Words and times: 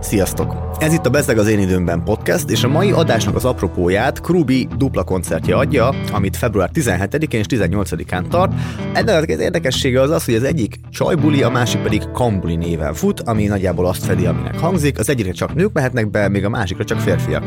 Sziasztok! 0.00 0.68
Ez 0.78 0.92
itt 0.92 1.06
a 1.06 1.10
Bezeg 1.10 1.38
az 1.38 1.48
én 1.48 1.58
időmben 1.58 2.04
podcast, 2.04 2.50
és 2.50 2.64
a 2.64 2.68
mai 2.68 2.90
adásnak 2.90 3.34
az 3.34 3.44
apropóját 3.44 4.20
Krubi 4.20 4.68
dupla 4.76 5.02
koncertje 5.02 5.56
adja, 5.56 5.94
amit 6.12 6.36
február 6.36 6.70
17-én 6.74 7.40
és 7.40 7.46
18-án 7.48 8.28
tart. 8.28 8.52
Ennek 8.92 9.28
az 9.28 9.38
érdekessége 9.38 10.00
az 10.00 10.10
az, 10.10 10.24
hogy 10.24 10.34
az 10.34 10.42
egyik 10.42 10.80
csajbuli, 10.90 11.42
a 11.42 11.48
másik 11.48 11.82
pedig 11.82 12.10
kambuli 12.12 12.56
néven 12.56 12.94
fut, 12.94 13.20
ami 13.20 13.46
nagyjából 13.46 13.86
azt 13.86 14.04
fedi, 14.04 14.26
aminek 14.26 14.58
hangzik. 14.58 14.98
Az 14.98 15.08
egyikre 15.08 15.32
csak 15.32 15.54
nők 15.54 15.72
mehetnek 15.72 16.10
be, 16.10 16.28
még 16.28 16.44
a 16.44 16.48
másikra 16.48 16.84
csak 16.84 16.98
férfiak. 16.98 17.44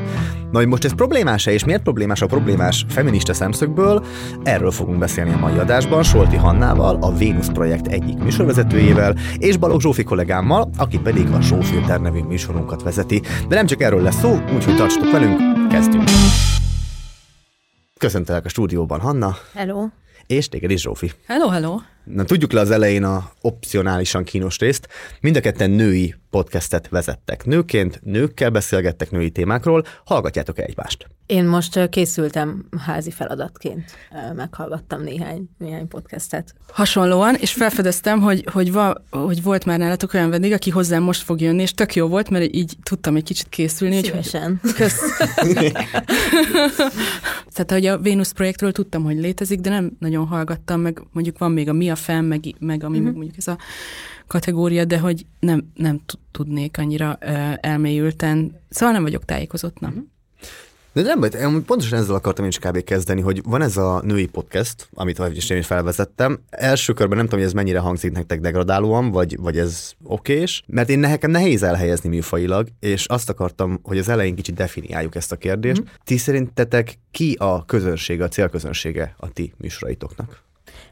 Na, 0.51 0.59
hogy 0.59 0.67
most 0.67 0.85
ez 0.85 0.93
problémás-e, 0.95 1.51
és 1.51 1.65
miért 1.65 1.81
problémás 1.81 2.21
a 2.21 2.25
problémás 2.25 2.85
feminista 2.89 3.33
szemszögből? 3.33 4.05
Erről 4.43 4.71
fogunk 4.71 4.97
beszélni 4.97 5.33
a 5.33 5.37
mai 5.37 5.57
adásban 5.57 6.03
Solti 6.03 6.35
Hannával, 6.35 6.97
a 7.01 7.13
Vénusz 7.13 7.49
projekt 7.53 7.87
egyik 7.87 8.17
műsorvezetőjével, 8.17 9.15
és 9.37 9.57
Balogh 9.57 9.81
Zsófi 9.81 10.03
kollégámmal, 10.03 10.69
aki 10.77 10.99
pedig 10.99 11.27
a 11.31 11.41
Showfilter 11.41 12.01
nevű 12.01 12.21
műsorunkat 12.47 12.83
vezeti. 12.83 13.21
De 13.47 13.55
nem 13.55 13.65
csak 13.65 13.81
erről 13.81 14.01
lesz 14.01 14.19
szó, 14.19 14.39
úgyhogy 14.55 14.75
tartsatok 14.75 15.11
velünk, 15.11 15.67
kezdjünk! 15.69 16.09
Köszöntelek 17.99 18.45
a 18.45 18.49
stúdióban, 18.49 18.99
Hanna. 18.99 19.35
Hello. 19.53 19.87
És 20.27 20.49
téged 20.49 20.71
is, 20.71 20.81
Zsófi. 20.81 21.11
Hello, 21.25 21.47
hello. 21.47 21.77
Na, 22.03 22.23
tudjuk 22.23 22.51
le 22.51 22.59
az 22.59 22.71
elején 22.71 23.03
a 23.03 23.31
opcionálisan 23.41 24.23
kínos 24.23 24.59
részt. 24.59 24.87
Mind 25.21 25.35
a 25.35 25.39
ketten 25.39 25.69
női 25.69 26.15
podcastet 26.29 26.89
vezettek. 26.89 27.45
Nőként 27.45 27.99
nőkkel 28.03 28.49
beszélgettek 28.49 29.11
női 29.11 29.29
témákról. 29.29 29.83
Hallgatjátok 30.05 30.59
egymást. 30.59 31.07
Én 31.25 31.45
most 31.45 31.89
készültem 31.89 32.65
házi 32.85 33.11
feladatként, 33.11 33.91
meghallgattam 34.35 35.01
néhány, 35.01 35.49
néhány 35.57 35.87
podcastet. 35.87 36.53
Hasonlóan, 36.71 37.35
és 37.35 37.53
felfedeztem, 37.53 38.21
hogy, 38.21 38.45
hogy, 38.51 38.71
va, 38.71 38.95
hogy 39.09 39.43
volt 39.43 39.65
már 39.65 39.79
nálatok 39.79 40.13
olyan 40.13 40.29
vendég, 40.29 40.51
aki 40.51 40.69
hozzám 40.69 41.03
most 41.03 41.21
fog 41.21 41.41
jönni, 41.41 41.61
és 41.61 41.73
tök 41.73 41.95
jó 41.95 42.07
volt, 42.07 42.29
mert 42.29 42.55
így 42.55 42.77
tudtam 42.83 43.15
egy 43.15 43.23
kicsit 43.23 43.49
készülni. 43.49 44.03
Szívesen. 44.03 44.59
Hogy, 44.61 44.73
kösz. 44.73 45.01
Tehát, 47.53 47.71
hogy 47.71 47.85
a 47.85 47.97
Vénusz 47.97 48.31
projektről 48.31 48.71
tudtam, 48.71 49.03
hogy 49.03 49.17
létezik, 49.17 49.59
de 49.59 49.69
nem 49.69 49.91
nagyon 49.99 50.27
hallgattam, 50.27 50.81
meg 50.81 51.01
mondjuk 51.11 51.37
van 51.37 51.51
még 51.51 51.69
a 51.69 51.73
Mi 51.73 51.89
a 51.89 51.95
Fem, 51.95 52.25
meg, 52.25 52.55
meg 52.59 52.83
ami 52.83 52.97
uh-huh. 52.97 53.13
mondjuk 53.13 53.37
ez 53.37 53.47
a 53.47 53.57
kategória, 54.27 54.85
de 54.85 54.99
hogy 54.99 55.25
nem, 55.39 55.71
nem 55.75 56.01
tudnék 56.31 56.77
annyira 56.77 57.17
uh, 57.21 57.53
elmélyülten, 57.61 58.59
szóval 58.69 58.93
nem 58.93 59.03
vagyok 59.03 59.25
tájékozott, 59.25 59.79
nem. 59.79 59.89
Uh-huh. 59.89 60.11
De 60.93 61.01
nem 61.01 61.19
baj, 61.19 61.29
pontosan 61.65 61.99
ezzel 61.99 62.15
akartam 62.15 62.43
én 62.43 62.49
is 62.49 62.59
kb. 62.59 62.83
kezdeni, 62.83 63.21
hogy 63.21 63.41
van 63.43 63.61
ez 63.61 63.77
a 63.77 64.01
női 64.03 64.25
podcast, 64.25 64.87
amit 64.93 65.21
is 65.33 65.49
én 65.49 65.57
is 65.57 65.65
felvezettem. 65.65 66.39
Első 66.49 66.93
körben 66.93 67.17
nem 67.17 67.25
tudom, 67.25 67.39
hogy 67.39 67.49
ez 67.49 67.55
mennyire 67.55 67.79
hangzik 67.79 68.11
nektek 68.11 68.39
degradálóan, 68.39 69.11
vagy, 69.11 69.37
vagy 69.39 69.57
ez 69.57 69.91
okés, 70.03 70.63
mert 70.67 70.89
én 70.89 70.99
nekem 70.99 71.31
nehéz 71.31 71.63
elhelyezni 71.63 72.09
műfajilag, 72.09 72.67
és 72.79 73.05
azt 73.05 73.29
akartam, 73.29 73.79
hogy 73.83 73.97
az 73.97 74.09
elején 74.09 74.35
kicsit 74.35 74.55
definiáljuk 74.55 75.15
ezt 75.15 75.31
a 75.31 75.35
kérdést. 75.35 75.81
Mm. 75.81 75.85
Ti 76.03 76.17
szerintetek 76.17 76.99
ki 77.11 77.35
a 77.39 77.65
közönsége, 77.65 78.23
a 78.23 78.27
célközönsége 78.27 79.15
a 79.17 79.29
ti 79.29 79.53
műsoraitoknak? 79.57 80.41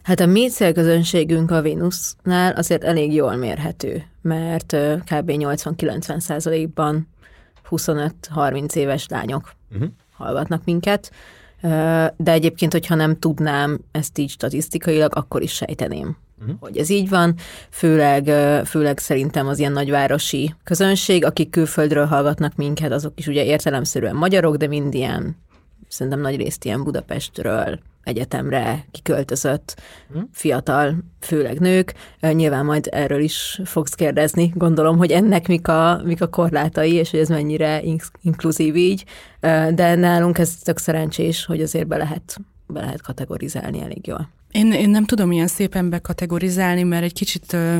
Hát 0.03 0.19
a 0.19 0.25
mi 0.25 0.49
célközönségünk 0.49 1.51
a 1.51 1.61
Vénusznál 1.61 2.53
azért 2.53 2.83
elég 2.83 3.13
jól 3.13 3.35
mérhető, 3.35 4.03
mert 4.21 4.75
kb. 5.03 5.31
80-90 5.31 6.19
százalékban 6.19 7.07
25-30 7.69 8.75
éves 8.75 9.07
lányok 9.07 9.59
uh-huh. 9.73 9.89
hallgatnak 10.13 10.63
minket, 10.65 11.11
de 12.17 12.31
egyébként, 12.31 12.71
hogyha 12.71 12.95
nem 12.95 13.19
tudnám 13.19 13.79
ezt 13.91 14.17
így 14.17 14.29
statisztikailag, 14.29 15.15
akkor 15.15 15.41
is 15.41 15.51
sejteném, 15.51 16.17
uh-huh. 16.41 16.55
hogy 16.59 16.77
ez 16.77 16.89
így 16.89 17.09
van. 17.09 17.35
Főleg, 17.69 18.25
főleg 18.65 18.97
szerintem 18.97 19.47
az 19.47 19.59
ilyen 19.59 19.71
nagyvárosi 19.71 20.55
közönség, 20.63 21.25
akik 21.25 21.49
külföldről 21.49 22.05
hallgatnak 22.05 22.55
minket, 22.55 22.91
azok 22.91 23.13
is 23.15 23.27
ugye 23.27 23.43
értelemszerűen 23.43 24.15
magyarok, 24.15 24.55
de 24.55 24.67
mind 24.67 24.93
ilyen, 24.93 25.37
szerintem 25.87 26.21
nagy 26.21 26.35
részt 26.35 26.65
ilyen 26.65 26.83
Budapestről, 26.83 27.79
egyetemre 28.03 28.85
kiköltözött 28.91 29.81
hm? 30.13 30.19
fiatal, 30.31 30.95
főleg 31.19 31.59
nők. 31.59 31.93
Nyilván 32.19 32.65
majd 32.65 32.87
erről 32.91 33.21
is 33.21 33.61
fogsz 33.65 33.93
kérdezni. 33.93 34.51
Gondolom, 34.55 34.97
hogy 34.97 35.11
ennek 35.11 35.47
mik 35.47 35.67
a, 35.67 36.01
mik 36.03 36.21
a 36.21 36.27
korlátai, 36.27 36.93
és 36.93 37.11
hogy 37.11 37.19
ez 37.19 37.29
mennyire 37.29 37.81
inkluzív 38.21 38.75
így. 38.75 39.05
De 39.73 39.95
nálunk 39.95 40.37
ez 40.37 40.55
tök 40.55 40.77
szerencsés, 40.77 41.45
hogy 41.45 41.61
azért 41.61 41.87
be 41.87 41.97
lehet, 41.97 42.37
be 42.67 42.79
lehet 42.79 43.01
kategorizálni 43.01 43.81
elég 43.81 44.07
jól. 44.07 44.29
Én, 44.51 44.71
én 44.71 44.89
nem 44.89 45.05
tudom 45.05 45.31
ilyen 45.31 45.47
szépen 45.47 45.89
bekategorizálni, 45.89 46.83
mert 46.83 47.03
egy 47.03 47.13
kicsit 47.13 47.53
ö, 47.53 47.77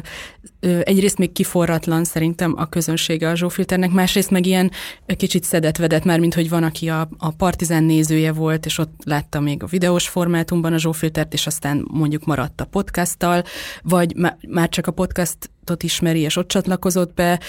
ö, 0.59 0.79
egyrészt 0.83 1.17
még 1.17 1.31
kiforratlan 1.31 2.03
szerintem 2.03 2.53
a 2.57 2.69
közönsége 2.69 3.29
a 3.29 3.35
Zsófilternek, 3.35 3.91
másrészt 3.91 4.29
meg 4.29 4.45
ilyen 4.45 4.71
kicsit 5.05 5.43
szedetvedett 5.43 6.03
már, 6.03 6.19
mint 6.19 6.33
hogy 6.33 6.49
van, 6.49 6.63
aki 6.63 6.89
a, 6.89 7.09
a 7.17 7.31
Partizán 7.31 7.83
nézője 7.83 8.31
volt, 8.31 8.65
és 8.65 8.77
ott 8.77 9.01
látta 9.03 9.39
még 9.39 9.63
a 9.63 9.67
videós 9.67 10.07
formátumban 10.07 10.73
a 10.73 10.77
Zsófiltert, 10.77 11.33
és 11.33 11.47
aztán 11.47 11.85
mondjuk 11.91 12.25
maradt 12.25 12.61
a 12.61 12.65
podcasttal, 12.65 13.43
vagy 13.81 14.15
már 14.47 14.69
csak 14.69 14.87
a 14.87 14.91
podcast 14.91 15.37
csapatot 15.71 15.83
ismeri, 15.83 16.19
és 16.19 16.35
ott 16.37 16.47
csatlakozott 16.47 17.13
be, 17.13 17.39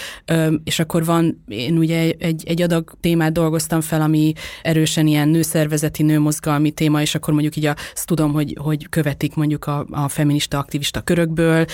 és 0.65 0.79
akkor 0.79 1.05
van, 1.05 1.45
én 1.49 1.79
ugye 1.79 2.13
egy, 2.19 2.43
egy 2.47 2.63
adag 2.63 2.93
témát 3.01 3.33
dolgoztam 3.33 3.81
fel, 3.81 4.01
ami 4.01 4.33
erősen 4.63 5.07
ilyen 5.07 5.29
nőszervezeti, 5.29 6.03
nőmozgalmi 6.03 6.71
téma, 6.71 7.01
és 7.01 7.15
akkor 7.15 7.33
mondjuk 7.33 7.57
így 7.57 7.67
azt 7.67 8.07
tudom, 8.07 8.33
hogy, 8.33 8.57
hogy 8.61 8.89
követik 8.89 9.35
mondjuk 9.35 9.67
a, 9.67 9.87
a 9.91 10.09
feminista, 10.09 10.59
aktivista 10.59 11.01
körökből, 11.01 11.65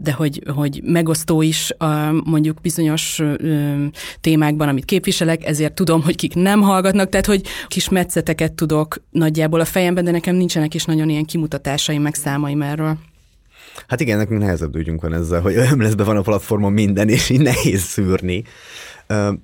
de 0.00 0.12
hogy, 0.12 0.42
hogy 0.54 0.80
megosztó 0.84 1.42
is 1.42 1.72
mondjuk 2.24 2.60
bizonyos 2.60 3.22
témákban, 4.20 4.68
amit 4.68 4.84
képviselek, 4.84 5.44
ezért 5.44 5.74
tudom, 5.74 6.02
hogy 6.02 6.16
kik 6.16 6.34
nem 6.34 6.60
hallgatnak, 6.60 7.08
tehát 7.08 7.26
hogy 7.26 7.42
kis 7.68 7.88
metszeteket 7.88 8.52
tudok 8.52 9.02
nagyjából 9.10 9.60
a 9.60 9.64
fejemben, 9.64 10.04
de 10.04 10.10
nekem 10.10 10.34
nincsenek 10.34 10.74
is 10.74 10.84
nagyon 10.84 11.08
ilyen 11.08 11.24
kimutatásaim, 11.24 12.02
meg 12.02 12.14
számaim 12.14 12.62
erről. 12.62 13.09
Hát 13.88 14.00
igen, 14.00 14.16
nekünk 14.16 14.40
nehezebb 14.40 14.76
ügyünk 14.76 15.02
van 15.02 15.14
ezzel, 15.14 15.40
hogy 15.40 15.54
be 15.96 16.04
van 16.04 16.16
a 16.16 16.20
platformon 16.20 16.72
minden, 16.72 17.08
és 17.08 17.28
így 17.28 17.40
nehéz 17.40 17.80
szűrni. 17.80 18.44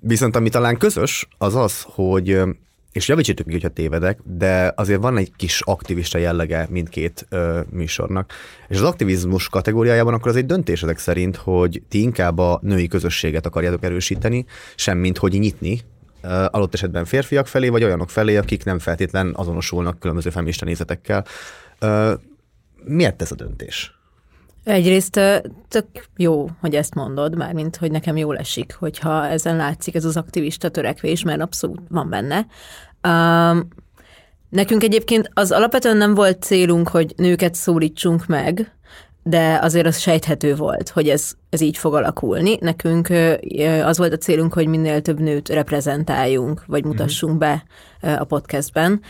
Viszont 0.01 0.37
ami 0.37 0.49
talán 0.49 0.77
közös, 0.77 1.29
az 1.39 1.55
az, 1.55 1.83
hogy 1.83 2.39
és 2.97 3.09
javítsatok 3.09 3.51
hogyha 3.51 3.69
tévedek, 3.69 4.19
de 4.25 4.73
azért 4.77 5.01
van 5.01 5.17
egy 5.17 5.33
kis 5.37 5.61
aktivista 5.61 6.19
jellege 6.19 6.67
mindkét 6.71 7.27
ö, 7.29 7.61
műsornak. 7.71 8.33
És 8.69 8.77
az 8.77 8.83
aktivizmus 8.83 9.49
kategóriájában 9.49 10.15
akkor 10.15 10.29
az 10.29 10.37
egy 10.37 10.47
döntés 10.47 10.83
ezek 10.83 10.99
szerint, 10.99 11.37
hogy 11.37 11.83
ti 11.89 12.01
inkább 12.01 12.39
a 12.39 12.59
női 12.63 12.89
közösséget 12.89 13.47
akarjátok 13.47 13.85
erősíteni, 13.85 14.45
semmint 14.75 15.19
hogy 15.19 15.33
nyitni, 15.33 15.81
adott 16.51 16.75
esetben 16.75 17.05
férfiak 17.05 17.47
felé, 17.47 17.69
vagy 17.69 17.85
olyanok 17.85 18.11
felé, 18.11 18.37
akik 18.37 18.65
nem 18.65 18.79
feltétlen 18.79 19.33
azonosulnak 19.35 19.99
különböző 19.99 20.31
feminista 20.31 20.65
nézetekkel. 20.65 21.25
Ö, 21.79 22.13
miért 22.85 23.23
ez 23.23 23.33
a 23.33 23.35
döntés? 23.35 23.96
Egyrészt 24.67 25.21
tök 25.69 25.87
jó, 26.17 26.47
hogy 26.61 26.75
ezt 26.75 26.95
mondod, 26.95 27.37
mármint, 27.37 27.77
hogy 27.77 27.91
nekem 27.91 28.17
jól 28.17 28.39
esik, 28.39 28.77
hogyha 28.79 29.27
ezen 29.27 29.57
látszik 29.57 29.95
ez 29.95 30.05
az 30.05 30.17
aktivista 30.17 30.69
törekvés, 30.69 31.23
mert 31.23 31.41
abszolút 31.41 31.81
van 31.89 32.09
benne. 32.09 32.47
Um, 33.09 33.69
nekünk 34.49 34.83
egyébként 34.83 35.31
az 35.33 35.53
alapvetően 35.53 35.97
nem 35.97 36.15
volt 36.15 36.43
célunk, 36.43 36.89
hogy 36.89 37.13
nőket 37.17 37.55
szólítsunk 37.55 38.27
meg, 38.27 38.77
de 39.23 39.59
azért 39.63 39.87
az 39.87 39.99
sejthető 39.99 40.55
volt, 40.55 40.89
hogy 40.89 41.09
ez, 41.09 41.33
ez 41.51 41.61
így 41.61 41.77
fog 41.77 41.95
alakulni. 41.95 42.59
Nekünk 42.61 43.09
az 43.85 43.99
volt 43.99 44.13
a 44.13 44.19
célunk, 44.19 44.53
hogy 44.53 44.67
minél 44.67 45.01
több 45.03 45.21
nőt 45.21 45.49
reprezentáljunk, 45.49 46.65
vagy 46.67 46.85
mutassunk 46.85 47.39
be 47.39 47.65
a 48.01 48.25
podcastben. 48.25 49.01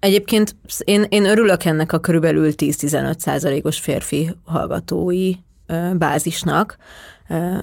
Egyébként 0.00 0.56
én, 0.84 1.06
én 1.08 1.24
örülök 1.24 1.64
ennek 1.64 1.92
a 1.92 1.98
körülbelül 1.98 2.52
10-15 2.56 3.18
százalékos 3.18 3.78
férfi 3.78 4.30
hallgatói 4.44 5.32
bázisnak, 5.92 6.76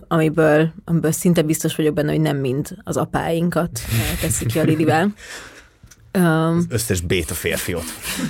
amiből, 0.08 0.74
amiből 0.86 1.12
szinte 1.12 1.42
biztos 1.42 1.76
vagyok 1.76 1.94
benne, 1.94 2.12
hogy 2.12 2.22
nem 2.22 2.38
mind 2.38 2.78
az 2.84 2.98
apáinkat 2.98 3.80
teszik 4.22 4.48
ki 4.48 4.60
a 4.60 4.64
Lilivel. 4.64 5.14
Az 6.12 6.66
összes 6.70 7.02
béta 7.02 7.34
férfiot. 7.34 7.84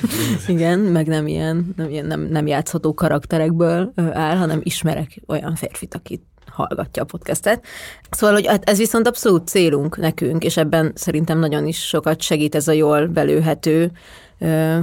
Igen, 0.48 0.80
meg 0.80 1.08
nem 1.08 1.28
ilyen, 1.28 1.74
nem, 1.76 1.90
ilyen 1.90 2.06
nem, 2.06 2.22
nem 2.22 2.48
játszható 2.48 2.94
karakterekből 2.94 3.92
áll, 3.96 4.36
hanem 4.36 4.60
ismerek 4.64 5.22
olyan 5.28 5.56
férfit, 5.56 5.96
akit 5.96 6.24
hallgatja 6.56 7.02
a 7.02 7.06
podcastet. 7.06 7.66
Szóval, 8.10 8.36
hogy 8.36 8.48
hát 8.48 8.70
ez 8.70 8.78
viszont 8.78 9.08
abszolút 9.08 9.48
célunk 9.48 9.98
nekünk, 9.98 10.44
és 10.44 10.58
ebben 10.58 10.92
szerintem 10.96 11.40
nagyon 11.40 11.68
is 11.68 11.88
sokat 11.88 12.22
segít 12.22 12.56
ez 12.56 12.68
a 12.68 12.72
jól 12.72 13.08
belőhető 13.08 13.92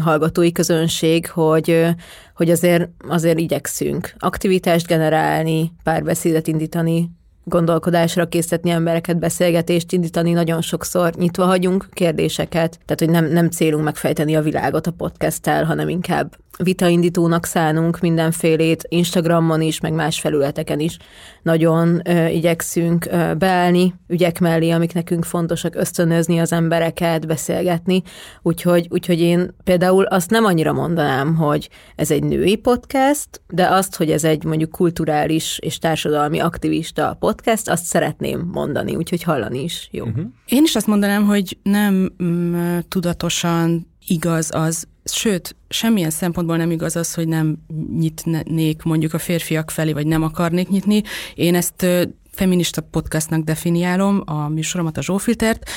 hallgatói 0.01 0.53
közönség, 0.53 1.31
hogy, 1.31 1.87
hogy 2.35 2.51
azért, 2.51 2.89
azért 3.09 3.39
igyekszünk 3.39 4.15
aktivitást 4.19 4.87
generálni, 4.87 5.73
párbeszédet 5.83 6.47
indítani, 6.47 7.11
gondolkodásra 7.45 8.27
készíteni 8.27 8.71
embereket, 8.71 9.19
beszélgetést 9.19 9.93
indítani, 9.93 10.33
nagyon 10.33 10.61
sokszor 10.61 11.15
nyitva 11.15 11.45
hagyunk 11.45 11.89
kérdéseket, 11.93 12.79
tehát 12.85 12.99
hogy 12.99 13.11
nem, 13.11 13.25
nem 13.33 13.51
célunk 13.51 13.85
megfejteni 13.85 14.37
a 14.37 14.43
világot 14.43 14.87
a 14.87 14.91
podcasttel, 14.91 15.65
hanem 15.65 15.89
inkább 15.89 16.37
vitaindítónak 16.59 17.45
szánunk 17.45 18.01
mindenfélét, 18.01 18.85
Instagramon 18.89 19.61
is, 19.61 19.81
meg 19.81 19.93
más 19.93 20.21
felületeken 20.21 20.81
is 20.81 20.97
nagyon 21.43 22.01
ö, 22.05 22.27
igyekszünk 22.27 23.07
ö, 23.11 23.35
beállni 23.35 23.95
ügyek 24.09 24.41
mellé, 24.41 24.71
amik 24.71 24.95
nekünk 24.95 25.25
fontosak, 25.25 25.75
ösztönözni 25.75 26.39
az 26.39 26.53
embereket, 26.53 27.27
beszélgetni. 27.27 28.03
Úgyhogy, 28.43 28.87
úgyhogy 28.91 29.21
én 29.21 29.55
például 29.65 30.05
azt 30.05 30.31
nem 30.31 30.45
annyira 30.45 30.73
mondanám, 30.73 31.35
hogy 31.35 31.69
ez 31.97 32.11
egy 32.11 32.23
női 32.23 32.57
podcast, 32.57 33.43
de 33.49 33.67
azt, 33.67 33.97
hogy 33.97 34.11
ez 34.11 34.25
egy 34.25 34.45
mondjuk 34.45 34.71
kulturális 34.71 35.59
és 35.59 35.79
társadalmi 35.79 36.39
aktivista 36.39 37.17
podcast, 37.21 37.69
azt 37.69 37.85
szeretném 37.85 38.51
mondani, 38.53 38.97
úgyhogy 38.97 39.23
hallani 39.23 39.63
is 39.63 39.89
jó. 39.93 40.05
Uh-huh. 40.05 40.25
Én 40.47 40.63
is 40.63 40.75
azt 40.75 40.87
mondanám, 40.87 41.25
hogy 41.25 41.59
nem 41.63 42.13
mm, 42.23 42.79
tudatosan 42.89 43.91
igaz 44.07 44.49
az, 44.55 44.87
sőt, 45.05 45.57
semmilyen 45.69 46.11
szempontból 46.11 46.57
nem 46.57 46.71
igaz 46.71 46.97
az, 46.97 47.15
hogy 47.15 47.29
nem 47.29 47.57
nyitnék 47.99 48.83
mondjuk 48.83 49.15
a 49.15 49.19
férfiak 49.19 49.71
felé, 49.71 49.93
vagy 49.93 50.07
nem 50.07 50.23
akarnék 50.23 50.69
nyitni. 50.69 51.03
Én 51.35 51.55
ezt 51.55 51.87
feminista 52.31 52.81
podcastnak 52.81 53.45
definiálom 53.45 54.23
a 54.25 54.49
műsoromat, 54.49 54.97
a 54.97 55.03
Zsófiltert, 55.03 55.71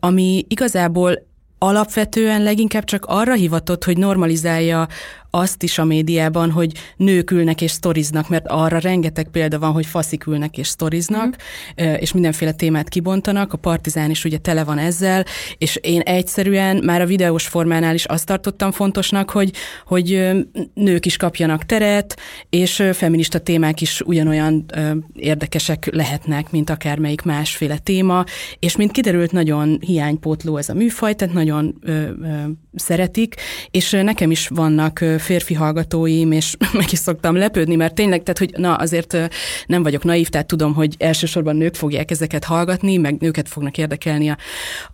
ami 0.00 0.44
igazából 0.48 1.28
alapvetően 1.58 2.42
leginkább 2.42 2.84
csak 2.84 3.04
arra 3.04 3.34
hivatott, 3.34 3.84
hogy 3.84 3.98
normalizálja 3.98 4.88
azt 5.30 5.62
is 5.62 5.78
a 5.78 5.84
médiában, 5.84 6.50
hogy 6.50 6.72
nők 6.96 7.30
ülnek 7.30 7.60
és 7.60 7.70
sztoriznak, 7.70 8.28
mert 8.28 8.46
arra 8.48 8.78
rengeteg 8.78 9.28
példa 9.28 9.58
van, 9.58 9.72
hogy 9.72 9.86
faszik 9.86 10.26
ülnek 10.26 10.58
és 10.58 10.66
sztoriznak, 10.66 11.36
mm. 11.82 11.92
és 11.94 12.12
mindenféle 12.12 12.52
témát 12.52 12.88
kibontanak, 12.88 13.52
a 13.52 13.56
partizán 13.56 14.10
is 14.10 14.24
ugye 14.24 14.38
tele 14.38 14.64
van 14.64 14.78
ezzel, 14.78 15.24
és 15.58 15.78
én 15.82 16.00
egyszerűen 16.00 16.76
már 16.84 17.00
a 17.00 17.06
videós 17.06 17.46
formánál 17.46 17.94
is 17.94 18.04
azt 18.04 18.26
tartottam 18.26 18.72
fontosnak, 18.72 19.30
hogy, 19.30 19.52
hogy 19.86 20.30
nők 20.74 21.06
is 21.06 21.16
kapjanak 21.16 21.66
teret, 21.66 22.18
és 22.50 22.82
feminista 22.92 23.38
témák 23.38 23.80
is 23.80 24.00
ugyanolyan 24.00 24.64
érdekesek 25.14 25.88
lehetnek, 25.92 26.50
mint 26.50 26.70
akármelyik 26.70 27.22
másféle 27.22 27.78
téma, 27.78 28.24
és 28.58 28.76
mint 28.76 28.92
kiderült, 28.92 29.32
nagyon 29.32 29.78
hiánypótló 29.80 30.56
ez 30.56 30.68
a 30.68 30.74
műfaj, 30.74 31.14
tehát 31.14 31.34
nagyon 31.34 31.78
ö, 31.80 31.92
ö, 31.92 32.08
szeretik, 32.74 33.34
és 33.70 33.90
nekem 33.90 34.30
is 34.30 34.48
vannak 34.48 35.04
férfi 35.20 35.54
hallgatóim, 35.54 36.32
és 36.32 36.56
meg 36.72 36.92
is 36.92 36.98
szoktam 36.98 37.36
lepődni, 37.36 37.74
mert 37.74 37.94
tényleg, 37.94 38.22
tehát 38.22 38.38
hogy 38.38 38.60
na 38.60 38.74
azért 38.74 39.16
nem 39.66 39.82
vagyok 39.82 40.04
naív, 40.04 40.28
tehát 40.28 40.46
tudom, 40.46 40.74
hogy 40.74 40.94
elsősorban 40.98 41.56
nők 41.56 41.74
fogják 41.74 42.10
ezeket 42.10 42.44
hallgatni, 42.44 42.96
meg 42.96 43.20
nőket 43.20 43.48
fognak 43.48 43.78
érdekelni 43.78 44.36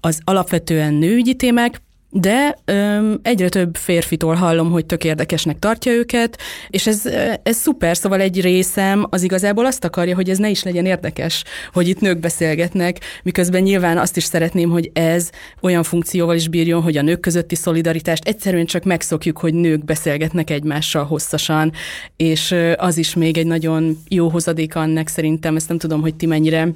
az 0.00 0.20
alapvetően 0.24 0.94
nőügyi 0.94 1.34
témák, 1.34 1.80
de 2.20 2.56
öm, 2.64 3.20
egyre 3.22 3.48
több 3.48 3.76
férfitól 3.76 4.34
hallom, 4.34 4.70
hogy 4.70 4.86
tök 4.86 5.04
érdekesnek 5.04 5.58
tartja 5.58 5.92
őket, 5.92 6.38
és 6.68 6.86
ez, 6.86 7.06
ez 7.42 7.56
szuper, 7.56 7.96
szóval 7.96 8.20
egy 8.20 8.40
részem 8.40 9.06
az 9.10 9.22
igazából 9.22 9.66
azt 9.66 9.84
akarja, 9.84 10.14
hogy 10.14 10.30
ez 10.30 10.38
ne 10.38 10.48
is 10.48 10.62
legyen 10.62 10.86
érdekes, 10.86 11.44
hogy 11.72 11.88
itt 11.88 12.00
nők 12.00 12.18
beszélgetnek, 12.18 12.98
miközben 13.22 13.62
nyilván 13.62 13.98
azt 13.98 14.16
is 14.16 14.24
szeretném, 14.24 14.70
hogy 14.70 14.90
ez 14.92 15.30
olyan 15.60 15.82
funkcióval 15.82 16.34
is 16.34 16.48
bírjon, 16.48 16.82
hogy 16.82 16.96
a 16.96 17.02
nők 17.02 17.20
közötti 17.20 17.54
szolidaritást 17.54 18.24
egyszerűen 18.24 18.66
csak 18.66 18.84
megszokjuk, 18.84 19.38
hogy 19.38 19.54
nők 19.54 19.84
beszélgetnek 19.84 20.50
egymással 20.50 21.04
hosszasan, 21.04 21.72
és 22.16 22.54
az 22.76 22.98
is 22.98 23.14
még 23.14 23.38
egy 23.38 23.46
nagyon 23.46 23.98
jó 24.08 24.28
hozadék 24.28 24.74
annak 24.74 25.08
szerintem, 25.08 25.56
ezt 25.56 25.68
nem 25.68 25.78
tudom, 25.78 26.00
hogy 26.00 26.14
ti 26.14 26.26
mennyire 26.26 26.68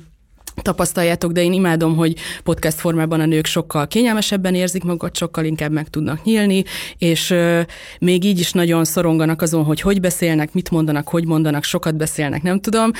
tapasztaljátok, 0.63 1.33
de 1.33 1.43
én 1.43 1.53
imádom, 1.53 1.97
hogy 1.97 2.17
podcast 2.43 2.79
formában 2.79 3.21
a 3.21 3.27
nők 3.27 3.47
sokkal 3.47 3.87
kényelmesebben 3.87 4.55
érzik 4.55 4.85
magukat, 4.85 5.17
sokkal 5.17 5.45
inkább 5.45 5.73
meg 5.73 5.89
tudnak 5.89 6.25
nyílni, 6.25 6.65
és 6.99 7.35
még 7.99 8.25
így 8.25 8.39
is 8.39 8.53
nagyon 8.53 8.85
szoronganak 8.85 9.43
azon, 9.43 9.65
hogy 9.65 9.81
hogy 9.81 10.01
beszélnek, 10.01 10.53
mit 10.53 10.71
mondanak, 10.71 11.09
hogy 11.09 11.27
mondanak, 11.27 11.65
sokat 11.65 11.97
beszélnek, 11.97 12.43
nem 12.43 12.61
tudom, 12.61 12.91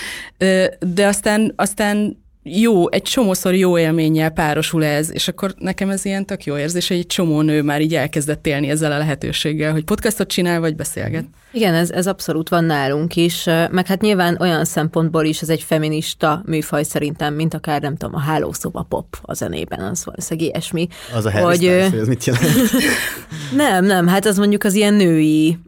de 0.79 1.07
aztán, 1.07 1.53
aztán 1.57 2.19
jó, 2.59 2.91
egy 2.91 3.03
csomószor 3.03 3.55
jó 3.55 3.79
élménnyel 3.79 4.31
párosul 4.31 4.85
ez, 4.85 5.13
és 5.13 5.29
akkor 5.29 5.55
nekem 5.59 5.91
ez 5.91 6.05
ilyen 6.05 6.27
tök 6.27 6.45
jó 6.45 6.57
érzés, 6.57 6.89
hogy 6.89 6.97
egy 6.97 7.07
csomó 7.07 7.41
nő 7.41 7.63
már 7.63 7.81
így 7.81 7.95
elkezdett 7.95 8.47
élni 8.47 8.69
ezzel 8.69 8.93
a 8.93 8.99
lehetőséggel, 8.99 9.73
hogy 9.73 9.85
podcastot 9.85 10.29
csinál, 10.29 10.61
vagy 10.61 10.77
beszélget. 10.77 11.25
Igen, 11.53 11.75
ez, 11.75 11.91
ez 11.91 12.07
abszolút 12.07 12.49
van 12.49 12.65
nálunk 12.65 13.17
is, 13.17 13.45
meg 13.71 13.87
hát 13.87 14.01
nyilván 14.01 14.37
olyan 14.41 14.65
szempontból 14.65 15.25
is 15.25 15.43
ez 15.43 15.49
egy 15.49 15.63
feminista 15.63 16.43
műfaj 16.47 16.83
szerintem, 16.83 17.35
mint 17.35 17.55
akár 17.55 17.81
nem 17.81 17.97
tudom, 17.97 18.15
a 18.15 18.21
hálószoba 18.21 18.87
pop 18.89 19.19
a 19.23 19.35
zenében, 19.35 19.81
az 19.81 20.05
valószínűleg 20.05 20.51
ilyesmi. 20.51 20.89
Az 21.15 21.25
a 21.25 21.31
hogy, 21.31 21.65
ez 21.67 22.09
mit 22.09 22.25
jelent? 22.25 22.71
nem, 23.57 23.85
nem, 23.85 24.07
hát 24.07 24.27
az 24.27 24.39
mondjuk 24.39 24.65
az 24.65 24.75
ilyen 24.75 24.95
női, 24.95 25.59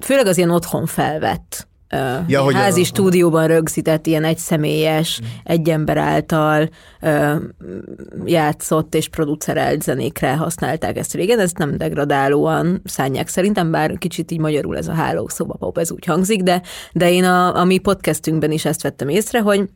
főleg 0.00 0.26
az 0.26 0.36
ilyen 0.36 0.50
otthon 0.50 0.86
felvett 0.86 1.70
ja, 2.26 2.42
hogy 2.42 2.54
házi 2.54 2.80
a, 2.80 2.84
stúdióban 2.84 3.46
rögzített 3.46 4.06
ilyen 4.06 4.24
egyszemélyes, 4.24 5.20
mm. 5.22 5.26
egy 5.44 5.68
ember 5.68 5.96
által 5.96 6.68
ö, 7.00 7.34
játszott 8.24 8.94
és 8.94 9.08
producerelt 9.08 9.82
zenékre 9.82 10.36
használták 10.36 10.96
ezt 10.96 11.14
régen, 11.14 11.38
ezt 11.38 11.58
nem 11.58 11.76
degradálóan 11.76 12.82
szánják 12.84 13.28
szerintem, 13.28 13.70
bár 13.70 13.98
kicsit 13.98 14.30
így 14.30 14.40
magyarul 14.40 14.76
ez 14.76 14.88
a 14.88 14.92
hálószoba 14.92 15.54
pop, 15.54 15.78
ez 15.78 15.92
úgy 15.92 16.04
hangzik, 16.04 16.42
de, 16.42 16.62
de 16.92 17.12
én 17.12 17.24
a, 17.24 17.56
a 17.56 17.64
mi 17.64 17.78
podcastünkben 17.78 18.50
is 18.50 18.64
ezt 18.64 18.82
vettem 18.82 19.08
észre, 19.08 19.40
hogy 19.40 19.68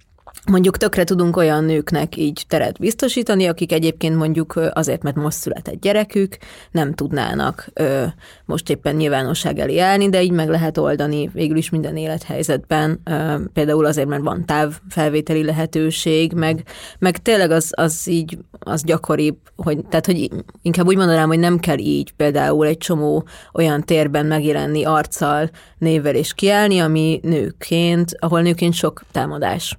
mondjuk 0.51 0.77
tökre 0.77 1.05
tudunk 1.05 1.37
olyan 1.37 1.65
nőknek 1.65 2.17
így 2.17 2.45
teret 2.49 2.79
biztosítani, 2.79 3.47
akik 3.47 3.73
egyébként 3.73 4.17
mondjuk 4.17 4.61
azért, 4.73 5.03
mert 5.03 5.17
most 5.17 5.37
született 5.37 5.81
gyerekük, 5.81 6.37
nem 6.71 6.95
tudnának 6.95 7.69
ö, 7.73 8.05
most 8.45 8.71
éppen 8.71 8.97
nyilvánosság 8.97 9.59
elé 9.59 9.79
állni, 9.79 10.09
de 10.09 10.23
így 10.23 10.31
meg 10.31 10.49
lehet 10.49 10.79
oldani 10.79 11.31
végül 11.33 11.57
is 11.57 11.71
minden 11.71 11.97
élethelyzetben, 11.97 13.01
ö, 13.05 13.35
például 13.53 13.85
azért, 13.85 14.09
mert 14.09 14.23
van 14.23 14.45
távfelvételi 14.45 15.45
lehetőség, 15.45 16.33
meg, 16.33 16.63
meg 16.99 17.17
tényleg 17.17 17.51
az, 17.51 17.71
az 17.77 18.09
így 18.09 18.39
az 18.59 18.85
gyakoribb, 18.85 19.39
hogy, 19.57 19.85
tehát 19.89 20.07
hogy 20.07 20.31
inkább 20.63 20.87
úgy 20.87 20.97
mondanám, 20.97 21.29
hogy 21.29 21.39
nem 21.39 21.59
kell 21.59 21.79
így 21.79 22.13
például 22.13 22.67
egy 22.67 22.79
csomó 22.79 23.27
olyan 23.53 23.83
térben 23.85 24.27
megjelenni 24.27 24.85
arccal, 24.85 25.51
névvel 25.79 26.15
és 26.15 26.35
kiállni, 26.35 26.79
ami 26.79 27.21
nőként, 27.23 28.17
ahol 28.19 28.43
nőként 28.43 28.75
sok 28.75 29.03
támadás 29.13 29.77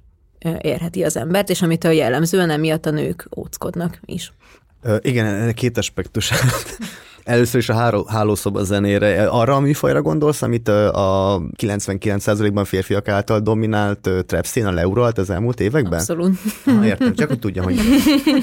érheti 0.60 1.04
az 1.04 1.16
embert, 1.16 1.50
és 1.50 1.62
amitől 1.62 1.92
jellemzően 1.92 2.50
emiatt 2.50 2.86
a 2.86 2.90
nők 2.90 3.28
óckodnak 3.36 4.00
is. 4.04 4.32
Igen, 5.00 5.26
ennek 5.26 5.54
két 5.54 5.78
aspektus. 5.78 6.32
Először 7.28 7.60
is 7.60 7.68
a 7.68 8.04
hálószoba 8.06 8.64
zenére. 8.64 9.26
Arra 9.26 9.54
a 9.54 9.60
műfajra 9.60 10.02
gondolsz, 10.02 10.42
amit 10.42 10.68
a 10.68 11.40
99%-ban 11.56 12.64
férfiak 12.64 13.08
által 13.08 13.40
dominált 13.40 14.10
trap 14.26 14.46
a 14.54 14.70
leuralt 14.70 15.18
az 15.18 15.30
elmúlt 15.30 15.60
években? 15.60 15.98
Abszolút. 15.98 16.38
Ha, 16.64 16.84
értem, 16.84 17.14
csak 17.14 17.28
hogy 17.28 17.38
tudjam, 17.38 17.64
hogy 17.68 17.78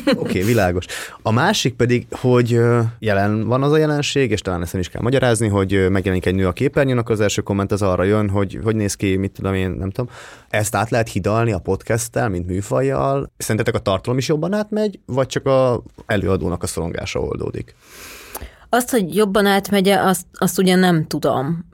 oké, 0.05 0.11
okay, 0.15 0.43
világos. 0.43 0.85
A 1.21 1.31
másik 1.31 1.73
pedig, 1.73 2.07
hogy 2.11 2.59
jelen 2.99 3.47
van 3.47 3.63
az 3.63 3.71
a 3.71 3.77
jelenség, 3.77 4.31
és 4.31 4.41
talán 4.41 4.61
ezt 4.61 4.75
is 4.75 4.89
kell 4.89 5.01
magyarázni, 5.01 5.47
hogy 5.47 5.87
megjelenik 5.89 6.25
egy 6.25 6.35
nő 6.35 6.47
a 6.47 6.51
képernyőn, 6.51 6.97
akkor 6.97 7.11
az 7.11 7.19
első 7.19 7.41
komment 7.41 7.71
az 7.71 7.81
arra 7.81 8.03
jön, 8.03 8.29
hogy 8.29 8.59
hogy 8.63 8.75
néz 8.75 8.93
ki, 8.93 9.15
mit 9.15 9.31
tudom 9.31 9.53
én, 9.53 9.69
nem 9.69 9.89
tudom. 9.91 10.11
Ezt 10.49 10.75
át 10.75 10.89
lehet 10.89 11.09
hidalni 11.09 11.51
a 11.51 11.59
podcasttel, 11.59 12.29
mint 12.29 12.47
műfajjal. 12.47 13.31
Szerintetek 13.37 13.75
a 13.75 13.83
tartalom 13.83 14.17
is 14.17 14.27
jobban 14.27 14.53
átmegy, 14.53 14.99
vagy 15.05 15.27
csak 15.27 15.45
a 15.45 15.83
előadónak 16.05 16.63
a 16.63 16.67
szorongása 16.67 17.19
oldódik? 17.19 17.75
Azt, 18.69 18.89
hogy 18.89 19.15
jobban 19.15 19.45
átmegye, 19.45 19.99
azt, 19.99 20.25
azt 20.33 20.59
ugye 20.59 20.75
nem 20.75 21.07
tudom, 21.07 21.65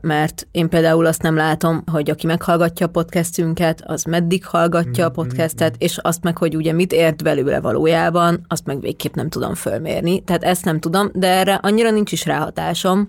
mert 0.00 0.46
én 0.50 0.68
például 0.68 1.06
azt 1.06 1.22
nem 1.22 1.36
látom, 1.36 1.82
hogy 1.92 2.10
aki 2.10 2.26
meghallgatja 2.26 2.86
a 2.86 2.88
podcastünket, 2.88 3.82
az 3.86 4.04
meddig 4.04 4.46
hallgatja 4.46 5.04
a 5.04 5.06
mm-hmm. 5.06 5.14
podcastet, 5.14 5.74
és 5.78 5.98
azt 5.98 6.22
meg, 6.22 6.38
hogy 6.38 6.56
ugye 6.56 6.72
mit 6.72 6.92
ért 6.92 7.22
belőle 7.22 7.60
valójában, 7.60 8.44
azt 8.48 8.66
meg 8.66 8.80
végképp 8.80 9.14
nem 9.14 9.28
tudom 9.28 9.54
fölmérni. 9.54 10.20
Tehát 10.20 10.44
ezt 10.44 10.64
nem 10.64 10.80
tudom, 10.80 11.10
de 11.12 11.28
erre 11.28 11.54
annyira 11.54 11.90
nincs 11.90 12.12
is 12.12 12.24
ráhatásom. 12.24 13.08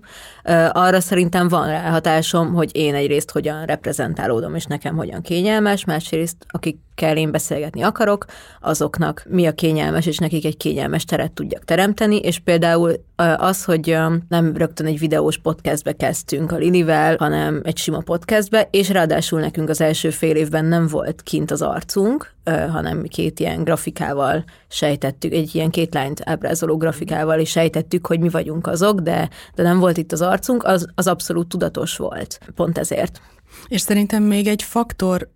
Arra 0.71 0.99
szerintem 0.99 1.47
van 1.47 1.67
ráhatásom, 1.67 2.53
hogy 2.53 2.75
én 2.75 2.95
egyrészt 2.95 3.31
hogyan 3.31 3.65
reprezentálódom, 3.65 4.55
és 4.55 4.65
nekem 4.65 4.95
hogyan 4.95 5.21
kényelmes, 5.21 5.85
másrészt 5.85 6.45
akikkel 6.93 7.17
én 7.17 7.31
beszélgetni 7.31 7.81
akarok, 7.81 8.25
azoknak 8.62 9.25
mi 9.29 9.45
a 9.45 9.51
kényelmes, 9.51 10.05
és 10.05 10.17
nekik 10.17 10.45
egy 10.45 10.57
kényelmes 10.57 11.05
teret 11.05 11.31
tudjak 11.31 11.65
teremteni, 11.65 12.17
és 12.17 12.39
például 12.39 12.93
az, 13.38 13.63
hogy 13.63 13.97
nem 14.29 14.57
rögtön 14.57 14.85
egy 14.85 15.00
videós 15.00 15.38
podcastbe 15.38 15.91
kezdtünk 15.91 16.51
a 16.51 16.55
Lilivel, 16.55 17.15
hanem 17.19 17.62
egy 17.63 17.77
sima 17.77 18.00
podcastbe, 18.00 18.67
és 18.71 18.89
ráadásul 18.89 19.39
nekünk 19.39 19.69
az 19.69 19.81
első 19.81 20.09
fél 20.09 20.35
évben 20.35 20.65
nem 20.65 20.88
volt 20.88 21.21
kint 21.21 21.51
az 21.51 21.62
arcunk, 21.62 22.33
hanem 22.71 23.03
két 23.03 23.39
ilyen 23.39 23.63
grafikával 23.63 24.43
sejtettük, 24.67 25.33
egy 25.33 25.55
ilyen 25.55 25.69
két 25.69 25.93
lányt 25.93 26.21
ábrázoló 26.23 26.77
grafikával 26.77 27.39
is 27.39 27.50
sejtettük, 27.50 28.07
hogy 28.07 28.19
mi 28.19 28.29
vagyunk 28.29 28.67
azok, 28.67 29.00
de, 29.00 29.29
de 29.55 29.63
nem 29.63 29.79
volt 29.79 29.97
itt 29.97 30.12
az 30.12 30.21
arcunk, 30.21 30.63
az, 30.63 30.88
az 30.95 31.07
abszolút 31.07 31.47
tudatos 31.47 31.97
volt. 31.97 32.39
Pont 32.55 32.77
ezért. 32.77 33.21
És 33.67 33.81
szerintem 33.81 34.23
még 34.23 34.47
egy 34.47 34.63
faktor 34.63 35.29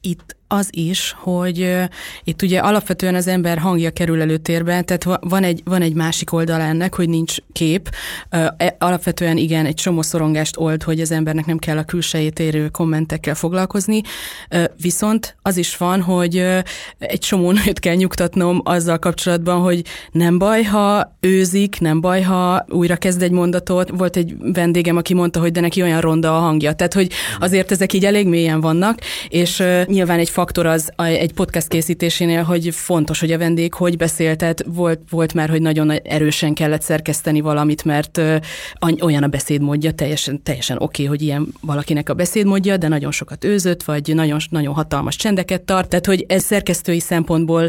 itt 0.00 0.38
az 0.52 0.68
is, 0.70 1.14
hogy 1.18 1.76
itt 2.24 2.42
ugye 2.42 2.58
alapvetően 2.58 3.14
az 3.14 3.26
ember 3.26 3.58
hangja 3.58 3.90
kerül 3.90 4.20
előtérbe, 4.20 4.82
tehát 4.82 5.20
van 5.20 5.44
egy, 5.44 5.60
van 5.64 5.82
egy 5.82 5.94
másik 5.94 6.32
oldal 6.32 6.60
ennek, 6.60 6.94
hogy 6.94 7.08
nincs 7.08 7.36
kép. 7.52 7.90
Uh, 8.32 8.46
alapvetően 8.78 9.36
igen, 9.36 9.66
egy 9.66 9.74
csomó 9.74 10.02
szorongást 10.02 10.56
old, 10.56 10.82
hogy 10.82 11.00
az 11.00 11.10
embernek 11.10 11.46
nem 11.46 11.58
kell 11.58 11.78
a 11.78 11.84
külsejét 11.84 12.38
érő 12.38 12.68
kommentekkel 12.68 13.34
foglalkozni, 13.34 14.00
viszont 14.82 15.36
az 15.42 15.56
is 15.56 15.76
van, 15.76 16.02
hogy 16.02 16.36
egy 16.98 17.18
csomó 17.18 17.50
nőt 17.52 17.78
kell 17.78 17.94
nyugtatnom 17.94 18.60
azzal 18.64 18.98
kapcsolatban, 18.98 19.60
hogy 19.60 19.82
nem 20.12 20.38
baj, 20.38 20.62
ha 20.62 21.16
őzik, 21.20 21.80
nem 21.80 22.00
baj, 22.00 22.22
ha 22.22 22.64
újra 22.68 22.96
kezd 22.96 23.22
egy 23.22 23.30
mondatot. 23.30 23.90
Volt 23.90 24.16
egy 24.16 24.34
vendégem, 24.38 24.96
aki 24.96 25.14
mondta, 25.14 25.40
hogy 25.40 25.52
de 25.52 25.60
neki 25.60 25.82
olyan 25.82 26.00
ronda 26.00 26.36
a 26.36 26.40
hangja. 26.40 26.72
Tehát, 26.72 26.94
hogy 26.94 27.12
azért 27.38 27.70
ezek 27.70 27.92
így 27.92 28.04
elég 28.04 28.26
mélyen 28.26 28.60
vannak, 28.60 28.98
és 29.28 29.62
nyilván 29.84 30.18
egy 30.18 30.30
faktor 30.40 30.66
az 30.66 30.92
egy 30.96 31.32
podcast 31.32 31.68
készítésénél, 31.68 32.42
hogy 32.42 32.74
fontos, 32.74 33.20
hogy 33.20 33.32
a 33.32 33.38
vendég 33.38 33.74
hogy 33.74 33.96
beszél, 33.96 34.36
tehát 34.36 34.64
volt, 34.66 35.00
volt 35.10 35.34
már, 35.34 35.50
hogy 35.50 35.62
nagyon 35.62 35.90
erősen 35.90 36.54
kellett 36.54 36.82
szerkeszteni 36.82 37.40
valamit, 37.40 37.84
mert 37.84 38.20
olyan 39.00 39.22
a 39.22 39.26
beszédmódja, 39.26 39.92
teljesen, 39.92 40.42
teljesen 40.42 40.76
oké, 40.76 40.84
okay, 40.84 41.16
hogy 41.16 41.22
ilyen 41.22 41.54
valakinek 41.60 42.08
a 42.08 42.14
beszédmódja, 42.14 42.76
de 42.76 42.88
nagyon 42.88 43.10
sokat 43.10 43.44
őzött, 43.44 43.82
vagy 43.82 44.14
nagyon, 44.14 44.38
nagyon 44.50 44.74
hatalmas 44.74 45.16
csendeket 45.16 45.62
tart, 45.62 45.88
tehát 45.88 46.06
hogy 46.06 46.24
ez 46.28 46.42
szerkesztői 46.42 47.00
szempontból 47.00 47.68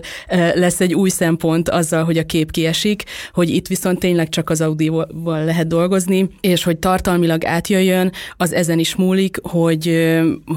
lesz 0.53 0.81
egy 0.81 0.93
új 0.93 1.09
szempont 1.09 1.69
azzal, 1.69 2.03
hogy 2.03 2.17
a 2.17 2.25
kép 2.25 2.51
kiesik, 2.51 3.03
hogy 3.33 3.49
itt 3.49 3.67
viszont 3.67 3.99
tényleg 3.99 4.29
csak 4.29 4.49
az 4.49 4.61
audióval 4.61 5.43
lehet 5.45 5.67
dolgozni, 5.67 6.29
és 6.41 6.63
hogy 6.63 6.77
tartalmilag 6.77 7.45
átjöjjön, 7.45 8.11
az 8.37 8.53
ezen 8.53 8.79
is 8.79 8.95
múlik, 8.95 9.37
hogy, 9.41 10.11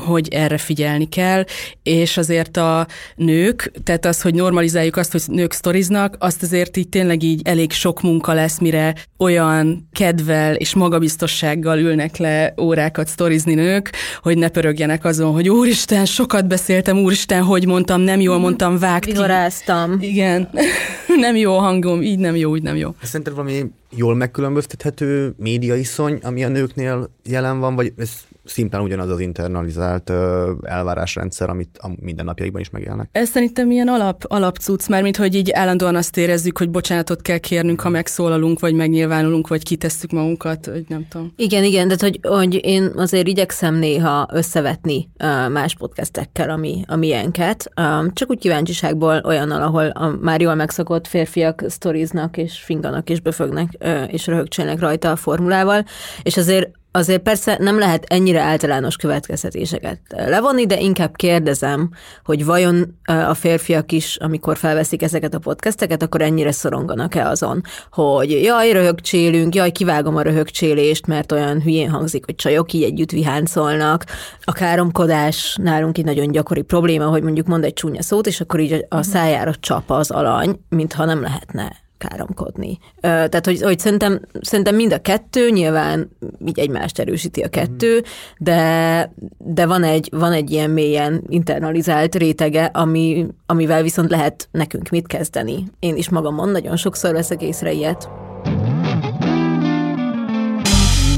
hogy 0.06 0.28
erre 0.28 0.58
figyelni 0.58 1.08
kell, 1.08 1.44
és 1.82 2.03
azért 2.16 2.56
a 2.56 2.86
nők, 3.16 3.72
tehát 3.84 4.04
az, 4.04 4.22
hogy 4.22 4.34
normalizáljuk 4.34 4.96
azt, 4.96 5.12
hogy 5.12 5.22
nők 5.26 5.52
sztoriznak, 5.52 6.16
azt 6.18 6.42
azért 6.42 6.76
így 6.76 6.88
tényleg 6.88 7.22
így 7.22 7.40
elég 7.44 7.72
sok 7.72 8.02
munka 8.02 8.32
lesz, 8.32 8.58
mire 8.58 8.94
olyan 9.18 9.88
kedvel 9.92 10.54
és 10.54 10.74
magabiztossággal 10.74 11.78
ülnek 11.78 12.16
le 12.16 12.54
órákat 12.60 13.06
sztorizni 13.06 13.54
nők, 13.54 13.92
hogy 14.22 14.38
ne 14.38 14.48
pörögjenek 14.48 15.04
azon, 15.04 15.32
hogy 15.32 15.48
úristen, 15.48 16.04
sokat 16.04 16.46
beszéltem, 16.46 16.98
úristen, 16.98 17.42
hogy 17.42 17.66
mondtam, 17.66 18.00
nem 18.00 18.20
jól 18.20 18.38
mondtam, 18.38 18.78
vágt 18.78 19.04
Vihoráztam. 19.04 19.96
Igen, 20.00 20.48
nem 21.16 21.36
jó 21.36 21.58
hangom, 21.58 22.02
így 22.02 22.18
nem 22.18 22.36
jó, 22.36 22.50
úgy 22.50 22.62
nem 22.62 22.76
jó. 22.76 22.94
Szerinted 23.02 23.34
valami 23.34 23.64
jól 23.96 24.14
megkülönböztethető 24.14 25.34
médiaiszony, 25.36 26.18
ami 26.22 26.44
a 26.44 26.48
nőknél 26.48 27.10
jelen 27.24 27.58
van, 27.58 27.74
vagy 27.74 27.92
ez 27.96 28.10
szimplán 28.44 28.82
ugyanaz 28.82 29.10
az 29.10 29.20
internalizált 29.20 30.10
ö, 30.10 30.52
elvárásrendszer, 30.62 31.50
amit 31.50 31.78
a 31.78 31.90
mindennapjaikban 32.00 32.60
is 32.60 32.70
megélnek. 32.70 33.08
Ez 33.12 33.28
szerintem 33.28 33.70
ilyen 33.70 33.88
alap, 33.88 34.24
alapcuc, 34.28 34.88
mert 34.88 35.02
mint 35.02 35.16
hogy 35.16 35.34
így 35.34 35.50
állandóan 35.52 35.96
azt 35.96 36.16
érezzük, 36.16 36.58
hogy 36.58 36.70
bocsánatot 36.70 37.22
kell 37.22 37.38
kérnünk, 37.38 37.80
ha 37.80 37.88
megszólalunk, 37.88 38.60
vagy 38.60 38.74
megnyilvánulunk, 38.74 39.48
vagy 39.48 39.62
kitesszük 39.62 40.10
magunkat, 40.10 40.66
vagy 40.66 40.84
nem 40.88 41.06
tudom. 41.08 41.32
Igen, 41.36 41.64
igen, 41.64 41.88
de 41.88 41.96
hogy, 41.98 42.20
hogy 42.22 42.60
én 42.64 42.92
azért 42.96 43.26
igyekszem 43.26 43.74
néha 43.74 44.28
összevetni 44.32 45.08
uh, 45.18 45.50
más 45.50 45.74
podcastekkel, 45.74 46.50
ami, 46.50 46.84
a 46.86 46.96
milyenket. 46.96 47.70
Um, 47.80 48.12
csak 48.12 48.30
úgy 48.30 48.38
kíváncsiságból 48.38 49.22
olyan, 49.24 49.50
ahol 49.50 49.86
a 49.86 50.16
már 50.20 50.40
jól 50.40 50.54
megszokott 50.54 51.06
férfiak 51.06 51.64
sztoriznak, 51.68 52.36
és 52.36 52.58
finganak, 52.58 53.10
és 53.10 53.20
befögnek, 53.20 53.68
uh, 53.80 54.12
és 54.12 54.26
röhögcsélnek 54.26 54.80
rajta 54.80 55.10
a 55.10 55.16
formulával, 55.16 55.84
és 56.22 56.36
azért 56.36 56.70
azért 56.96 57.22
persze 57.22 57.56
nem 57.60 57.78
lehet 57.78 58.04
ennyire 58.08 58.40
általános 58.40 58.96
következtetéseket 58.96 60.00
levonni, 60.08 60.66
de 60.66 60.80
inkább 60.80 61.16
kérdezem, 61.16 61.90
hogy 62.24 62.44
vajon 62.44 62.98
a 63.04 63.34
férfiak 63.34 63.92
is, 63.92 64.16
amikor 64.16 64.56
felveszik 64.56 65.02
ezeket 65.02 65.34
a 65.34 65.38
podcasteket, 65.38 66.02
akkor 66.02 66.22
ennyire 66.22 66.52
szoronganak-e 66.52 67.28
azon, 67.28 67.62
hogy 67.90 68.30
jaj, 68.30 68.72
röhögcsélünk, 68.72 69.54
jaj, 69.54 69.70
kivágom 69.70 70.16
a 70.16 70.22
röhögcsélést, 70.22 71.06
mert 71.06 71.32
olyan 71.32 71.62
hülyén 71.62 71.90
hangzik, 71.90 72.24
hogy 72.24 72.34
csajok 72.34 72.72
így 72.72 72.82
együtt 72.82 73.10
viháncolnak. 73.10 74.04
A 74.44 74.52
káromkodás 74.52 75.56
nálunk 75.62 75.98
egy 75.98 76.04
nagyon 76.04 76.30
gyakori 76.30 76.62
probléma, 76.62 77.06
hogy 77.06 77.22
mondjuk 77.22 77.46
mond 77.46 77.64
egy 77.64 77.72
csúnya 77.72 78.02
szót, 78.02 78.26
és 78.26 78.40
akkor 78.40 78.60
így 78.60 78.86
a 78.88 79.02
szájára 79.02 79.54
csap 79.60 79.90
az 79.90 80.10
alany, 80.10 80.60
mintha 80.68 81.04
nem 81.04 81.20
lehetne 81.20 81.83
káromkodni. 81.98 82.78
Tehát, 83.00 83.44
hogy, 83.44 83.62
hogy 83.62 83.78
szerintem, 83.78 84.20
szerintem 84.40 84.74
mind 84.74 84.92
a 84.92 85.00
kettő, 85.00 85.50
nyilván 85.50 86.10
így 86.46 86.58
egymást 86.58 86.98
erősíti 86.98 87.40
a 87.40 87.48
kettő, 87.48 88.02
de, 88.38 89.12
de 89.38 89.66
van, 89.66 89.82
egy, 89.82 90.08
van 90.12 90.32
egy 90.32 90.50
ilyen 90.50 90.70
mélyen 90.70 91.24
internalizált 91.28 92.14
rétege, 92.14 92.64
ami, 92.64 93.26
amivel 93.46 93.82
viszont 93.82 94.10
lehet 94.10 94.48
nekünk 94.50 94.88
mit 94.88 95.06
kezdeni. 95.06 95.64
Én 95.78 95.96
is 95.96 96.08
magamon 96.08 96.48
nagyon 96.48 96.76
sokszor 96.76 97.12
veszek 97.12 97.42
észre 97.42 97.72
ilyet. 97.72 98.08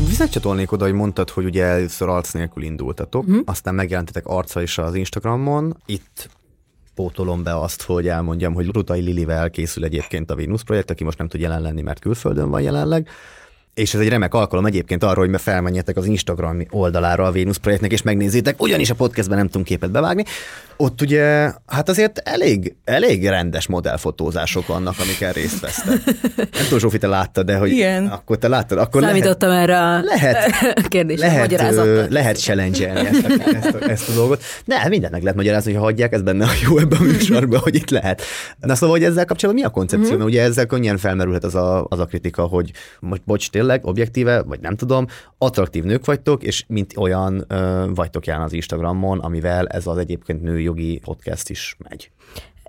Visszacsatolnék 0.08 0.72
oda, 0.72 0.84
hogy 0.84 0.94
mondtad, 0.94 1.30
hogy 1.30 1.44
ugye 1.44 1.64
először 1.64 2.08
arc 2.08 2.32
nélkül 2.32 2.62
indultatok, 2.62 3.22
uh-huh. 3.22 3.42
aztán 3.44 3.74
megjelentetek 3.74 4.26
arca 4.26 4.62
is 4.62 4.78
az 4.78 4.94
Instagramon. 4.94 5.76
Itt 5.86 6.28
pótolom 6.96 7.42
be 7.42 7.58
azt, 7.58 7.82
hogy 7.82 8.08
elmondjam, 8.08 8.54
hogy 8.54 8.66
Rutai 8.66 9.00
Lilivel 9.00 9.50
készül 9.50 9.84
egyébként 9.84 10.30
a 10.30 10.36
Venus 10.36 10.62
projekt, 10.62 10.90
aki 10.90 11.04
most 11.04 11.18
nem 11.18 11.28
tud 11.28 11.40
jelen 11.40 11.62
lenni, 11.62 11.82
mert 11.82 11.98
külföldön 12.00 12.50
van 12.50 12.60
jelenleg. 12.60 13.08
És 13.76 13.94
ez 13.94 14.00
egy 14.00 14.08
remek 14.08 14.34
alkalom 14.34 14.66
egyébként 14.66 15.04
arra, 15.04 15.18
hogy 15.18 15.40
felmenjetek 15.40 15.96
az 15.96 16.06
Instagram 16.06 16.58
oldalára 16.70 17.24
a 17.24 17.32
Venus 17.32 17.58
projektnek, 17.58 17.92
és 17.92 18.02
megnézzétek, 18.02 18.62
ugyanis 18.62 18.90
a 18.90 18.94
podcastben 18.94 19.38
nem 19.38 19.46
tudunk 19.46 19.66
képet 19.66 19.90
bevágni, 19.90 20.24
ott 20.76 21.00
ugye, 21.00 21.52
hát 21.66 21.88
azért 21.88 22.18
elég, 22.18 22.74
elég 22.84 23.28
rendes 23.28 23.66
modellfotózások 23.66 24.66
vannak, 24.66 24.94
amikkel 24.98 25.32
részt 25.32 25.60
vesztek. 25.60 26.04
Nem 26.36 26.62
tudom, 26.62 26.78
Zsófi, 26.78 26.98
te 26.98 27.06
láttad, 27.06 27.46
de 27.46 27.56
hogy 27.56 27.70
Igen. 27.70 28.06
akkor 28.06 28.38
te 28.38 28.48
láttad. 28.48 28.78
Akkor 28.78 29.02
Számítottam 29.02 29.48
lehet, 29.48 29.68
erre 29.68 29.80
a 29.80 30.00
lehet, 30.00 30.52
kérdésre, 30.88 31.26
lehet, 31.26 32.10
lehet 32.10 32.38
challenge 32.38 32.88
ezt, 32.88 33.24
a, 33.24 33.56
ezt, 33.56 33.74
a, 33.74 33.90
ezt 33.90 34.08
a 34.08 34.12
dolgot. 34.12 34.42
De 34.64 34.86
mindennek 34.88 35.20
lehet 35.20 35.36
magyarázni, 35.36 35.72
hogy 35.72 35.82
hagyják, 35.82 36.12
ez 36.12 36.22
benne 36.22 36.44
a 36.44 36.50
jó 36.68 36.78
ebben 36.78 36.98
a 36.98 37.02
műsorban, 37.02 37.60
hogy 37.60 37.74
itt 37.74 37.90
lehet. 37.90 38.22
Na 38.60 38.74
szóval, 38.74 38.96
hogy 38.96 39.04
ezzel 39.04 39.24
kapcsolatban 39.24 39.64
mi 39.64 39.68
a 39.68 39.72
koncepció? 39.72 40.08
Mm-hmm. 40.08 40.16
Mert 40.16 40.30
ugye 40.30 40.42
ezzel 40.42 40.66
könnyen 40.66 40.98
felmerülhet 40.98 41.44
az 41.44 41.54
a, 41.54 41.86
az 41.88 41.98
a 41.98 42.04
kritika, 42.04 42.42
hogy 42.42 42.70
most 43.00 43.22
bocs, 43.24 43.50
tényleg, 43.50 43.65
objektíve, 43.82 44.42
vagy 44.42 44.60
nem 44.60 44.76
tudom, 44.76 45.06
attraktív 45.38 45.84
nők 45.84 46.04
vagytok, 46.04 46.42
és 46.42 46.64
mint 46.68 46.96
olyan 46.96 47.44
ö, 47.48 47.86
vagytok 47.94 48.26
jelen 48.26 48.42
az 48.42 48.52
Instagramon, 48.52 49.18
amivel 49.18 49.66
ez 49.66 49.86
az 49.86 49.98
egyébként 49.98 50.42
női 50.42 50.62
jogi 50.62 51.00
podcast 51.04 51.50
is 51.50 51.76
megy. 51.88 52.10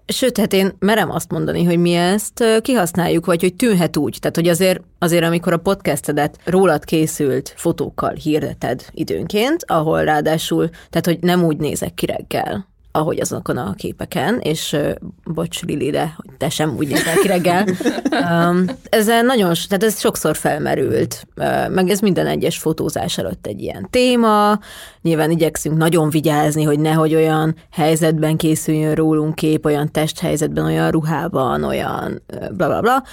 Sőt, 0.09 0.37
hát 0.37 0.53
én 0.53 0.71
merem 0.79 1.11
azt 1.11 1.31
mondani, 1.31 1.63
hogy 1.63 1.77
mi 1.77 1.93
ezt 1.93 2.43
kihasználjuk, 2.61 3.25
vagy 3.25 3.41
hogy 3.41 3.55
tűnhet 3.55 3.97
úgy. 3.97 4.17
Tehát, 4.19 4.35
hogy 4.35 4.47
azért, 4.47 4.81
azért 4.99 5.23
amikor 5.23 5.53
a 5.53 5.57
podcastedet 5.57 6.39
rólad 6.43 6.83
készült 6.83 7.53
fotókkal 7.55 8.13
hirdeted 8.13 8.85
időnként, 8.91 9.63
ahol 9.65 10.03
ráadásul, 10.03 10.69
tehát, 10.89 11.05
hogy 11.05 11.17
nem 11.21 11.43
úgy 11.43 11.57
nézek 11.57 11.93
ki 11.93 12.05
reggel, 12.05 12.67
ahogy 12.91 13.19
azokon 13.19 13.57
a 13.57 13.73
képeken, 13.73 14.39
és 14.39 14.77
bocs 15.25 15.61
Lili, 15.61 15.89
de 15.89 16.13
hogy 16.17 16.37
te 16.37 16.49
sem 16.49 16.75
úgy 16.77 16.87
nézel 16.87 17.15
ki 17.21 17.27
reggel. 17.27 17.65
Um, 18.11 18.65
ez 18.89 19.05
nagyon, 19.05 19.53
tehát 19.67 19.83
ez 19.83 19.99
sokszor 19.99 20.35
felmerült, 20.35 21.27
meg 21.69 21.89
ez 21.89 21.99
minden 21.99 22.27
egyes 22.27 22.57
fotózás 22.57 23.17
előtt 23.17 23.47
egy 23.47 23.61
ilyen 23.61 23.87
téma, 23.89 24.59
nyilván 25.01 25.31
igyekszünk 25.31 25.77
nagyon 25.77 26.09
vigyázni, 26.09 26.63
hogy 26.63 26.79
nehogy 26.79 27.15
olyan 27.15 27.55
helyzetben 27.71 28.37
készüljön 28.37 28.95
rólunk 28.95 29.35
kép, 29.35 29.65
olyan 29.65 29.91
testhelyzetben, 29.91 30.65
olyan 30.65 30.91
ruhában, 30.91 31.63
olyan 31.63 32.21
bla 32.51 32.67
bla 32.67 32.81
bla, 32.81 33.03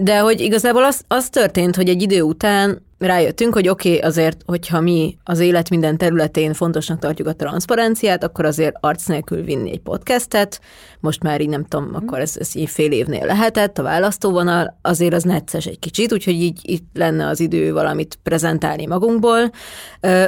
de 0.00 0.18
hogy 0.18 0.40
igazából 0.40 0.84
az, 0.84 1.04
az 1.08 1.28
történt, 1.28 1.76
hogy 1.76 1.88
egy 1.88 2.02
idő 2.02 2.22
után 2.22 2.82
rájöttünk, 3.06 3.54
hogy 3.54 3.68
oké, 3.68 3.88
okay, 3.88 4.08
azért, 4.08 4.42
hogyha 4.46 4.80
mi 4.80 5.16
az 5.24 5.38
élet 5.38 5.70
minden 5.70 5.98
területén 5.98 6.52
fontosnak 6.52 6.98
tartjuk 6.98 7.28
a 7.28 7.34
transzparenciát, 7.34 8.24
akkor 8.24 8.44
azért 8.44 8.76
arc 8.80 9.06
nélkül 9.06 9.42
vinni 9.42 9.70
egy 9.70 9.80
podcastet, 9.80 10.60
most 11.00 11.22
már 11.22 11.40
így 11.40 11.48
nem 11.48 11.64
tudom, 11.64 11.90
akkor 11.94 12.20
ez, 12.20 12.36
ez 12.38 12.56
így 12.56 12.70
fél 12.70 12.92
évnél 12.92 13.26
lehetett, 13.26 13.78
a 13.78 13.82
választóvonal, 13.82 14.78
azért 14.82 15.14
az 15.14 15.22
necces 15.22 15.66
egy 15.66 15.78
kicsit, 15.78 16.12
úgyhogy 16.12 16.34
így 16.34 16.60
itt 16.62 16.88
lenne 16.94 17.26
az 17.26 17.40
idő 17.40 17.72
valamit 17.72 18.18
prezentálni 18.22 18.86
magunkból. 18.86 19.50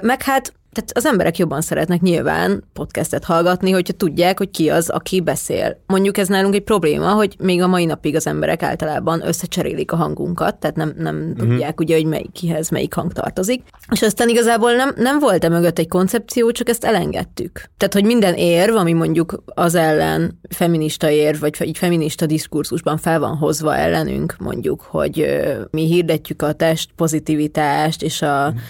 Meg 0.02 0.22
hát 0.22 0.52
tehát 0.74 0.90
az 0.94 1.06
emberek 1.06 1.38
jobban 1.38 1.60
szeretnek 1.60 2.00
nyilván 2.00 2.64
podcastet 2.72 3.24
hallgatni, 3.24 3.70
hogyha 3.70 3.92
tudják, 3.92 4.38
hogy 4.38 4.50
ki 4.50 4.70
az, 4.70 4.88
aki 4.88 5.20
beszél. 5.20 5.82
Mondjuk 5.86 6.18
ez 6.18 6.28
nálunk 6.28 6.54
egy 6.54 6.62
probléma, 6.62 7.12
hogy 7.12 7.36
még 7.38 7.62
a 7.62 7.66
mai 7.66 7.84
napig 7.84 8.16
az 8.16 8.26
emberek 8.26 8.62
általában 8.62 9.26
összecserélik 9.26 9.92
a 9.92 9.96
hangunkat, 9.96 10.56
tehát 10.56 10.76
nem, 10.76 10.94
nem 10.96 11.16
uh-huh. 11.16 11.36
tudják 11.36 11.80
ugye, 11.80 11.94
hogy 11.94 12.06
melyik 12.06 12.32
kihez 12.64 12.68
melyik 12.68 12.94
hang 12.94 13.12
tartozik. 13.12 13.62
És 13.90 14.02
aztán 14.02 14.28
igazából 14.28 14.72
nem, 14.72 14.92
nem 14.96 15.18
volt 15.18 15.44
e 15.44 15.48
mögött 15.48 15.78
egy 15.78 15.88
koncepció, 15.88 16.50
csak 16.50 16.68
ezt 16.68 16.84
elengedtük. 16.84 17.62
Tehát, 17.76 17.94
hogy 17.94 18.04
minden 18.04 18.34
érv, 18.34 18.76
ami 18.76 18.92
mondjuk 18.92 19.42
az 19.46 19.74
ellen 19.74 20.40
feminista 20.48 21.10
érv, 21.10 21.40
vagy 21.40 21.54
egy 21.58 21.78
feminista 21.78 22.26
diskurzusban 22.26 22.96
fel 22.96 23.18
van 23.18 23.36
hozva 23.36 23.76
ellenünk, 23.76 24.36
mondjuk, 24.38 24.82
hogy 24.82 25.26
mi 25.70 25.86
hirdetjük 25.86 26.42
a 26.42 26.52
test 26.52 26.90
pozitivitást 26.96 28.02
és 28.02 28.22
a 28.22 28.46
uh-huh 28.46 28.60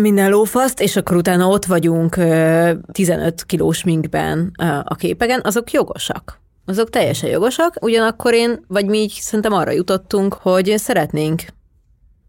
minden 0.00 0.30
lófaszt, 0.30 0.80
és 0.80 0.96
akkor 0.96 1.16
utána 1.16 1.46
ott 1.46 1.64
vagyunk 1.64 2.14
15 2.92 3.44
kilós 3.44 3.84
minkben 3.84 4.50
a 4.84 4.94
képeken, 4.94 5.40
azok 5.44 5.70
jogosak. 5.70 6.40
Azok 6.66 6.90
teljesen 6.90 7.30
jogosak, 7.30 7.76
ugyanakkor 7.80 8.34
én, 8.34 8.64
vagy 8.68 8.86
mi 8.86 8.98
így 8.98 9.18
szerintem 9.20 9.52
arra 9.52 9.70
jutottunk, 9.70 10.34
hogy 10.34 10.74
szeretnénk 10.76 11.42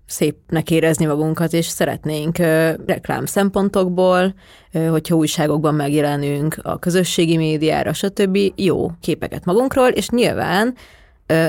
szépnek 0.06 0.72
érezni 0.72 1.06
magunkat, 1.06 1.54
és 1.54 1.66
szeretnénk 1.66 2.38
reklám 2.86 3.26
szempontokból, 3.26 4.34
hogyha 4.90 5.16
újságokban 5.16 5.76
megjelenünk, 5.76 6.58
a 6.62 6.80
közösségi 6.80 7.38
médiára, 7.38 7.94
stb. 7.94 8.38
jó 8.56 8.92
képeket 9.02 9.46
magunkról, 9.46 9.88
és 9.88 10.10
nyilván 10.10 10.76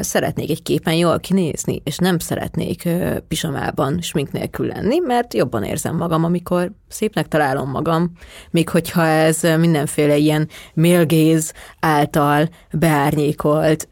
szeretnék 0.01 0.51
egy 0.51 0.63
képen 0.63 0.95
jól 0.95 1.21
kinézni, 1.21 1.81
és 1.85 1.97
nem 1.97 2.19
szeretnék 2.19 2.89
pisamában 3.29 4.01
smink 4.01 4.33
nélkül 4.33 4.67
lenni, 4.67 4.99
mert 4.99 5.35
jobban 5.35 5.63
érzem 5.63 5.97
magam, 5.97 6.25
amikor 6.25 6.73
szépnek 6.89 7.29
találom 7.29 7.71
magam, 7.71 8.13
még 8.51 8.69
hogyha 8.69 9.07
ez 9.07 9.41
mindenféle 9.43 10.17
ilyen 10.17 10.49
mélgéz 10.75 11.53
által 11.81 12.49
beárnyékolt 12.73 13.89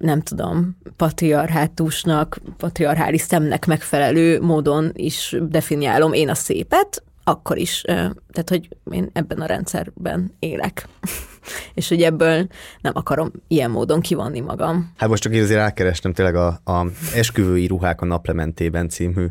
nem 0.00 0.20
tudom, 0.20 0.76
patriarhátusnak, 0.96 2.40
patriarchális 2.56 3.20
szemnek 3.20 3.66
megfelelő 3.66 4.40
módon 4.40 4.90
is 4.94 5.36
definiálom 5.48 6.12
én 6.12 6.28
a 6.28 6.34
szépet, 6.34 7.02
akkor 7.30 7.58
is, 7.58 7.80
tehát 7.82 8.48
hogy 8.48 8.68
én 8.90 9.10
ebben 9.12 9.40
a 9.40 9.46
rendszerben 9.46 10.34
élek. 10.38 10.88
és 11.74 11.88
hogy 11.88 12.02
ebből 12.02 12.46
nem 12.80 12.92
akarom 12.94 13.30
ilyen 13.48 13.70
módon 13.70 14.00
kivonni 14.00 14.40
magam. 14.40 14.92
Hát 14.96 15.08
most 15.08 15.22
csak 15.22 15.34
így 15.34 15.40
azért 15.40 15.60
rákerestem 15.60 16.12
tényleg 16.12 16.34
a, 16.34 16.46
a 16.64 16.86
Esküvői 17.14 17.66
ruhák 17.66 18.00
a 18.00 18.04
naplementében 18.04 18.88
című 18.88 19.26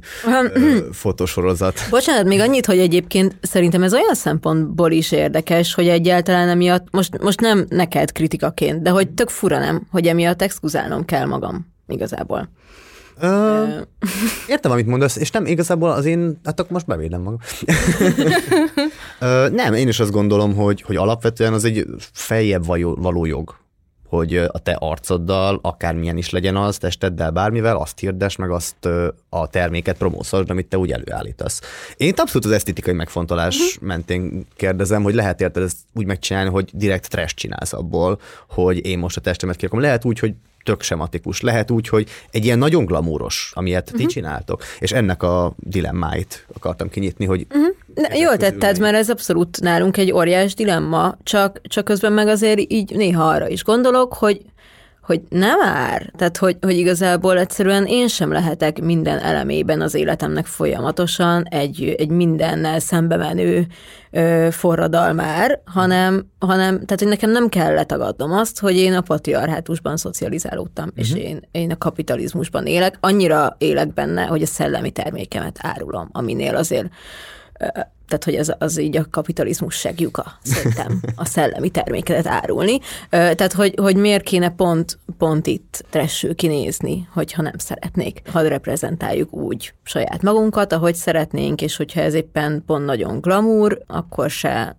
fotosorozat. 0.92 1.80
Bocsánat, 1.90 2.26
még 2.26 2.40
annyit, 2.40 2.66
hogy 2.66 2.80
egyébként 2.80 3.38
szerintem 3.42 3.84
ez 3.84 3.94
olyan 3.94 4.16
szempontból 4.16 4.92
is 4.92 5.12
érdekes, 5.12 5.74
hogy 5.74 5.88
egyáltalán 5.88 6.50
emiatt, 6.50 6.88
most, 6.92 7.22
most 7.22 7.40
nem 7.40 7.66
neked 7.70 8.12
kritikaként, 8.12 8.82
de 8.82 8.90
hogy 8.90 9.10
tök 9.10 9.30
fura 9.30 9.60
nem, 9.60 9.88
hogy 9.92 10.08
emiatt 10.08 10.42
exkuzálnom 10.42 11.06
kell 11.06 11.26
magam 11.26 11.68
igazából. 11.88 12.50
Ö, 13.20 13.64
értem, 14.48 14.72
amit 14.72 14.88
mondasz, 14.88 15.16
és 15.16 15.32
nem 15.32 15.46
igazából 15.46 15.92
az 15.92 16.06
én, 16.06 16.40
hát 16.44 16.60
akkor 16.60 16.72
most 16.72 16.86
bevédem 16.86 17.22
magam. 17.22 17.40
Ö, 19.20 19.50
nem, 19.50 19.74
én 19.74 19.88
is 19.88 20.00
azt 20.00 20.12
gondolom, 20.12 20.56
hogy, 20.56 20.82
hogy 20.82 20.96
alapvetően 20.96 21.54
az 21.54 21.64
egy 21.64 21.86
feljebb 22.14 22.66
való 22.96 23.26
jog, 23.26 23.56
hogy 24.10 24.36
a 24.36 24.60
te 24.64 24.72
arcoddal, 24.80 25.60
akármilyen 25.62 26.18
is 26.18 26.30
legyen 26.30 26.56
az, 26.56 26.78
testeddel, 26.78 27.32
bármivel, 27.32 27.78
azt 27.78 28.00
hirdes, 28.00 28.36
meg 28.36 28.50
azt 28.50 28.86
a 29.30 29.48
terméket 29.48 29.98
promószasd, 29.98 30.50
amit 30.50 30.68
te 30.68 30.78
úgy 30.78 30.92
előállítasz. 30.92 31.62
Én 31.98 32.14
abszolút 32.16 32.46
az 32.46 32.52
esztétikai 32.52 32.94
megfontolás 32.94 33.56
uh-huh. 33.56 33.88
mentén 33.88 34.46
kérdezem, 34.56 35.04
hogy 35.04 35.14
lehet 35.14 35.42
érted 35.42 35.64
ezt 35.64 35.78
úgy 35.94 36.06
megcsinálni, 36.06 36.50
hogy 36.50 36.70
direkt 36.74 37.10
trash 37.10 37.34
csinálsz 37.34 37.74
abból, 37.74 38.20
hogy 38.50 38.86
én 38.86 39.00
most 39.00 39.18
a 39.18 39.22
testemet 39.22 39.56
kirakom. 39.56 39.80
Lehet 39.80 40.06
úgy, 40.06 40.20
hogy 40.20 40.34
tök 40.70 40.82
sematikus. 40.82 41.42
Lehet 41.42 41.72
úgy, 41.72 41.88
hogy 41.88 42.08
egy 42.32 42.46
ilyen 42.46 42.58
nagyon 42.58 42.86
glamúros, 42.86 43.52
amilyet 43.56 43.84
uh-huh. 43.84 43.98
ti 43.98 44.04
mhm. 44.04 44.12
csináltok, 44.12 44.64
és 44.80 44.92
ennek 44.92 45.24
a 45.24 45.54
dilemmáit 45.58 46.46
akartam 46.54 46.90
kinyitni, 46.90 47.26
hogy... 47.26 47.46
Uh-huh. 47.50 47.76
Ne, 47.94 48.18
jól 48.18 48.38
tetted, 48.38 48.80
mert 48.80 48.96
ez 48.96 49.10
abszolút 49.10 49.62
nálunk 49.62 49.98
egy 49.98 50.12
óriás 50.12 50.54
dilemma, 50.54 51.18
csak, 51.24 51.62
csak 51.64 51.86
közben 51.86 52.14
meg 52.14 52.28
azért 52.28 52.60
így 52.72 52.96
néha 52.96 53.28
arra 53.28 53.48
is 53.48 53.64
gondolok, 53.64 54.14
hogy 54.14 54.42
hogy 55.10 55.22
nem 55.30 55.62
ár. 55.62 56.12
Tehát, 56.18 56.38
hogy, 56.38 56.58
hogy 56.62 56.78
igazából 56.78 57.38
egyszerűen 57.38 57.86
én 57.86 58.08
sem 58.08 58.32
lehetek 58.32 58.82
minden 58.82 59.20
elemében 59.20 59.82
az 59.82 59.94
életemnek 59.94 60.46
folyamatosan 60.46 61.44
egy, 61.44 61.96
egy 61.98 62.10
mindennel 62.10 62.80
szembe 62.80 63.16
menő 63.16 63.68
ö, 64.12 64.48
forradalmár, 64.52 65.62
hanem, 65.66 66.30
hanem, 66.40 66.74
tehát, 66.74 67.00
hogy 67.00 67.08
nekem 67.08 67.32
nem 67.32 67.50
kell 67.50 67.74
letagadnom 67.74 68.32
azt, 68.32 68.60
hogy 68.60 68.76
én 68.76 68.94
a 68.94 69.02
patriarhátusban 69.02 69.98
szocializálódtam, 69.98 70.86
uh-huh. 70.86 71.00
és 71.00 71.12
mhm. 71.12 71.20
én, 71.20 71.42
én 71.52 71.72
a 71.72 71.78
kapitalizmusban 71.78 72.66
élek. 72.66 72.98
Annyira 73.00 73.56
élek 73.58 73.94
benne, 73.94 74.26
hogy 74.26 74.42
a 74.42 74.46
szellemi 74.46 74.92
termékemet 74.92 75.58
árulom, 75.62 76.10
aminél 76.12 76.56
azért 76.56 76.90
tehát 78.10 78.24
hogy 78.24 78.36
ez 78.36 78.52
az 78.58 78.80
így 78.80 78.98
a 78.98 79.06
kapitalizmus 79.10 79.76
segjuka, 79.76 80.26
szerintem, 80.44 81.02
a 81.16 81.26
szellemi 81.26 81.70
terméket 81.70 82.28
árulni. 82.28 82.80
Tehát, 83.10 83.54
hogy, 83.54 83.74
hogy 83.82 83.96
miért 83.96 84.24
kéne 84.24 84.50
pont, 84.50 85.00
pont 85.18 85.48
itt 85.48 85.86
tressül 85.90 86.36
kinézni, 86.36 87.08
hogyha 87.14 87.42
nem 87.42 87.58
szeretnék. 87.58 88.22
Hadd 88.32 88.46
reprezentáljuk 88.46 89.34
úgy 89.34 89.74
saját 89.84 90.22
magunkat, 90.22 90.74
ahogy 90.74 90.96
szeretnénk, 90.96 91.62
és 91.62 91.76
hogyha 91.76 92.02
ez 92.02 92.14
éppen 92.14 92.64
pont 92.66 92.86
nagyon 92.86 93.20
glamour, 93.20 93.82
akkor 93.88 94.30
se 94.30 94.78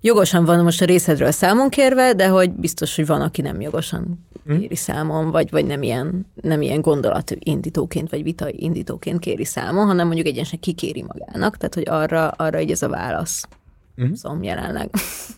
jogosan 0.00 0.44
van 0.44 0.62
most 0.62 0.82
a 0.82 0.84
részedről 0.84 1.30
számon 1.30 1.68
kérve, 1.68 2.12
de 2.12 2.28
hogy 2.28 2.50
biztos, 2.50 2.96
hogy 2.96 3.06
van, 3.06 3.20
aki 3.20 3.42
nem 3.42 3.60
jogosan? 3.60 4.26
Kéri 4.48 4.76
számon, 4.76 5.30
vagy, 5.30 5.50
vagy 5.50 5.66
nem, 5.66 5.82
ilyen, 5.82 6.26
nem 6.42 6.62
ilyen 6.62 6.80
gondolat 6.80 7.36
indítóként, 7.38 8.10
vagy 8.10 8.22
vita 8.22 8.46
indítóként 8.50 9.18
kéri 9.18 9.44
számon, 9.44 9.86
hanem 9.86 10.06
mondjuk 10.06 10.26
egyenesen 10.26 10.60
kikéri 10.60 11.02
magának, 11.02 11.56
tehát 11.56 11.74
hogy 11.74 11.88
arra, 11.88 12.28
arra 12.28 12.60
így 12.60 12.70
ez 12.70 12.82
a 12.82 12.88
válasz. 12.88 13.48
Uh-huh. 13.96 14.16
Szóval 14.16 14.38
jelenleg. 14.42 14.90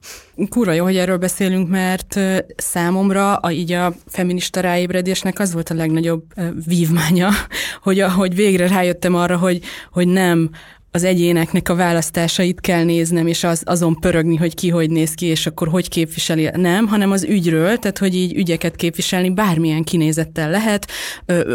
Kurva 0.48 0.72
jó, 0.72 0.84
hogy 0.84 0.96
erről 0.96 1.16
beszélünk, 1.16 1.68
mert 1.68 2.20
számomra 2.56 3.36
a, 3.36 3.50
így 3.50 3.72
a 3.72 3.94
feminista 4.06 4.60
ráébredésnek 4.60 5.38
az 5.38 5.52
volt 5.52 5.70
a 5.70 5.74
legnagyobb 5.74 6.24
vívmánya, 6.66 7.30
hogy, 7.82 8.00
hogy 8.00 8.34
végre 8.34 8.68
rájöttem 8.68 9.14
arra, 9.14 9.36
hogy, 9.36 9.62
hogy 9.90 10.08
nem 10.08 10.50
az 10.94 11.04
egyéneknek 11.04 11.68
a 11.68 11.74
választásait 11.74 12.60
kell 12.60 12.84
néznem, 12.84 13.26
és 13.26 13.44
az, 13.44 13.62
azon 13.64 14.00
pörögni, 14.00 14.36
hogy 14.36 14.54
ki 14.54 14.68
hogy 14.68 14.90
néz 14.90 15.14
ki, 15.14 15.26
és 15.26 15.46
akkor 15.46 15.68
hogy 15.68 15.88
képviseli. 15.88 16.50
Nem, 16.56 16.86
hanem 16.86 17.10
az 17.10 17.24
ügyről, 17.24 17.78
tehát 17.78 17.98
hogy 17.98 18.14
így 18.14 18.34
ügyeket 18.34 18.76
képviselni 18.76 19.30
bármilyen 19.30 19.84
kinézettel 19.84 20.50
lehet, 20.50 20.90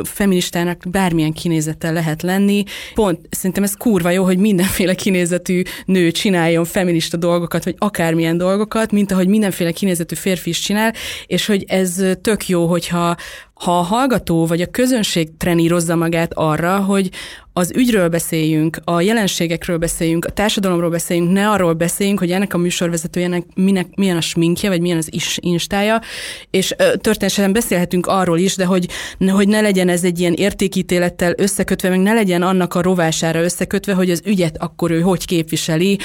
feministának 0.04 0.84
bármilyen 0.92 1.34
kinézettel 1.34 1.94
lehet 1.94 2.22
lenni. 2.22 2.64
Pont 2.94 3.20
szerintem 3.30 3.64
ez 3.64 3.74
kurva 3.74 4.10
jó, 4.10 4.24
hogy 4.24 4.38
mindenféle 4.38 4.94
kinézetű 4.94 5.62
nő 5.86 6.12
csináljon 6.12 6.66
feminista 6.66 7.18
dolgokat, 7.18 7.64
vagy 7.64 7.76
akármilyen 7.78 8.38
dolgokat, 8.38 8.92
mint 8.92 9.12
ahogy 9.12 9.28
mindenféle 9.28 9.72
kinézetű 9.72 10.16
férfi 10.16 10.50
is 10.50 10.60
csinál, 10.60 10.94
és 11.26 11.46
hogy 11.46 11.64
ez 11.68 12.04
tök 12.22 12.48
jó, 12.48 12.66
hogyha 12.66 13.16
ha 13.60 13.78
a 13.78 13.82
hallgató 13.82 14.46
vagy 14.46 14.62
a 14.62 14.72
közönség 14.72 15.38
trenírozza 15.38 15.96
magát 15.96 16.34
arra, 16.34 16.78
hogy 16.78 17.10
az 17.54 17.72
ügyről 17.76 18.10
beszéljünk, 18.10 18.80
a 18.84 19.02
jelenségekről 19.02 19.78
beszéljünk, 19.78 20.26
a 20.26 20.30
társadalomról 20.30 20.90
beszéljünk, 20.90 21.32
ne 21.32 21.50
arról 21.50 21.74
beszéljünk, 21.74 22.20
hogy 22.20 22.32
ennek 22.32 22.54
a 22.54 22.58
műsorvezetőjének 22.58 23.44
minek, 23.56 23.96
milyen 23.96 24.18
a 24.18 24.22
sminkje, 24.22 24.70
vagy 24.70 24.82
milyen 24.82 24.98
az 24.98 25.14
is 25.14 25.38
instája, 25.42 26.02
és 26.50 26.68
történetesen 26.78 27.54
beszélhetünk 27.54 28.08
arról 28.08 28.38
is, 28.38 28.56
de 28.56 28.66
hogy, 28.66 28.88
hogy 29.32 29.48
ne 29.48 29.62
legyen 29.62 29.90
ez 29.90 30.04
egy 30.04 30.20
ilyen 30.20 30.34
értékítélettel 30.34 31.34
összekötve, 31.38 31.90
meg 31.90 32.00
ne 32.00 32.14
legyen 32.14 32.42
annak 32.42 32.76
a 32.76 32.82
rovására 32.82 33.42
összekötve, 33.42 33.94
hogy 33.94 34.10
az 34.10 34.22
ügyet 34.26 34.58
akkor 34.58 34.92
ő 34.92 35.02
hogy 35.02 35.26
képviseli, 35.26 36.00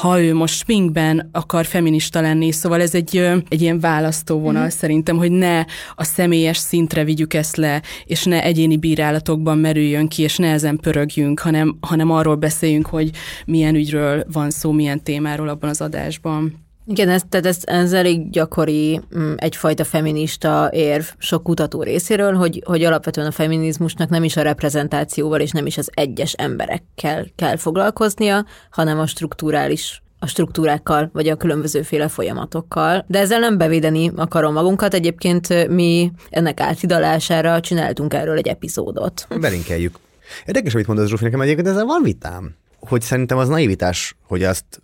ha 0.00 0.20
ő 0.20 0.34
most 0.34 0.58
sminkben 0.58 1.28
akar 1.32 1.66
feminista 1.66 2.20
lenni. 2.20 2.52
Szóval 2.52 2.80
ez 2.80 2.94
egy, 2.94 3.16
egy 3.48 3.62
ilyen 3.62 3.80
választóvonal 3.80 4.60
mm-hmm. 4.60 4.68
szerintem, 4.68 5.16
hogy 5.16 5.30
ne 5.30 5.64
a 5.94 6.04
személyes 6.04 6.56
szintre 6.56 7.04
vigyük 7.04 7.34
ezt 7.34 7.56
le, 7.56 7.82
és 8.04 8.24
ne 8.24 8.42
egyéni 8.42 8.76
bírálatokban 8.76 9.58
merüljön 9.58 10.08
ki, 10.08 10.22
és 10.22 10.36
ne 10.36 10.52
ezen 10.52 10.76
pörögjünk, 10.76 11.40
hanem, 11.40 11.78
hanem 11.80 12.10
arról 12.10 12.34
beszéljünk, 12.34 12.86
hogy 12.86 13.10
milyen 13.46 13.74
ügyről 13.74 14.24
van 14.32 14.50
szó, 14.50 14.72
milyen 14.72 15.02
témáról 15.02 15.48
abban 15.48 15.70
az 15.70 15.80
adásban. 15.80 16.64
Igen, 16.86 17.08
ez, 17.08 17.22
tehát 17.28 17.46
ez, 17.46 17.58
ez 17.64 17.92
elég 17.92 18.30
gyakori 18.30 19.00
mm, 19.18 19.32
egyfajta 19.36 19.84
feminista 19.84 20.70
érv 20.72 21.04
sok 21.18 21.42
kutató 21.42 21.82
részéről, 21.82 22.32
hogy, 22.32 22.62
hogy 22.64 22.84
alapvetően 22.84 23.26
a 23.26 23.30
feminizmusnak 23.30 24.08
nem 24.08 24.24
is 24.24 24.36
a 24.36 24.42
reprezentációval 24.42 25.40
és 25.40 25.50
nem 25.50 25.66
is 25.66 25.78
az 25.78 25.90
egyes 25.94 26.32
emberekkel 26.32 27.26
kell 27.36 27.56
foglalkoznia, 27.56 28.46
hanem 28.70 28.98
a 28.98 29.06
strukturális 29.06 30.02
a 30.18 30.26
struktúrákkal, 30.26 31.10
vagy 31.12 31.28
a 31.28 31.36
különbözőféle 31.36 32.08
folyamatokkal. 32.08 33.04
De 33.08 33.18
ezzel 33.18 33.38
nem 33.38 33.58
bevédeni 33.58 34.12
akarom 34.16 34.52
magunkat. 34.52 34.94
Egyébként 34.94 35.68
mi 35.68 36.12
ennek 36.30 36.60
áthidalására 36.60 37.60
csináltunk 37.60 38.14
erről 38.14 38.36
egy 38.36 38.48
epizódot. 38.48 39.26
Belinkeljük. 39.40 39.98
Érdekes, 40.46 40.74
amit 40.74 40.86
mondasz, 40.86 41.08
Zsófi, 41.08 41.24
nekem 41.24 41.40
egyébként 41.40 41.68
ezzel 41.68 41.84
van 41.84 42.02
vitám. 42.02 42.54
Hogy 42.78 43.02
szerintem 43.02 43.38
az 43.38 43.48
naivitás, 43.48 44.16
hogy 44.22 44.42
azt 44.42 44.82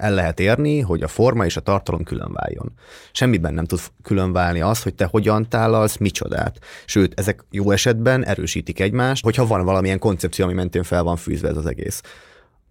el 0.00 0.14
lehet 0.14 0.40
érni, 0.40 0.80
hogy 0.80 1.02
a 1.02 1.08
forma 1.08 1.44
és 1.44 1.56
a 1.56 1.60
tartalom 1.60 2.02
külön 2.02 2.32
váljon. 2.32 2.72
Semmiben 3.12 3.54
nem 3.54 3.64
tud 3.64 3.80
külön 4.02 4.32
válni 4.32 4.60
az, 4.60 4.82
hogy 4.82 4.94
te 4.94 5.04
hogyan 5.04 5.48
tálalsz 5.48 5.96
micsodát. 5.96 6.58
Sőt, 6.86 7.18
ezek 7.18 7.44
jó 7.50 7.70
esetben 7.70 8.24
erősítik 8.24 8.80
egymást, 8.80 9.24
hogyha 9.24 9.46
van 9.46 9.64
valamilyen 9.64 9.98
koncepció, 9.98 10.44
ami 10.44 10.54
mentén 10.54 10.82
fel 10.82 11.02
van 11.02 11.16
fűzve 11.16 11.48
ez 11.48 11.56
az 11.56 11.66
egész. 11.66 12.02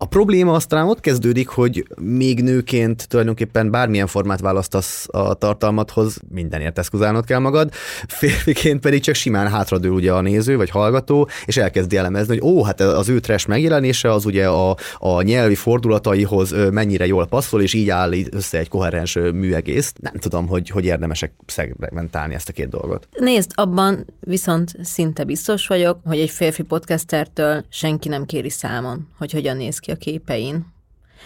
A 0.02 0.06
probléma 0.06 0.54
aztán 0.54 0.88
ott 0.88 1.00
kezdődik, 1.00 1.48
hogy 1.48 1.88
még 2.02 2.44
nőként 2.44 3.08
tulajdonképpen 3.08 3.72
bármilyen 3.72 4.08
formát 4.08 4.40
választasz 4.40 5.08
a 5.12 5.34
tartalmathoz, 5.34 6.18
mindenért 6.30 6.78
eszkuzálnod 6.78 7.26
kell 7.26 7.40
magad, 7.40 7.70
férfiként 8.08 8.80
pedig 8.80 9.02
csak 9.02 9.16
simán 9.16 9.48
hátradől 9.48 9.92
ugye 9.92 10.14
a 10.14 10.22
néző 10.22 10.58
vagy 10.58 10.70
hallgató, 10.70 11.30
és 11.46 11.58
elkezdi 11.58 11.98
elemezni, 11.98 12.38
hogy 12.38 12.50
ó, 12.50 12.64
hát 12.64 12.80
az 12.80 13.10
ő 13.10 13.20
trash 13.20 13.48
megjelenése 13.48 14.12
az 14.12 14.26
ugye 14.26 14.48
a, 14.48 14.76
a 14.98 15.22
nyelvi 15.22 15.56
fordulataihoz 15.56 16.56
mennyire 16.72 17.06
jól 17.06 17.28
passzol, 17.28 17.62
és 17.62 17.74
így 17.74 17.90
áll 17.90 18.14
össze 18.32 18.58
egy 18.58 18.70
koherens 18.70 19.14
műegészt. 19.14 19.98
Nem 20.02 20.14
tudom, 20.14 20.48
hogy, 20.48 20.70
hogy 20.70 20.86
érdemesek 20.86 21.32
szegmentálni 21.46 22.34
ezt 22.34 22.50
a 22.50 22.54
két 22.54 22.70
dolgot. 22.70 23.08
Nézd, 23.12 23.52
abban 23.54 24.06
viszont 24.20 24.72
szinte 24.82 25.24
biztos 25.24 25.68
vagyok, 25.68 26.00
hogy 26.04 26.20
egy 26.20 26.30
férfi 26.30 26.64
podcastertől 26.64 27.66
senki 27.70 28.10
nem 28.10 28.26
kéri 28.26 28.50
számon, 28.50 29.08
hogy 29.18 29.32
hogyan 29.32 29.58
néz 29.58 29.78
ki 29.80 29.88
a 29.90 29.96
képein. 29.96 30.66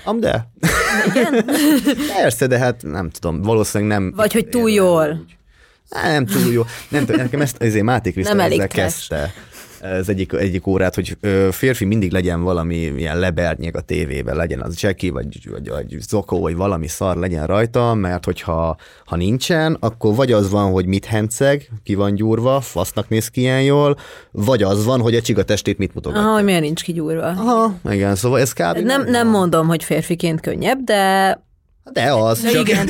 Am 0.04 0.20
de. 0.20 0.52
Igen? 1.06 1.46
Persze, 2.16 2.48
de 2.48 2.58
hát 2.58 2.84
nem 2.84 3.10
tudom, 3.10 3.42
valószínűleg 3.42 4.00
nem. 4.00 4.14
Vagy 4.16 4.34
hogy 4.34 4.48
túl 4.48 4.70
jól. 4.70 5.26
Nem 5.90 6.26
túl 6.26 6.52
jó. 6.52 6.64
Nem 6.90 7.06
tudom, 7.06 7.22
nekem 7.22 7.42
ezt 7.42 7.62
azért 7.62 7.84
Máté 7.84 8.12
Krisztán 8.12 8.40
ezzel 8.40 8.68
kezdte 8.68 9.34
az 9.84 10.10
egyik, 10.10 10.34
egyik 10.34 10.68
órát, 10.68 10.96
hogy 10.96 11.18
férfi 11.52 11.86
mindig 11.86 12.12
legyen 12.12 12.44
valami 12.44 12.76
ilyen 12.76 13.20
lebernyeg 13.20 13.76
a 13.76 13.82
tévében, 13.82 14.36
legyen 14.36 14.62
az 14.62 14.82
Jackie, 14.82 15.12
vagy, 15.12 15.50
vagy, 15.50 15.70
vagy 15.70 15.98
Zoko, 16.00 16.40
vagy 16.40 16.56
valami 16.56 16.88
szar 16.88 17.18
legyen 17.18 17.48
rajta, 17.48 17.94
mert 17.94 18.26
hogyha 18.26 18.78
ha 19.06 19.16
nincsen, 19.16 19.78
akkor 19.80 20.16
vagy 20.16 20.32
az 20.32 20.50
van, 20.50 20.72
hogy 20.72 20.86
mit 20.86 21.06
henceg, 21.06 21.70
ki 21.84 21.96
van 21.96 22.16
gyúrva, 22.16 22.62
fasznak 22.62 23.10
néz 23.10 23.28
ki 23.28 23.40
ilyen 23.42 23.64
jól, 23.64 23.98
vagy 24.32 24.64
az 24.64 24.86
van, 24.86 25.02
hogy 25.02 25.16
a 25.16 25.22
csiga 25.22 25.44
testét 25.44 25.78
mit 25.78 25.94
mutogat. 25.94 26.20
Aha, 26.20 26.34
hogy 26.34 26.44
miért 26.44 26.62
nincs 26.62 26.84
kigyúrva. 26.84 27.26
Aha, 27.26 27.76
igen, 27.92 28.16
szóval 28.16 28.40
ez 28.40 28.54
kb. 28.54 28.78
Nem, 28.78 29.04
nem 29.04 29.28
mondom, 29.28 29.68
hogy 29.68 29.84
férfiként 29.84 30.40
könnyebb, 30.40 30.80
de 30.84 31.42
de 31.92 32.14
az, 32.14 32.42
De 32.42 32.50
csak... 32.50 32.70
igen. 32.70 32.86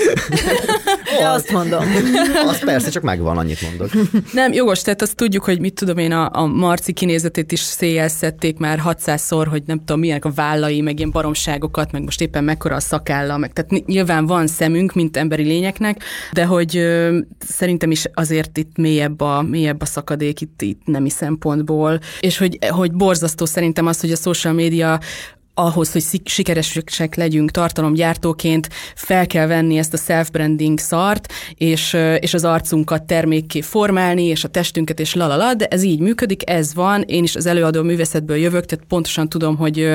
De 1.20 1.30
azt 1.30 1.52
mondom. 1.52 1.84
Az 2.50 2.60
persze, 2.60 2.90
csak 2.90 3.04
megvan, 3.04 3.38
annyit 3.38 3.62
mondok. 3.62 3.90
Nem, 4.34 4.54
jogos, 4.54 4.82
tehát 4.82 5.02
azt 5.02 5.16
tudjuk, 5.16 5.44
hogy 5.44 5.60
mit 5.60 5.74
tudom 5.74 5.98
én, 5.98 6.12
a, 6.12 6.30
a 6.34 6.46
Marci 6.46 6.94
kinézetét 6.94 7.52
is 7.52 7.60
széjjel 7.60 8.08
szedték 8.08 8.58
már 8.58 8.82
600-szor, 8.86 9.48
hogy 9.50 9.64
nem 9.66 9.78
tudom, 9.78 10.00
milyenek 10.00 10.26
a 10.26 10.32
vállai, 10.32 10.82
meg 10.82 10.98
ilyen 10.98 11.12
baromságokat, 11.12 11.92
meg 11.92 12.04
most 12.04 12.22
éppen 12.22 12.44
mekkora 12.44 12.76
a 12.76 12.80
szakálla, 12.80 13.38
meg 13.38 13.54
tehát 13.54 13.86
nyilván 13.86 14.26
van 14.26 14.48
szemünk, 14.48 14.94
mint 14.94 15.18
emberi 15.18 15.44
lényeknek, 15.44 16.04
de 16.32 16.46
hogy 16.46 16.78
ö, 16.78 17.18
szerintem 17.40 17.92
is 17.92 18.06
azért 18.14 18.58
itt 18.58 18.78
mélyebb 18.78 19.22
a, 19.22 19.42
mélyebb 19.42 19.82
a 19.82 19.86
szakadék 19.86 20.42
itt, 20.42 20.62
itt 20.62 20.82
nemi 20.86 21.10
szempontból, 21.10 22.00
és 22.20 22.38
hogy, 22.38 22.58
hogy 22.70 22.94
borzasztó 22.94 23.46
szerintem 23.46 23.86
az, 23.86 24.00
hogy 24.00 24.12
a 24.12 24.16
social 24.16 24.54
média 24.54 25.00
ahhoz, 25.54 25.92
hogy 25.92 26.22
sikeresek 26.26 27.16
legyünk 27.16 27.52
tartalomgyártóként, 27.52 28.70
fel 28.96 29.28
kell 29.28 29.48
venni 29.48 29.78
ezt 29.78 29.94
a 29.94 29.98
self-branding 29.98 30.80
szart, 30.80 31.34
és, 31.56 31.98
és 32.20 32.34
az 32.34 32.44
arcunkat 32.44 33.04
termékké 33.04 33.62
formálni, 33.62 34.24
és 34.24 34.44
a 34.44 34.48
testünket, 34.48 35.00
és 35.00 35.14
lalala, 35.14 35.54
de 35.54 35.66
ez 35.66 35.84
így 35.84 36.00
működik, 36.00 36.50
ez 36.50 36.74
van, 36.74 37.02
én 37.02 37.24
is 37.24 37.36
az 37.36 37.46
előadó 37.46 37.82
művészetből 37.82 38.38
jövök, 38.38 38.66
tehát 38.66 38.86
pontosan 38.86 39.30
tudom, 39.30 39.58
hogy 39.58 39.90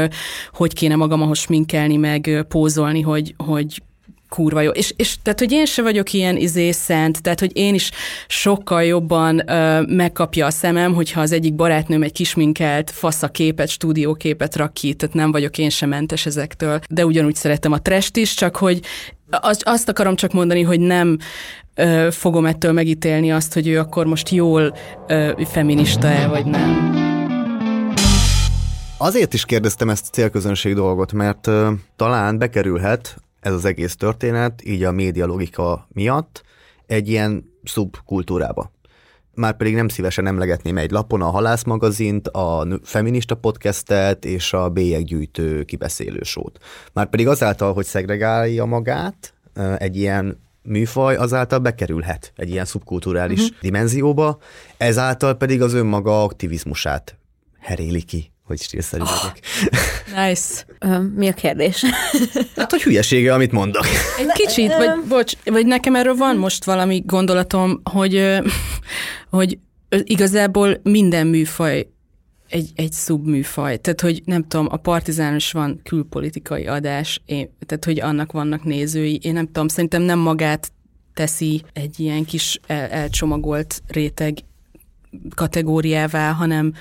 hogy 0.53 0.73
kéne 0.73 0.97
magam 0.97 1.23
ahhoz 1.23 1.38
sminkelni, 1.38 1.97
meg 1.97 2.44
pózolni, 2.49 3.01
hogy, 3.01 3.35
hogy 3.37 3.83
kurva 4.29 4.61
jó. 4.61 4.71
És, 4.71 4.93
és 4.97 5.17
tehát, 5.23 5.38
hogy 5.38 5.53
én 5.53 5.67
se 5.67 5.83
vagyok 5.83 6.12
ilyen 6.12 6.37
izé 6.37 6.71
szent, 6.71 7.23
tehát, 7.23 7.41
hogy 7.41 7.51
én 7.57 7.75
is 7.75 7.91
sokkal 8.27 8.85
jobban 8.85 9.51
ö, 9.51 9.83
megkapja 9.83 10.47
a 10.47 10.51
szemem, 10.51 10.95
hogyha 10.95 11.21
az 11.21 11.33
egyik 11.33 11.55
barátnőm 11.55 12.03
egy 12.03 12.12
kisminkelt 12.12 12.91
faszaképet, 12.91 13.69
stúdióképet 13.69 14.57
rak 14.57 14.75
ki, 14.75 14.95
tehát 14.95 15.14
nem 15.14 15.33
vagyok 15.33 15.59
én 15.59 15.71
sem 15.71 15.88
mentes 15.88 16.27
ezektől, 16.27 16.81
de 16.91 17.07
ugyanúgy 17.07 17.35
szeretem 17.35 17.73
a 17.73 17.83
trest 17.83 18.17
is, 18.17 18.35
csak 18.35 18.57
hogy 18.57 18.81
az, 19.31 19.61
azt 19.64 19.88
akarom 19.88 20.17
csak 20.17 20.33
mondani, 20.33 20.62
hogy 20.62 20.81
nem 20.81 21.17
ö, 21.75 22.09
fogom 22.11 22.47
ettől 22.47 22.73
megítélni 22.73 23.33
azt, 23.33 23.55
hogy 23.55 23.69
ő 23.69 23.79
akkor 23.79 24.07
most 24.07 24.29
jól 24.29 24.77
ö, 25.07 25.33
feminista-e, 25.51 26.27
vagy 26.27 26.45
nem. 26.45 26.97
Azért 29.01 29.35
is 29.35 29.45
kérdeztem 29.45 29.91
ezt 29.91 30.07
a 30.09 30.11
célközönség 30.12 30.75
dolgot, 30.75 31.12
mert 31.12 31.47
uh, 31.47 31.69
talán 31.97 32.38
bekerülhet 32.38 33.17
ez 33.40 33.53
az 33.53 33.64
egész 33.64 33.96
történet, 33.96 34.64
így 34.64 34.83
a 34.83 34.92
média 34.92 35.27
logika 35.27 35.88
miatt 35.92 36.42
egy 36.87 37.09
ilyen 37.09 37.53
szubkultúrába. 37.64 38.72
Már 39.35 39.57
pedig 39.57 39.74
nem 39.74 39.88
szívesen 39.88 40.27
emlegetném 40.27 40.79
egy 40.79 40.90
lapon 40.90 41.22
a 41.22 41.31
Halász 41.31 41.64
magazint, 41.64 42.29
a 42.29 42.66
feminista 42.83 43.35
podcastet 43.35 44.24
és 44.24 44.53
a 44.53 44.68
bélyeggyűjtő 44.68 45.62
kibeszélősót. 45.64 46.59
Már 46.92 47.09
pedig 47.09 47.29
azáltal, 47.29 47.72
hogy 47.72 47.85
szegregálja 47.85 48.64
magát 48.64 49.35
egy 49.77 49.96
ilyen 49.96 50.38
műfaj, 50.62 51.16
azáltal 51.16 51.59
bekerülhet 51.59 52.33
egy 52.37 52.51
ilyen 52.51 52.64
szubkulturális 52.64 53.40
uh-huh. 53.40 53.61
dimenzióba, 53.61 54.38
ezáltal 54.77 55.35
pedig 55.35 55.62
az 55.62 55.74
önmaga 55.74 56.22
aktivizmusát 56.22 57.18
heréli 57.59 58.03
ki 58.03 58.33
hogy 58.48 58.61
stílszerű 58.61 59.02
oh. 59.02 59.08
vagyok. 59.08 59.38
Nice. 60.16 60.64
Mi 61.14 61.28
a 61.28 61.32
kérdés? 61.32 61.84
Hát, 62.56 62.70
hogy 62.70 62.82
hülyesége, 62.82 63.34
amit 63.34 63.52
mondok. 63.52 63.84
Egy 64.18 64.32
kicsit, 64.32 64.76
vagy, 64.76 64.90
bocs, 65.08 65.32
vagy 65.44 65.66
nekem 65.66 65.94
erről 65.94 66.14
van 66.14 66.37
most 66.37 66.64
valami 66.64 67.02
gondolatom, 67.06 67.80
hogy, 67.84 68.38
hogy 69.30 69.58
igazából 70.04 70.80
minden 70.82 71.26
műfaj 71.26 71.87
egy, 72.48 72.70
egy 72.74 72.92
szubműfaj. 72.92 73.76
Tehát, 73.76 74.00
hogy 74.00 74.22
nem 74.24 74.42
tudom, 74.48 74.66
a 74.70 74.76
Partizános 74.76 75.52
van 75.52 75.80
külpolitikai 75.82 76.66
adás, 76.66 77.22
én, 77.26 77.56
tehát, 77.66 77.84
hogy 77.84 78.00
annak 78.00 78.32
vannak 78.32 78.64
nézői. 78.64 79.18
Én 79.22 79.32
nem 79.32 79.46
tudom, 79.46 79.68
szerintem 79.68 80.02
nem 80.02 80.18
magát 80.18 80.72
teszi 81.14 81.62
egy 81.72 82.00
ilyen 82.00 82.24
kis 82.24 82.61
el, 82.66 82.88
elcsomagolt 82.88 83.82
réteg 83.87 84.38
kategóriává, 85.34 86.32
hanem 86.32 86.72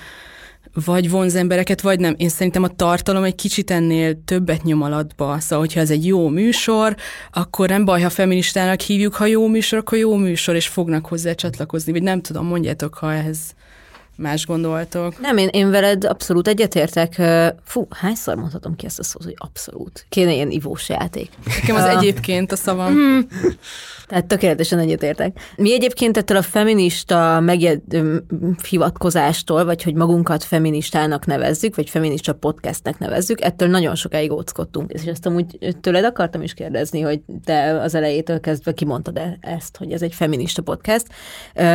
vagy 0.74 1.10
vonz 1.10 1.36
embereket, 1.36 1.82
vagy 1.82 2.00
nem. 2.00 2.16
Én 2.18 2.30
szerintem 2.30 2.64
a 2.64 2.68
tartalom 2.68 3.24
egy 3.24 3.36
kicsit 3.36 3.72
ennél 3.72 4.24
többet 4.26 4.64
nyom 4.64 4.82
alatba. 4.82 5.40
Szóval, 5.40 5.60
hogyha 5.60 5.80
ez 5.80 5.92
egy 5.92 6.06
jó 6.06 6.28
műsor, 6.28 6.96
akkor 7.32 7.70
nem 7.70 7.86
baj, 7.86 8.02
ha 8.02 8.10
feministának 8.10 8.80
hívjuk, 8.80 9.14
ha 9.14 9.26
jó 9.26 9.48
műsor, 9.48 9.80
akkor 9.80 9.98
jó 9.98 10.16
műsor, 10.16 10.56
és 10.56 10.68
fognak 10.68 11.06
hozzá 11.06 11.34
csatlakozni. 11.34 11.92
Vagy 11.92 12.04
nem 12.04 12.22
tudom, 12.22 12.46
mondjátok, 12.46 12.94
ha 12.94 13.14
ehhez 13.14 13.40
más 14.18 14.46
gondoltok. 14.46 15.20
Nem, 15.20 15.38
én, 15.38 15.48
én 15.48 15.70
veled 15.70 16.04
abszolút 16.04 16.48
egyetértek. 16.48 17.22
Fú, 17.64 17.88
hányszor 17.90 18.36
mondhatom 18.36 18.76
ki 18.76 18.86
ezt 18.86 19.00
a 19.00 19.04
szót, 19.04 19.24
hogy 19.24 19.36
abszolút. 19.38 20.06
Kéne 20.10 20.34
ilyen 20.34 20.52
ivós 20.52 20.90
játék. 20.90 21.30
Nekem 21.46 21.76
az 21.76 21.84
egyébként 21.84 22.52
a 22.52 22.56
szavam. 22.56 23.28
Tehát 24.08 24.26
tökéletesen 24.26 24.80
egyetértek. 24.80 25.40
Mi 25.56 25.74
egyébként 25.74 26.18
ettől 26.18 26.38
a 26.38 26.42
feminista 26.42 27.40
megjed, 27.40 27.82
hivatkozástól, 28.70 29.66
vagy 29.66 29.84
hogy 29.84 29.94
magunkat 29.94 30.44
feministának 30.44 31.26
nevezzük, 31.26 31.76
vagy 31.76 31.90
feminista 31.90 32.34
podcastnek 32.34 33.00
nevezzük, 33.00 33.42
ettől 33.42 33.70
nagyon 33.70 33.96
sokáig 33.96 34.32
óckodtunk. 34.32 34.92
És 34.92 35.04
ezt 35.04 35.26
amúgy 35.26 35.76
tőled 35.82 36.04
akartam 36.04 36.42
is 36.42 36.54
kérdezni, 36.54 37.02
hogy 37.02 37.22
te 37.46 37.82
az 37.82 37.96
elejétől 37.96 38.40
kezdve 38.40 38.74
kimondtad 38.74 39.22
ezt, 39.42 39.78
hogy 39.78 39.92
ez 39.92 40.02
egy 40.02 40.14
feminista 40.14 40.62
podcast. 40.62 41.06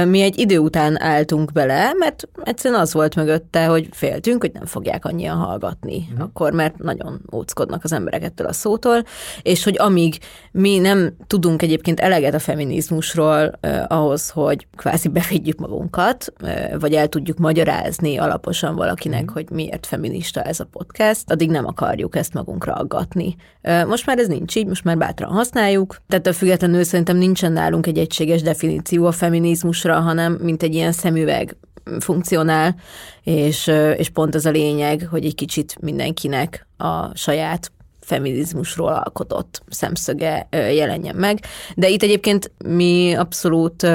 Mi 0.05 0.21
egy 0.21 0.39
idő 0.39 0.59
után 0.59 1.03
álltunk 1.03 1.53
bele, 1.53 1.93
mert 1.99 2.29
egyszerűen 2.45 2.81
az 2.81 2.93
volt 2.93 3.15
mögötte, 3.15 3.67
hogy 3.67 3.89
féltünk, 3.91 4.41
hogy 4.41 4.53
nem 4.53 4.67
fogják 4.67 5.05
annyian 5.05 5.37
hallgatni. 5.37 6.09
Mm. 6.15 6.21
Akkor, 6.21 6.53
mert 6.53 6.79
nagyon 6.79 7.21
óckodnak 7.33 7.85
az 7.85 7.93
emberek 7.93 8.23
ettől 8.23 8.47
a 8.47 8.53
szótól, 8.53 9.03
és 9.43 9.65
hogy 9.65 9.77
amíg 9.79 10.19
mi 10.53 10.79
nem 10.79 11.17
tudunk 11.27 11.63
egyébként 11.63 12.01
eleget 12.01 12.21
eleget 12.23 12.41
a 12.41 12.45
feminizmusról 12.45 13.53
eh, 13.61 13.85
ahhoz, 13.89 14.31
hogy 14.31 14.67
kvázi 14.77 15.09
bevédjük 15.09 15.59
magunkat, 15.59 16.33
eh, 16.37 16.71
vagy 16.79 16.95
el 16.95 17.09
tudjuk 17.09 17.39
magyarázni 17.39 18.17
alaposan 18.17 18.75
valakinek, 18.75 19.23
mm. 19.23 19.33
hogy 19.33 19.51
miért 19.51 19.87
feminista 19.87 20.43
ez 20.43 20.61
a 20.61 20.65
podcast, 20.65 21.31
addig 21.31 21.51
nem 21.51 21.67
akarjuk 21.67 22.17
ezt 22.17 22.35
magunkra 22.35 22.73
aggatni. 22.73 23.37
Eh, 23.61 23.85
most 23.85 24.07
már 24.07 24.19
ez 24.19 24.27
nincs 24.27 24.57
így, 24.57 24.67
most 24.67 24.85
már 24.85 24.99
bátran 24.99 25.31
használjuk, 25.31 25.97
tehát 26.09 26.27
a 26.27 26.33
függetlenül 26.33 26.85
szerintem 26.85 27.17
nincsen 27.17 27.53
nálunk 27.53 27.87
egy 27.87 27.99
egységes 27.99 28.43
definíció 28.43 29.07
a 29.07 29.13
feminizmusra, 29.13 30.01
hanem 30.01 30.33
mint 30.33 30.63
egy 30.63 30.75
ilyen 30.75 30.93
szemüveg 30.93 31.57
funkcionál, 31.99 32.75
és, 33.23 33.71
és 33.97 34.09
pont 34.09 34.35
az 34.35 34.47
a 34.47 34.51
lényeg, 34.51 35.07
hogy 35.11 35.25
egy 35.25 35.35
kicsit 35.35 35.77
mindenkinek 35.81 36.67
a 36.77 37.17
saját 37.17 37.73
feminizmusról 38.13 38.89
alkotott 38.89 39.63
szemszöge 39.69 40.49
jelenjen 40.51 41.17
meg. 41.17 41.41
De 41.75 41.89
itt 41.89 42.03
egyébként 42.03 42.51
mi 42.65 43.15
abszolút 43.15 43.87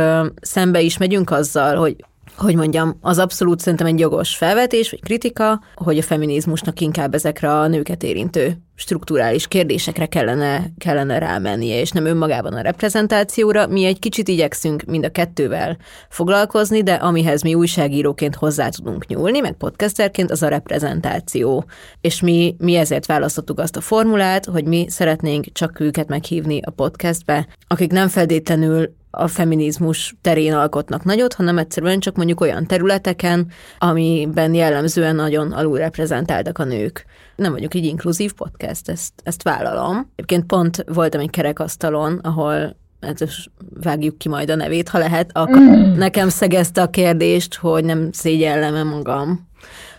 szembe 0.41 0.81
is 0.81 0.97
megyünk 0.97 1.31
azzal, 1.31 1.75
hogy 1.75 1.95
hogy 2.37 2.55
mondjam, 2.55 2.97
az 3.01 3.17
abszolút 3.17 3.59
szerintem 3.59 3.87
egy 3.87 3.99
jogos 3.99 4.35
felvetés, 4.35 4.89
vagy 4.89 5.01
kritika, 5.01 5.61
hogy 5.75 5.97
a 5.97 6.01
feminizmusnak 6.01 6.79
inkább 6.79 7.13
ezekre 7.13 7.51
a 7.51 7.67
nőket 7.67 8.03
érintő 8.03 8.57
strukturális 8.75 9.47
kérdésekre 9.47 10.05
kellene, 10.05 10.71
kellene 10.77 11.17
rámennie, 11.17 11.79
és 11.79 11.91
nem 11.91 12.05
önmagában 12.05 12.53
a 12.53 12.61
reprezentációra. 12.61 13.67
Mi 13.67 13.85
egy 13.85 13.99
kicsit 13.99 14.27
igyekszünk 14.27 14.83
mind 14.83 15.05
a 15.05 15.09
kettővel 15.09 15.77
foglalkozni, 16.09 16.83
de 16.83 16.93
amihez 16.93 17.41
mi 17.41 17.55
újságíróként 17.55 18.35
hozzá 18.35 18.69
tudunk 18.69 19.07
nyúlni, 19.07 19.39
meg 19.39 19.53
podcasterként, 19.53 20.31
az 20.31 20.43
a 20.43 20.47
reprezentáció. 20.47 21.65
És 22.01 22.21
mi, 22.21 22.55
mi 22.57 22.75
ezért 22.75 23.05
választottuk 23.05 23.59
azt 23.59 23.75
a 23.75 23.81
formulát, 23.81 24.45
hogy 24.45 24.65
mi 24.65 24.85
szeretnénk 24.89 25.45
csak 25.51 25.79
őket 25.79 26.07
meghívni 26.07 26.61
a 26.65 26.71
podcastbe, 26.71 27.47
akik 27.67 27.91
nem 27.91 28.07
feltétlenül 28.07 28.95
a 29.17 29.27
feminizmus 29.27 30.15
terén 30.21 30.53
alkotnak 30.53 31.03
nagyot, 31.03 31.33
hanem 31.33 31.57
egyszerűen 31.57 31.99
csak 31.99 32.15
mondjuk 32.15 32.41
olyan 32.41 32.65
területeken, 32.65 33.47
amiben 33.79 34.53
jellemzően 34.53 35.15
nagyon 35.15 35.51
alulreprezentáltak 35.51 36.57
a 36.57 36.63
nők. 36.63 37.05
Nem 37.35 37.51
vagyok 37.51 37.73
egy 37.73 37.85
inkluzív 37.85 38.33
podcast, 38.33 38.89
ezt, 38.89 39.13
ezt 39.23 39.43
vállalom. 39.43 40.11
Egyébként 40.15 40.45
pont 40.45 40.83
voltam 40.87 41.21
egy 41.21 41.29
kerekasztalon, 41.29 42.19
ahol 42.23 42.75
hát 43.01 43.27
vágjuk 43.81 44.17
ki 44.17 44.29
majd 44.29 44.49
a 44.49 44.55
nevét, 44.55 44.89
ha 44.89 44.97
lehet, 44.97 45.29
akkor 45.33 45.59
mm. 45.59 45.97
nekem 45.97 46.29
szegezte 46.29 46.81
a 46.81 46.89
kérdést, 46.89 47.55
hogy 47.55 47.85
nem 47.85 48.11
szégyellem-e 48.11 48.83
magam. 48.83 49.47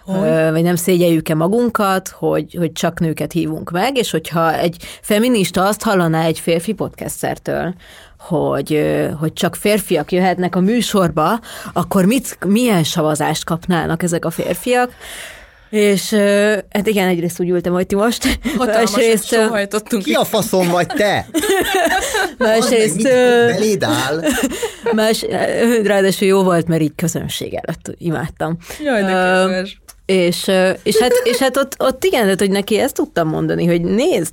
Hogy? 0.04 0.50
vagy 0.50 0.62
nem 0.62 0.76
szégyeljük-e 0.76 1.34
magunkat, 1.34 2.08
hogy, 2.08 2.54
hogy 2.58 2.72
csak 2.72 3.00
nőket 3.00 3.32
hívunk 3.32 3.70
meg, 3.70 3.96
és 3.96 4.10
hogyha 4.10 4.54
egy 4.54 4.76
feminista 5.02 5.66
azt 5.66 5.82
hallaná 5.82 6.24
egy 6.24 6.40
férfi 6.40 6.72
podcastertől, 6.72 7.74
hogy, 8.18 8.86
hogy 9.18 9.32
csak 9.32 9.54
férfiak 9.54 10.12
jöhetnek 10.12 10.56
a 10.56 10.60
műsorba, 10.60 11.40
akkor 11.72 12.04
mit, 12.04 12.38
milyen 12.46 12.84
szavazást 12.84 13.44
kapnának 13.44 14.02
ezek 14.02 14.24
a 14.24 14.30
férfiak? 14.30 14.90
És 15.70 16.10
hát 16.70 16.86
igen, 16.86 17.08
egyrészt 17.08 17.40
úgy 17.40 17.48
ültem, 17.48 17.72
hogy 17.72 17.86
ti 17.86 17.94
most. 17.94 18.38
Másrészt, 18.58 19.24
sohajtottunk. 19.24 20.02
Ki 20.02 20.12
a 20.12 20.24
faszom 20.24 20.68
vagy 20.68 20.86
te? 20.86 21.26
Másrészt... 22.38 23.02
Beléd 23.02 23.82
áll. 23.82 24.22
Más, 24.92 25.24
ráadásul 25.82 26.28
jó 26.28 26.42
volt, 26.42 26.68
mert 26.68 26.82
így 26.82 26.92
közönség 26.96 27.54
előtt 27.54 27.94
imádtam. 27.98 28.56
Jaj, 28.82 29.02
de 29.02 29.44
uh, 29.44 29.68
és, 30.06 30.50
és, 30.82 30.96
hát, 30.98 31.12
és 31.24 31.36
hát 31.36 31.56
ott, 31.56 31.74
ott 31.78 32.04
igen, 32.04 32.22
tehát, 32.22 32.38
hogy 32.38 32.50
neki 32.50 32.78
ezt 32.78 32.94
tudtam 32.94 33.28
mondani, 33.28 33.66
hogy 33.66 33.80
nézd, 33.80 34.32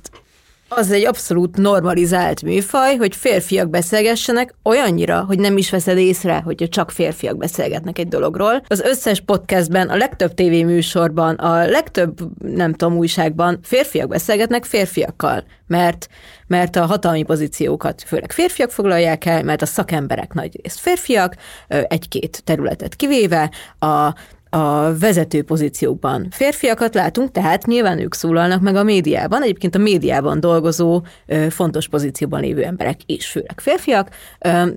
az 0.68 0.90
egy 0.90 1.06
abszolút 1.06 1.56
normalizált 1.56 2.42
műfaj, 2.42 2.96
hogy 2.96 3.16
férfiak 3.16 3.70
beszélgessenek 3.70 4.54
olyannyira, 4.62 5.24
hogy 5.26 5.38
nem 5.38 5.56
is 5.56 5.70
veszed 5.70 5.98
észre, 5.98 6.40
hogy 6.44 6.66
csak 6.70 6.90
férfiak 6.90 7.36
beszélgetnek 7.36 7.98
egy 7.98 8.08
dologról. 8.08 8.62
Az 8.66 8.80
összes 8.80 9.20
podcastben, 9.20 9.88
a 9.88 9.96
legtöbb 9.96 10.34
tévéműsorban, 10.34 11.34
a 11.34 11.66
legtöbb, 11.66 12.18
nem 12.42 12.72
tudom, 12.72 12.96
újságban 12.96 13.58
férfiak 13.62 14.08
beszélgetnek 14.08 14.64
férfiakkal, 14.64 15.44
mert, 15.66 16.08
mert 16.46 16.76
a 16.76 16.86
hatalmi 16.86 17.22
pozíciókat 17.22 18.02
főleg 18.06 18.32
férfiak 18.32 18.70
foglalják 18.70 19.24
el, 19.24 19.42
mert 19.42 19.62
a 19.62 19.66
szakemberek 19.66 20.32
nagy 20.32 20.60
részt 20.62 20.78
férfiak, 20.78 21.36
egy-két 21.68 22.42
területet 22.44 22.94
kivéve, 22.94 23.50
a 23.78 24.14
a 24.56 24.98
vezető 24.98 25.42
pozíciókban 25.42 26.26
férfiakat 26.30 26.94
látunk, 26.94 27.30
tehát 27.30 27.66
nyilván 27.66 27.98
ők 27.98 28.14
szólalnak 28.14 28.60
meg 28.60 28.76
a 28.76 28.82
médiában. 28.82 29.42
Egyébként 29.42 29.74
a 29.74 29.78
médiában 29.78 30.40
dolgozó 30.40 31.02
fontos 31.48 31.88
pozícióban 31.88 32.40
lévő 32.40 32.62
emberek 32.62 33.00
is, 33.06 33.26
főleg 33.26 33.60
férfiak, 33.60 34.08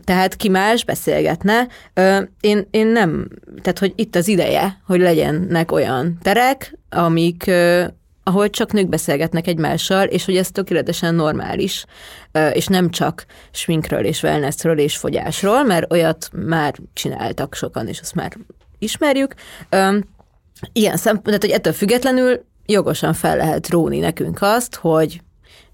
tehát 0.04 0.36
ki 0.36 0.50
más 0.50 0.84
beszélgetne. 0.84 1.68
Én, 2.40 2.68
én 2.72 2.88
nem, 2.88 3.28
tehát 3.62 3.80
hogy 3.80 3.94
itt 3.96 4.16
az 4.16 4.28
ideje, 4.28 4.80
hogy 4.86 5.00
legyenek 5.00 5.72
olyan 5.72 6.18
terek, 6.22 6.78
amik, 6.90 7.52
ahol 8.24 8.50
csak 8.50 8.74
nők 8.74 8.90
beszélgetnek 8.90 9.48
egymással, 9.48 10.06
és 10.06 10.26
hogy 10.26 10.38
ez 10.38 10.52
tökéletesen 10.52 11.16
normális, 11.16 11.86
és 12.54 12.68
nem 12.68 12.90
csak 12.90 13.26
sminkről 13.52 14.06
és 14.06 14.24
wellnessről 14.24 14.80
és 14.80 14.98
fogyásról, 14.98 15.64
mert 15.64 15.92
olyat 15.92 16.30
már 16.34 16.76
csináltak 16.94 17.56
sokan, 17.56 17.88
és 17.88 18.00
azt 18.00 18.16
már 18.16 18.38
ismerjük. 18.80 19.34
Ilyen 20.74 20.98
szempont, 20.98 21.42
hogy 21.42 21.52
ettől 21.52 21.74
függetlenül 21.74 22.46
jogosan 22.66 23.14
fel 23.14 23.38
lehet 23.38 23.70
róni 23.70 24.00
nekünk 24.00 24.38
azt, 24.42 24.76
hogy 24.76 25.22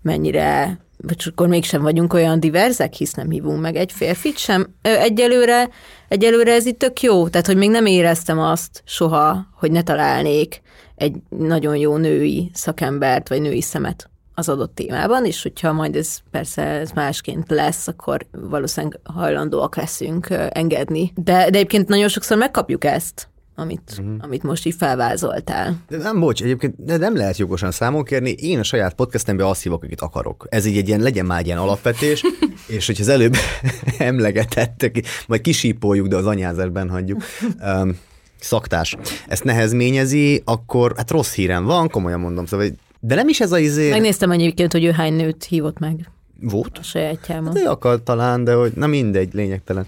mennyire, 0.01 0.79
vagy 0.97 1.23
akkor 1.25 1.47
mégsem 1.47 1.81
vagyunk 1.81 2.13
olyan 2.13 2.39
diverzek, 2.39 2.93
hisz 2.93 3.13
nem 3.13 3.29
hívunk 3.29 3.61
meg 3.61 3.75
egy 3.75 3.91
férfit 3.91 4.37
sem. 4.37 4.75
Egyelőre, 4.81 5.69
egyelőre 6.07 6.53
ez 6.53 6.65
itt 6.65 6.79
tök 6.79 7.01
jó, 7.01 7.27
tehát 7.27 7.47
hogy 7.47 7.57
még 7.57 7.69
nem 7.69 7.85
éreztem 7.85 8.39
azt 8.39 8.81
soha, 8.85 9.47
hogy 9.55 9.71
ne 9.71 9.81
találnék 9.81 10.61
egy 10.95 11.15
nagyon 11.29 11.75
jó 11.75 11.97
női 11.97 12.51
szakembert, 12.53 13.29
vagy 13.29 13.41
női 13.41 13.61
szemet 13.61 14.09
az 14.35 14.49
adott 14.49 14.75
témában, 14.75 15.25
és 15.25 15.41
hogyha 15.41 15.73
majd 15.73 15.95
ez 15.95 16.17
persze 16.31 16.63
ez 16.63 16.91
másként 16.91 17.49
lesz, 17.49 17.87
akkor 17.87 18.25
valószínűleg 18.31 18.99
hajlandóak 19.03 19.75
leszünk 19.75 20.27
engedni. 20.49 21.11
De, 21.15 21.31
de 21.31 21.43
egyébként 21.43 21.87
nagyon 21.87 22.07
sokszor 22.07 22.37
megkapjuk 22.37 22.83
ezt, 22.83 23.29
amit, 23.55 23.95
uh-huh. 23.97 24.15
amit 24.19 24.43
most 24.43 24.65
így 24.65 24.75
felvázoltál. 24.77 25.75
De 25.87 25.97
nem, 25.97 26.19
bocs, 26.19 26.41
egyébként 26.41 26.83
de 26.85 26.97
nem 26.97 27.15
lehet 27.15 27.37
jogosan 27.37 27.71
számon 27.71 28.03
kérni. 28.03 28.29
Én 28.29 28.59
a 28.59 28.63
saját 28.63 28.93
podcastemben 28.93 29.45
azt 29.45 29.63
hívok, 29.63 29.83
akit 29.83 30.01
akarok. 30.01 30.47
Ez 30.49 30.65
így 30.65 30.77
egy 30.77 30.87
ilyen, 30.87 30.99
legyen 30.99 31.25
már 31.25 31.39
egy 31.39 31.45
ilyen 31.45 31.57
alapvetés, 31.57 32.23
és 32.67 32.85
hogyha 32.85 33.03
az 33.03 33.09
előbb 33.09 33.35
emlegetettek, 33.97 35.01
majd 35.27 35.41
kisípoljuk, 35.41 36.07
de 36.07 36.15
az 36.15 36.25
anyázásban 36.25 36.89
hagyjuk. 36.89 37.23
Um, 37.61 37.97
szaktás 38.39 38.95
ezt 39.27 39.43
nehezményezi, 39.43 40.41
akkor 40.45 40.93
hát 40.95 41.11
rossz 41.11 41.33
hírem 41.33 41.65
van, 41.65 41.89
komolyan 41.89 42.19
mondom, 42.19 42.45
szóval 42.45 42.67
de 43.05 43.15
nem 43.15 43.27
is 43.27 43.39
ez 43.39 43.51
a 43.51 43.59
izé... 43.59 43.89
Megnéztem 43.89 44.31
egyébként, 44.31 44.71
hogy 44.71 44.83
ő 44.83 44.91
hány 44.91 45.13
nőt 45.13 45.43
hívott 45.43 45.79
meg. 45.79 46.09
Volt? 46.41 46.77
A 46.77 46.83
sajátjában. 46.83 47.55
Hát 47.55 47.65
akar 47.65 48.03
talán, 48.03 48.43
de 48.43 48.53
hogy 48.53 48.71
na 48.75 48.87
mindegy, 48.87 49.33
lényegtelen. 49.33 49.87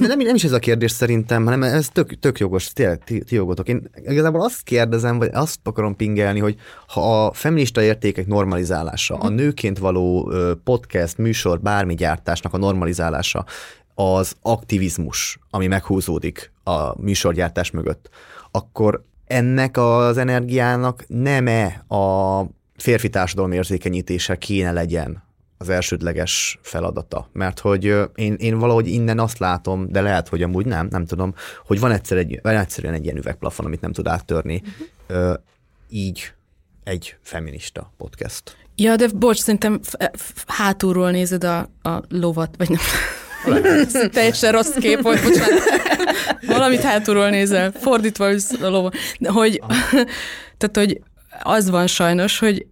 De 0.00 0.06
nem, 0.06 0.18
nem 0.18 0.34
is 0.34 0.44
ez 0.44 0.52
a 0.52 0.58
kérdés 0.58 0.90
szerintem, 0.90 1.44
hanem 1.44 1.62
ez 1.62 1.88
tök, 1.88 2.18
tök 2.18 2.38
jogos, 2.38 2.72
tényleg 2.72 3.04
ti, 3.04 3.22
ti 3.22 3.34
jogotok. 3.34 3.68
Én 3.68 3.90
igazából 4.04 4.42
azt 4.42 4.62
kérdezem, 4.62 5.18
vagy 5.18 5.30
azt 5.32 5.58
akarom 5.62 5.96
pingelni, 5.96 6.38
hogy 6.38 6.56
ha 6.86 7.24
a 7.24 7.32
feminista 7.32 7.82
értékek 7.82 8.26
normalizálása, 8.26 9.14
a 9.14 9.28
nőként 9.28 9.78
való 9.78 10.32
podcast, 10.64 11.18
műsor, 11.18 11.60
bármi 11.60 11.94
gyártásnak 11.94 12.54
a 12.54 12.58
normalizálása, 12.58 13.44
az 13.94 14.36
aktivizmus, 14.42 15.38
ami 15.50 15.66
meghúzódik 15.66 16.52
a 16.64 17.02
műsorgyártás 17.02 17.70
mögött, 17.70 18.08
akkor 18.50 19.04
ennek 19.30 19.76
az 19.76 20.16
energiának 20.16 21.04
nem-e 21.08 21.84
a 21.94 22.44
férfi 22.76 23.08
társadalom 23.08 23.52
érzékenyítése 23.52 24.36
kéne 24.36 24.72
legyen 24.72 25.22
az 25.58 25.68
elsődleges 25.68 26.58
feladata. 26.62 27.28
Mert 27.32 27.58
hogy 27.58 27.84
én, 28.14 28.34
én 28.34 28.58
valahogy 28.58 28.88
innen 28.88 29.18
azt 29.18 29.38
látom, 29.38 29.86
de 29.90 30.00
lehet, 30.00 30.28
hogy 30.28 30.42
amúgy 30.42 30.66
nem, 30.66 30.86
nem 30.90 31.04
tudom, 31.04 31.34
hogy 31.66 31.80
van, 31.80 31.90
egyszer 31.90 32.18
egy, 32.18 32.38
van 32.42 32.56
egyszerűen 32.56 32.94
egy 32.94 33.04
ilyen 33.04 33.16
üvegplafon, 33.16 33.66
amit 33.66 33.80
nem 33.80 33.92
tud 33.92 34.06
áttörni. 34.06 34.62
Uh-huh. 35.08 35.34
így 35.88 36.32
egy 36.84 37.16
feminista 37.22 37.92
podcast. 37.96 38.56
Ja, 38.76 38.96
de 38.96 39.08
bocs, 39.14 39.38
szerintem 39.38 39.80
hátulról 40.46 41.10
nézed 41.10 41.44
a, 41.44 41.58
a 41.82 42.02
lovat, 42.08 42.54
vagy 42.56 42.68
nem. 42.70 42.80
Teljesen 44.10 44.52
rossz 44.52 44.74
kép 44.78 45.00
volt, 45.00 45.22
bocsánat. 45.22 45.62
Valamit 46.46 46.82
hátulról 46.82 47.28
nézel, 47.28 47.72
fordítva 47.80 48.26
a 48.62 48.68
lova. 48.68 48.90
Hogy, 49.18 49.60
tehát, 50.58 50.76
hogy 50.76 51.00
az 51.42 51.70
van 51.70 51.86
sajnos, 51.86 52.38
hogy 52.38 52.66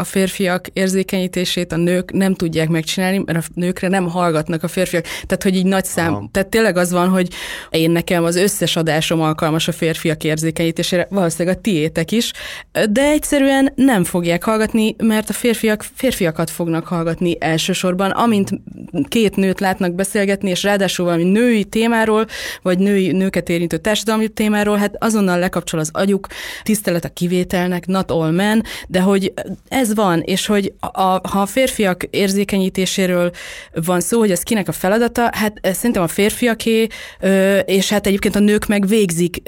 a 0.00 0.04
férfiak 0.04 0.66
érzékenyítését 0.72 1.72
a 1.72 1.76
nők 1.76 2.12
nem 2.12 2.34
tudják 2.34 2.68
megcsinálni, 2.68 3.22
mert 3.26 3.38
a 3.38 3.50
nőkre 3.54 3.88
nem 3.88 4.08
hallgatnak 4.08 4.62
a 4.62 4.68
férfiak. 4.68 5.02
Tehát, 5.02 5.42
hogy 5.42 5.56
így 5.56 5.64
nagy 5.64 5.84
szám. 5.84 6.14
Aha. 6.14 6.28
Tehát 6.32 6.48
tényleg 6.48 6.76
az 6.76 6.92
van, 6.92 7.08
hogy 7.08 7.28
én 7.70 7.90
nekem 7.90 8.24
az 8.24 8.36
összes 8.36 8.76
adásom 8.76 9.20
alkalmas 9.20 9.68
a 9.68 9.72
férfiak 9.72 10.24
érzékenyítésére, 10.24 11.06
valószínűleg 11.10 11.56
a 11.56 11.60
tiétek 11.60 12.12
is, 12.12 12.32
de 12.90 13.02
egyszerűen 13.02 13.72
nem 13.74 14.04
fogják 14.04 14.44
hallgatni, 14.44 14.96
mert 14.98 15.30
a 15.30 15.32
férfiak 15.32 15.84
férfiakat 15.94 16.50
fognak 16.50 16.86
hallgatni 16.86 17.36
elsősorban, 17.40 18.10
amint 18.10 18.50
két 19.08 19.36
nőt 19.36 19.60
látnak 19.60 19.94
beszélgetni, 19.94 20.50
és 20.50 20.62
ráadásul 20.62 21.04
valami 21.04 21.24
női 21.24 21.64
témáról, 21.64 22.26
vagy 22.62 22.78
női, 22.78 23.12
nőket 23.12 23.48
érintő 23.48 23.76
társadalmi 23.76 24.28
témáról, 24.28 24.76
hát 24.76 24.96
azonnal 24.98 25.38
lekapcsol 25.38 25.80
az 25.80 25.90
agyuk, 25.92 26.26
tisztelet 26.62 27.04
a 27.04 27.08
kivételnek, 27.08 27.86
not 27.86 28.10
all 28.10 28.30
men, 28.30 28.62
de 28.88 29.00
hogy 29.00 29.32
ez 29.68 29.89
ez 29.90 29.96
van, 29.96 30.20
és 30.20 30.46
hogy 30.46 30.72
a, 30.80 31.28
ha 31.28 31.40
a 31.40 31.46
férfiak 31.46 32.06
érzékenyítéséről 32.10 33.30
van 33.72 34.00
szó, 34.00 34.18
hogy 34.18 34.30
ez 34.30 34.42
kinek 34.42 34.68
a 34.68 34.72
feladata, 34.72 35.30
hát 35.32 35.58
szerintem 35.62 36.02
a 36.02 36.08
férfiaké, 36.08 36.86
és 37.64 37.88
hát 37.88 38.06
egyébként 38.06 38.36
a 38.36 38.38
nők 38.38 38.66
meg 38.66 38.86
végzik 38.86 39.42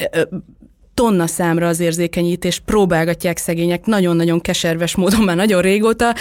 tonna 0.94 1.26
számra 1.26 1.68
az 1.68 1.80
érzékenyítés, 1.80 2.58
próbálgatják 2.58 3.38
szegények 3.38 3.84
nagyon-nagyon 3.84 4.40
keserves 4.40 4.96
módon 4.96 5.20
már 5.20 5.36
nagyon 5.36 5.62
régóta, 5.62 6.14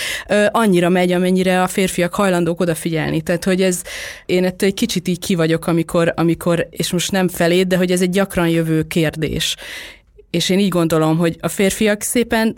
annyira 0.51 0.89
megy, 0.89 1.11
amennyire 1.11 1.61
a 1.61 1.67
férfiak 1.67 2.13
hajlandók 2.13 2.59
odafigyelni. 2.59 3.21
Tehát, 3.21 3.43
hogy 3.43 3.61
ez, 3.61 3.81
én 4.25 4.43
ettől 4.43 4.69
egy 4.69 4.75
kicsit 4.75 5.07
így 5.07 5.19
ki 5.19 5.35
vagyok, 5.35 5.67
amikor, 5.67 6.13
amikor, 6.15 6.67
és 6.69 6.91
most 6.91 7.11
nem 7.11 7.27
felét, 7.27 7.67
de 7.67 7.77
hogy 7.77 7.91
ez 7.91 8.01
egy 8.01 8.09
gyakran 8.09 8.47
jövő 8.47 8.83
kérdés. 8.83 9.55
És 10.31 10.49
én 10.49 10.59
így 10.59 10.69
gondolom, 10.69 11.17
hogy 11.17 11.37
a 11.39 11.47
férfiak 11.47 12.01
szépen, 12.01 12.55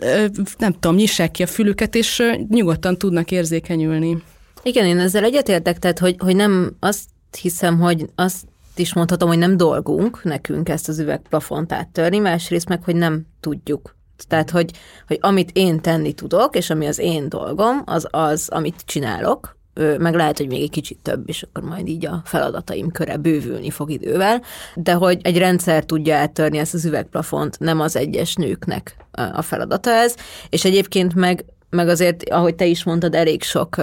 nem 0.58 0.72
tudom, 0.72 0.96
nyissák 0.96 1.30
ki 1.30 1.42
a 1.42 1.46
fülüket, 1.46 1.94
és 1.94 2.22
nyugodtan 2.48 2.98
tudnak 2.98 3.30
érzékenyülni. 3.30 4.22
Igen, 4.62 4.86
én 4.86 4.98
ezzel 4.98 5.24
egyetértek, 5.24 5.78
tehát 5.78 5.98
hogy, 5.98 6.16
hogy 6.18 6.36
nem 6.36 6.76
azt 6.80 7.04
hiszem, 7.40 7.80
hogy 7.80 8.06
azt 8.14 8.44
is 8.76 8.94
mondhatom, 8.94 9.28
hogy 9.28 9.38
nem 9.38 9.56
dolgunk 9.56 10.24
nekünk 10.24 10.68
ezt 10.68 10.88
az 10.88 10.98
üvegplafont 10.98 11.72
áttörni, 11.72 12.18
másrészt 12.18 12.68
meg, 12.68 12.84
hogy 12.84 12.96
nem 12.96 13.26
tudjuk. 13.40 13.96
Tehát, 14.28 14.50
hogy, 14.50 14.70
hogy 15.06 15.18
amit 15.20 15.50
én 15.52 15.80
tenni 15.80 16.12
tudok, 16.12 16.56
és 16.56 16.70
ami 16.70 16.86
az 16.86 16.98
én 16.98 17.28
dolgom, 17.28 17.82
az 17.84 18.06
az, 18.10 18.48
amit 18.48 18.82
csinálok, 18.84 19.56
meg 19.98 20.14
lehet, 20.14 20.38
hogy 20.38 20.46
még 20.48 20.62
egy 20.62 20.70
kicsit 20.70 20.98
több, 21.02 21.28
és 21.28 21.42
akkor 21.42 21.62
majd 21.62 21.88
így 21.88 22.06
a 22.06 22.22
feladataim 22.24 22.90
köre 22.90 23.16
bővülni 23.16 23.70
fog 23.70 23.90
idővel, 23.90 24.42
de 24.74 24.92
hogy 24.92 25.20
egy 25.22 25.38
rendszer 25.38 25.84
tudja 25.84 26.16
áttörni 26.16 26.58
ezt 26.58 26.74
az 26.74 26.84
üvegplafont, 26.84 27.58
nem 27.58 27.80
az 27.80 27.96
egyes 27.96 28.34
nőknek 28.34 28.96
a 29.32 29.42
feladata 29.42 29.90
ez, 29.90 30.14
és 30.48 30.64
egyébként 30.64 31.14
meg 31.14 31.44
meg 31.74 31.88
azért, 31.88 32.28
ahogy 32.28 32.54
te 32.54 32.66
is 32.66 32.84
mondtad, 32.84 33.14
elég 33.14 33.42
sok 33.42 33.76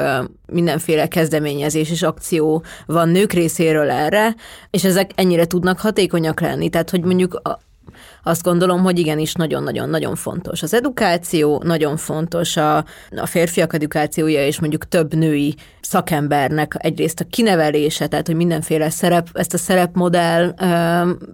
mindenféle 0.46 1.08
kezdeményezés 1.08 1.92
és 1.92 2.02
akció 2.02 2.64
van 2.86 3.10
nők 3.10 3.34
részéről 3.34 3.90
erre, 3.90 4.36
és 4.70 4.84
ezek 4.84 5.12
ennyire 5.16 5.46
tudnak 5.46 5.80
hatékonyak 5.80 6.40
lenni. 6.40 6.70
Tehát, 6.70 6.90
hogy 6.90 7.04
mondjuk 7.04 7.42
azt 8.24 8.44
gondolom, 8.44 8.84
hogy 8.84 9.00
igenis 9.00 9.34
nagyon-nagyon-nagyon 9.34 10.16
fontos. 10.16 10.64
Az 10.64 10.74
edukáció 10.74 11.62
nagyon 11.66 11.98
fontos, 11.98 12.58
a, 12.58 12.78
a 13.16 13.26
férfiak 13.26 13.74
edukációja, 13.74 14.46
és 14.46 14.60
mondjuk 14.60 14.88
több 14.88 15.14
női 15.14 15.56
szakembernek 15.82 16.76
egyrészt 16.78 17.20
a 17.20 17.26
kinevelése, 17.30 18.08
tehát 18.08 18.28
hogy 18.28 18.36
mindenféle 18.36 18.90
szerep, 18.90 19.28
ezt 19.34 19.54
a 19.54 19.58
szerepmodell 19.58 20.54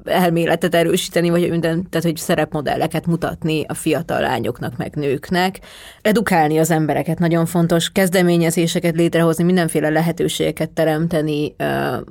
elméletet 0.03 0.75
erősíteni, 0.75 1.29
vagy 1.29 1.49
minden, 1.49 1.89
tehát 1.89 2.05
hogy 2.05 2.17
szerepmodelleket 2.17 3.05
mutatni 3.05 3.65
a 3.67 3.73
fiatal 3.73 4.21
lányoknak, 4.21 4.77
meg 4.77 4.95
nőknek. 4.95 5.59
Edukálni 6.01 6.57
az 6.57 6.71
embereket 6.71 7.19
nagyon 7.19 7.45
fontos, 7.45 7.89
kezdeményezéseket 7.89 8.95
létrehozni, 8.95 9.43
mindenféle 9.43 9.89
lehetőségeket 9.89 10.69
teremteni 10.69 11.55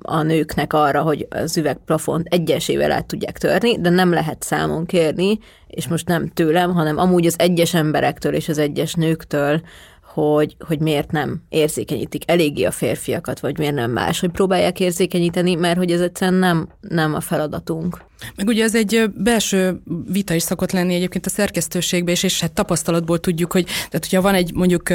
a 0.03 0.23
nőknek 0.23 0.73
arra, 0.73 1.03
hogy 1.03 1.27
az 1.31 1.57
üvegplafont 1.57 2.27
egyesével 2.27 2.93
át 2.93 3.07
tudják 3.07 3.39
törni, 3.39 3.81
de 3.81 3.91
nem 3.91 4.13
lehet 4.13 4.43
számon 4.67 4.87
kérni, 4.87 5.39
és 5.67 5.89
most 5.89 6.09
nem 6.09 6.29
tőlem, 6.29 6.75
hanem 6.75 6.99
amúgy 6.99 7.27
az 7.27 7.35
egyes 7.39 7.75
emberektől 7.75 8.35
és 8.35 8.49
az 8.49 8.59
egyes 8.59 8.95
nőktől, 8.95 9.61
hogy, 10.03 10.57
hogy 10.67 10.81
miért 10.81 11.11
nem 11.11 11.43
érzékenyítik 11.49 12.31
eléggé 12.31 12.65
a 12.65 12.71
férfiakat, 12.71 13.41
vagy 13.41 13.59
miért 13.59 13.75
nem 13.75 13.91
más, 13.91 14.21
hogy 14.21 14.31
próbálják 14.31 14.81
érzékenyíteni, 14.81 15.55
mert 15.55 15.77
hogy 15.77 15.91
ez 15.91 16.01
egyszerűen 16.01 16.39
nem, 16.39 16.69
nem 16.81 17.15
a 17.15 17.21
feladatunk. 17.21 18.05
Meg 18.37 18.47
ugye 18.47 18.65
ez 18.65 18.75
egy 18.75 19.11
belső 19.15 19.81
vita 20.13 20.35
is 20.35 20.43
szokott 20.43 20.73
lenni 20.73 20.95
egyébként 20.95 21.27
a 21.27 21.31
szerkesztőségben, 21.31 22.15
és, 22.15 22.23
és 22.23 22.41
hát 22.41 22.53
tapasztalatból 22.53 23.19
tudjuk, 23.19 23.53
hogy 23.53 23.65
tehát 23.65 24.07
hogyha 24.11 24.21
van 24.21 24.35
egy 24.35 24.55
mondjuk 24.55 24.89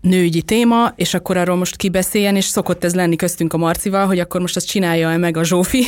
nőügyi 0.00 0.42
téma, 0.42 0.92
és 0.96 1.14
akkor 1.14 1.36
arról 1.36 1.56
most 1.56 1.76
kibeszéljen, 1.76 2.36
és 2.36 2.44
szokott 2.44 2.84
ez 2.84 2.94
lenni 2.94 3.16
köztünk 3.16 3.52
a 3.52 3.56
Marcival, 3.56 4.06
hogy 4.06 4.18
akkor 4.18 4.40
most 4.40 4.56
azt 4.56 4.66
csinálja 4.66 5.18
meg 5.18 5.36
a 5.36 5.44
Zsófi, 5.44 5.84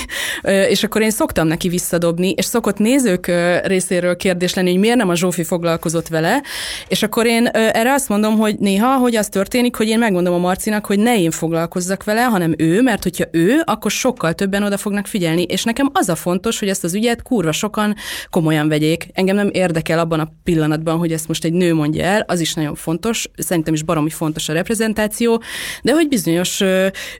és 0.69 0.83
akkor 0.83 1.03
én 1.03 1.11
szoktam 1.11 1.47
neki 1.47 1.69
visszadobni, 1.69 2.31
és 2.31 2.45
szokott 2.45 2.79
nézők 2.79 3.33
részéről 3.65 4.17
kérdés 4.17 4.55
lenni, 4.55 4.71
hogy 4.71 4.81
miért 4.81 4.97
nem 4.97 5.09
a 5.09 5.17
Zsófi 5.17 5.45
foglalkozott 5.45 6.09
vele, 6.09 6.43
és 6.89 7.03
akkor 7.03 7.27
én 7.27 7.47
erre 7.47 7.93
azt 7.93 8.09
mondom, 8.09 8.37
hogy 8.37 8.59
néha, 8.59 8.97
hogy 8.97 9.17
az 9.17 9.29
történik, 9.29 9.77
hogy 9.77 9.89
én 9.89 9.99
megmondom 9.99 10.35
a 10.35 10.39
Marcinak, 10.39 10.87
hogy 10.87 10.99
ne 10.99 11.19
én 11.19 11.31
foglalkozzak 11.31 12.05
vele, 12.05 12.23
hanem 12.23 12.55
ő, 12.59 12.83
mert 12.83 13.03
hogyha 13.03 13.25
ő, 13.31 13.63
akkor 13.65 13.91
sokkal 13.91 14.33
többen 14.33 14.63
oda 14.63 14.77
fognak 14.77 15.07
figyelni, 15.07 15.43
és 15.43 15.65
nekem 15.65 15.91
az 15.93 16.09
a 16.09 16.15
fontos, 16.15 16.59
hogy 16.65 16.73
ezt 16.73 16.85
az 16.85 16.95
ügyet 16.95 17.23
kurva 17.23 17.53
sokan 17.53 17.95
komolyan 18.31 18.69
vegyék. 18.69 19.07
Engem 19.13 19.37
nem 19.37 19.51
érdekel 19.53 19.99
abban 19.99 20.21
a 20.21 20.33
pillanatban, 20.45 20.99
hogy 20.99 21.13
ezt 21.13 21.29
most 21.29 21.45
egy 21.45 21.53
nő 21.53 21.75
mondja 21.75 22.05
el, 22.05 22.25
az 22.27 22.41
is 22.41 22.55
nagyon 22.55 22.75
fontos, 22.75 23.29
szerintem 23.37 23.75
is 23.75 23.83
baromi 23.83 24.11
fontos 24.11 24.49
a 24.49 24.53
reprezentáció, 24.53 25.43
de 25.83 25.93
hogy 25.93 26.09
bizonyos 26.09 26.63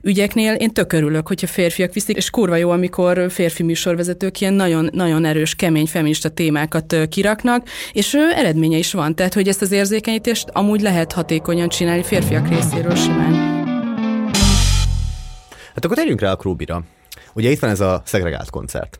ügyeknél 0.01 0.53
én 0.53 0.73
tök 0.73 0.93
örülök, 0.93 1.27
hogyha 1.27 1.47
férfiak 1.47 1.93
viszik, 1.93 2.15
és 2.17 2.29
kurva 2.29 2.55
jó, 2.55 2.69
amikor 2.69 3.25
férfi 3.29 3.63
műsorvezetők 3.63 4.41
ilyen 4.41 4.53
nagyon, 4.53 4.89
nagyon 4.93 5.25
erős, 5.25 5.55
kemény 5.55 5.87
feminista 5.87 6.29
témákat 6.29 6.95
kiraknak, 7.09 7.67
és 7.93 8.13
eredménye 8.13 8.77
is 8.77 8.93
van. 8.93 9.15
Tehát, 9.15 9.33
hogy 9.33 9.47
ezt 9.47 9.61
az 9.61 9.71
érzékenyítést 9.71 10.49
amúgy 10.49 10.81
lehet 10.81 11.11
hatékonyan 11.11 11.69
csinálni 11.69 12.03
férfiak 12.03 12.49
részéről 12.49 12.95
simán. 12.95 13.33
Hát 15.73 15.85
akkor 15.85 15.97
térjünk 15.97 16.21
rá 16.21 16.31
a 16.31 16.35
Krúbira. 16.35 16.83
Ugye 17.33 17.49
itt 17.49 17.59
van 17.59 17.69
ez 17.69 17.79
a 17.79 18.01
szegregált 18.05 18.49
koncert. 18.49 18.99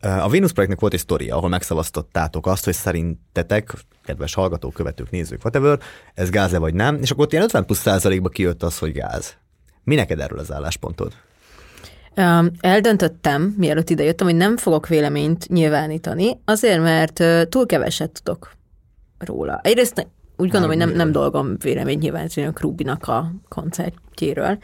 A 0.00 0.28
Venus 0.28 0.52
projektnek 0.52 0.80
volt 0.80 0.92
egy 0.92 0.98
sztoria, 0.98 1.36
ahol 1.36 1.48
megszavaztottátok 1.48 2.46
azt, 2.46 2.64
hogy 2.64 2.74
szerintetek, 2.74 3.72
kedves 4.04 4.34
hallgatók, 4.34 4.72
követők, 4.72 5.10
nézők, 5.10 5.40
whatever, 5.44 5.78
ez 6.14 6.30
gáz-e 6.30 6.58
vagy 6.58 6.74
nem, 6.74 6.98
és 7.00 7.10
akkor 7.10 7.24
ott 7.24 7.32
ilyen 7.32 7.44
50 7.44 7.64
plusz 7.64 7.78
százalékba 7.78 8.28
kijött 8.28 8.62
az, 8.62 8.78
hogy 8.78 8.92
gáz. 8.92 9.36
Mi 9.84 9.94
neked 9.94 10.20
erről 10.20 10.38
az 10.38 10.52
álláspontod? 10.52 11.12
Eldöntöttem, 12.60 13.54
mielőtt 13.58 13.90
idejöttem, 13.90 14.26
hogy 14.26 14.36
nem 14.36 14.56
fogok 14.56 14.88
véleményt 14.88 15.48
nyilvánítani, 15.48 16.40
azért, 16.44 16.82
mert 16.82 17.48
túl 17.48 17.66
keveset 17.66 18.22
tudok 18.22 18.52
róla. 19.18 19.60
Egyrészt 19.62 20.06
úgy 20.36 20.50
gondolom, 20.50 20.68
hogy 20.68 20.86
nem, 20.86 20.96
nem 20.96 21.12
dolgom 21.12 21.56
véleményt 21.58 22.02
nyilvánítani 22.02 22.46
a 22.46 22.52
Krubinak 22.52 23.08
a 23.08 23.32
koncertjéről, 23.48 24.58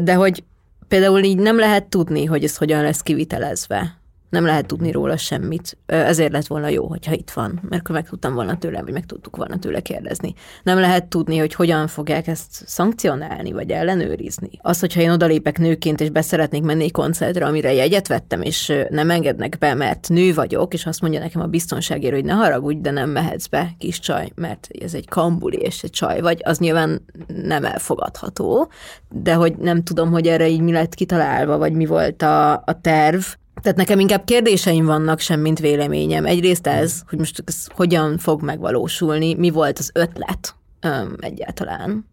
de 0.00 0.14
hogy 0.14 0.44
például 0.88 1.22
így 1.22 1.38
nem 1.38 1.58
lehet 1.58 1.84
tudni, 1.84 2.24
hogy 2.24 2.44
ez 2.44 2.56
hogyan 2.56 2.82
lesz 2.82 3.00
kivitelezve 3.00 3.98
nem 4.28 4.44
lehet 4.44 4.66
tudni 4.66 4.90
róla 4.90 5.16
semmit. 5.16 5.78
Ezért 5.86 6.32
lett 6.32 6.46
volna 6.46 6.68
jó, 6.68 6.86
hogyha 6.86 7.12
itt 7.12 7.30
van, 7.30 7.60
mert 7.68 7.82
akkor 7.82 7.94
meg 7.94 8.08
tudtam 8.08 8.34
volna 8.34 8.58
tőle, 8.58 8.82
vagy 8.82 8.92
meg 8.92 9.06
tudtuk 9.06 9.36
volna 9.36 9.58
tőle 9.58 9.80
kérdezni. 9.80 10.34
Nem 10.62 10.78
lehet 10.78 11.04
tudni, 11.04 11.38
hogy 11.38 11.54
hogyan 11.54 11.86
fogják 11.86 12.26
ezt 12.26 12.50
szankcionálni, 12.66 13.52
vagy 13.52 13.70
ellenőrizni. 13.70 14.50
Az, 14.60 14.80
hogyha 14.80 15.00
én 15.00 15.10
odalépek 15.10 15.58
nőként, 15.58 16.00
és 16.00 16.10
beszeretnék 16.10 16.62
menni 16.62 16.84
egy 16.84 16.92
koncertre, 16.92 17.46
amire 17.46 17.72
jegyet 17.72 18.08
vettem, 18.08 18.42
és 18.42 18.72
nem 18.90 19.10
engednek 19.10 19.56
be, 19.58 19.74
mert 19.74 20.08
nő 20.08 20.34
vagyok, 20.34 20.74
és 20.74 20.86
azt 20.86 21.00
mondja 21.00 21.20
nekem 21.20 21.42
a 21.42 21.46
biztonságért, 21.46 22.14
hogy 22.14 22.24
ne 22.24 22.32
haragudj, 22.32 22.80
de 22.80 22.90
nem 22.90 23.10
mehetsz 23.10 23.46
be, 23.46 23.74
kis 23.78 23.98
csaj, 23.98 24.30
mert 24.34 24.68
ez 24.80 24.94
egy 24.94 25.08
kambuli, 25.08 25.56
és 25.56 25.82
egy 25.82 25.90
csaj 25.90 26.20
vagy, 26.20 26.40
az 26.44 26.58
nyilván 26.58 27.04
nem 27.26 27.64
elfogadható, 27.64 28.70
de 29.08 29.34
hogy 29.34 29.56
nem 29.56 29.82
tudom, 29.82 30.10
hogy 30.10 30.26
erre 30.26 30.48
így 30.48 30.60
mi 30.60 30.72
lett 30.72 30.94
kitalálva, 30.94 31.58
vagy 31.58 31.72
mi 31.72 31.86
volt 31.86 32.22
a, 32.22 32.52
a 32.52 32.78
terv, 32.80 33.22
tehát 33.62 33.78
nekem 33.78 33.98
inkább 33.98 34.24
kérdéseim 34.24 34.84
vannak, 34.84 35.20
sem 35.20 35.40
mint 35.40 35.58
véleményem. 35.58 36.24
Egyrészt 36.24 36.66
ez, 36.66 37.02
hogy 37.08 37.18
most 37.18 37.42
ez 37.46 37.66
hogyan 37.74 38.18
fog 38.18 38.42
megvalósulni, 38.42 39.34
mi 39.34 39.50
volt 39.50 39.78
az 39.78 39.90
ötlet 39.94 40.54
um, 40.82 41.14
egyáltalán, 41.20 42.06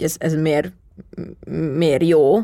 ez, 0.00 0.14
ez 0.18 0.34
miért, 0.34 0.72
miért 1.76 2.02
jó, 2.02 2.38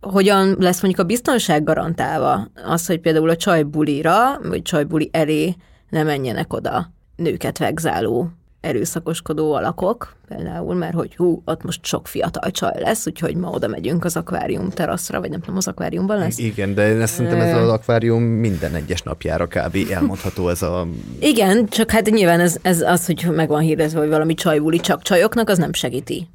hogyan 0.00 0.56
lesz 0.58 0.82
mondjuk 0.82 1.04
a 1.04 1.08
biztonság 1.08 1.64
garantálva, 1.64 2.48
az, 2.64 2.86
hogy 2.86 3.00
például 3.00 3.28
a 3.28 3.36
csajbulira, 3.36 4.38
vagy 4.42 4.62
csajbuli 4.62 5.10
elé 5.12 5.56
ne 5.90 6.02
menjenek 6.02 6.52
oda 6.52 6.92
nőket 7.16 7.58
vegzáló 7.58 8.30
erőszakoskodó 8.64 9.52
alakok, 9.52 10.16
például, 10.28 10.74
mert 10.74 10.94
hogy 10.94 11.16
hú, 11.16 11.42
ott 11.44 11.62
most 11.62 11.84
sok 11.84 12.08
fiatal 12.08 12.50
csaj 12.50 12.80
lesz, 12.80 13.06
úgyhogy 13.06 13.36
ma 13.36 13.50
oda 13.50 13.68
megyünk 13.68 14.04
az 14.04 14.16
akvárium 14.16 14.70
teraszra, 14.70 15.20
vagy 15.20 15.30
nem 15.30 15.40
tudom, 15.40 15.56
az 15.56 15.68
akváriumban 15.68 16.18
lesz. 16.18 16.38
Igen, 16.38 16.74
de 16.74 16.90
én 16.90 17.00
ezt 17.00 17.14
szerintem 17.14 17.40
ez 17.40 17.56
az 17.56 17.68
akvárium 17.68 18.22
minden 18.22 18.74
egyes 18.74 19.02
napjára 19.02 19.46
kb. 19.46 19.76
elmondható 19.92 20.48
ez 20.48 20.62
a... 20.62 20.86
Igen, 21.20 21.66
csak 21.68 21.90
hát 21.90 22.10
nyilván 22.10 22.40
ez, 22.40 22.56
ez 22.62 22.80
az, 22.80 23.06
hogy 23.06 23.28
meg 23.34 23.48
van 23.48 23.60
hírezve, 23.60 23.98
hogy 23.98 24.08
valami 24.08 24.34
csajbuli 24.34 24.78
csak 24.78 25.02
csajoknak, 25.02 25.48
az 25.48 25.58
nem 25.58 25.72
segíti 25.72 26.28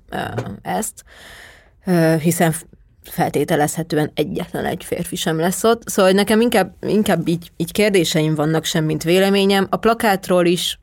ezt, 0.62 1.04
hiszen 2.22 2.54
feltételezhetően 3.04 4.12
egyetlen 4.14 4.66
egy 4.66 4.84
férfi 4.84 5.16
sem 5.16 5.40
lesz 5.40 5.64
ott. 5.64 5.90
Szóval 5.90 6.12
nekem 6.12 6.42
inkább, 6.42 6.74
inkább 6.82 7.28
így, 7.28 7.52
így 7.58 7.72
kérdéseim 7.72 8.36
vannak 8.36 8.64
sem, 8.66 8.86
mint 8.86 9.04
véleményem. 9.04 9.68
A 9.70 9.78
plakátról 9.78 10.46
is 10.46 10.80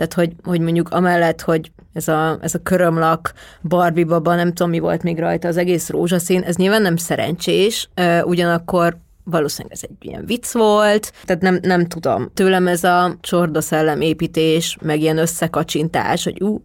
tehát, 0.00 0.14
hogy, 0.14 0.32
hogy 0.42 0.60
mondjuk 0.60 0.88
amellett, 0.88 1.40
hogy 1.40 1.72
ez 1.92 2.08
a, 2.08 2.38
ez 2.40 2.54
a 2.54 2.62
körömlak, 2.62 3.32
Barbie 3.62 4.04
baba, 4.04 4.34
nem 4.34 4.52
tudom, 4.52 4.70
mi 4.70 4.78
volt 4.78 5.02
még 5.02 5.18
rajta, 5.18 5.48
az 5.48 5.56
egész 5.56 5.88
rózsaszín, 5.88 6.42
ez 6.42 6.56
nyilván 6.56 6.82
nem 6.82 6.96
szerencsés, 6.96 7.88
ugyanakkor 8.22 8.96
valószínűleg 9.24 9.76
ez 9.76 9.82
egy 9.82 9.96
ilyen 10.00 10.24
vicc 10.26 10.52
volt, 10.52 11.12
tehát 11.24 11.42
nem, 11.42 11.58
nem 11.62 11.86
tudom. 11.86 12.30
Tőlem 12.34 12.66
ez 12.66 12.84
a 12.84 13.16
csordaszellem 13.20 14.00
építés, 14.00 14.76
meg 14.82 15.00
ilyen 15.00 15.18
összekacsintás, 15.18 16.24
hogy 16.24 16.42
ú, 16.42 16.62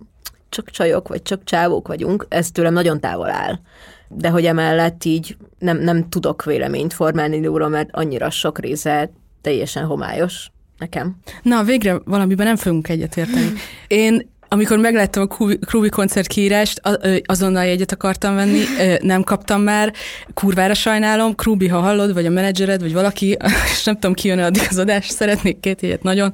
csak 0.49 0.69
csajok, 0.69 1.07
vagy 1.07 1.21
csak 1.21 1.43
csávók 1.43 1.87
vagyunk, 1.87 2.25
ez 2.29 2.51
tőlem 2.51 2.73
nagyon 2.73 2.99
távol 2.99 3.29
áll. 3.29 3.59
De 4.07 4.29
hogy 4.29 4.45
emellett 4.45 5.03
így 5.03 5.37
nem, 5.59 5.77
nem 5.77 6.09
tudok 6.09 6.43
véleményt 6.43 6.93
formálni 6.93 7.45
róla, 7.45 7.67
mert 7.67 7.89
annyira 7.91 8.29
sok 8.29 8.59
része 8.59 9.11
teljesen 9.41 9.85
homályos, 9.85 10.51
Nekem. 10.77 11.15
Na, 11.41 11.63
végre 11.63 12.01
valamiben 12.05 12.45
nem 12.45 12.55
fogunk 12.55 12.89
egyetérteni. 12.89 13.53
Én 13.87 14.33
amikor 14.47 14.77
megláttam 14.77 15.27
a 15.29 15.55
Krúbi 15.65 15.89
koncert 15.89 16.27
kiírást, 16.27 16.81
azonnal 17.25 17.65
jegyet 17.65 17.91
akartam 17.91 18.35
venni, 18.35 18.59
nem 18.99 19.23
kaptam 19.23 19.61
már, 19.61 19.93
kurvára 20.33 20.73
sajnálom, 20.73 21.35
Krúbi, 21.35 21.67
ha 21.67 21.79
hallod, 21.79 22.13
vagy 22.13 22.25
a 22.25 22.29
menedzsered, 22.29 22.81
vagy 22.81 22.93
valaki, 22.93 23.37
és 23.73 23.83
nem 23.83 23.93
tudom, 23.93 24.13
ki 24.13 24.27
jön 24.27 24.39
addig 24.39 24.61
az 24.69 24.77
adás, 24.77 25.07
szeretnék 25.07 25.59
két 25.59 25.81
jegyet 25.81 26.03
nagyon. 26.03 26.33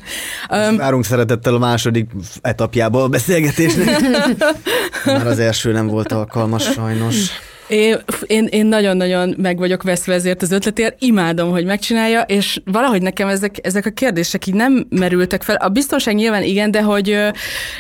Um, 0.52 0.78
Várunk 0.78 1.06
szeretettel 1.06 1.56
a 1.56 1.60
második 1.60 2.10
etapjába 2.42 3.04
a 3.04 3.08
beszélgetésnek. 3.08 4.02
Már 5.06 5.28
az 5.28 5.39
első 5.39 5.72
nem 5.72 5.88
volt 5.88 6.12
alkalmas 6.12 6.64
sajnos. 6.64 7.30
Én, 7.72 8.45
én, 8.49 8.65
nagyon-nagyon 8.65 9.36
meg 9.38 9.57
vagyok 9.57 9.84
veszve 9.84 10.13
ezért 10.13 10.41
az 10.41 10.51
ötletért, 10.51 10.95
imádom, 10.99 11.49
hogy 11.51 11.65
megcsinálja, 11.65 12.22
és 12.22 12.61
valahogy 12.65 13.01
nekem 13.01 13.28
ezek, 13.28 13.55
ezek 13.61 13.86
a 13.86 13.89
kérdések 13.89 14.47
így 14.47 14.53
nem 14.53 14.86
merültek 14.89 15.43
fel. 15.43 15.55
A 15.55 15.69
biztonság 15.69 16.15
nyilván 16.15 16.43
igen, 16.43 16.72
de 16.72 16.82
hogy 16.82 17.17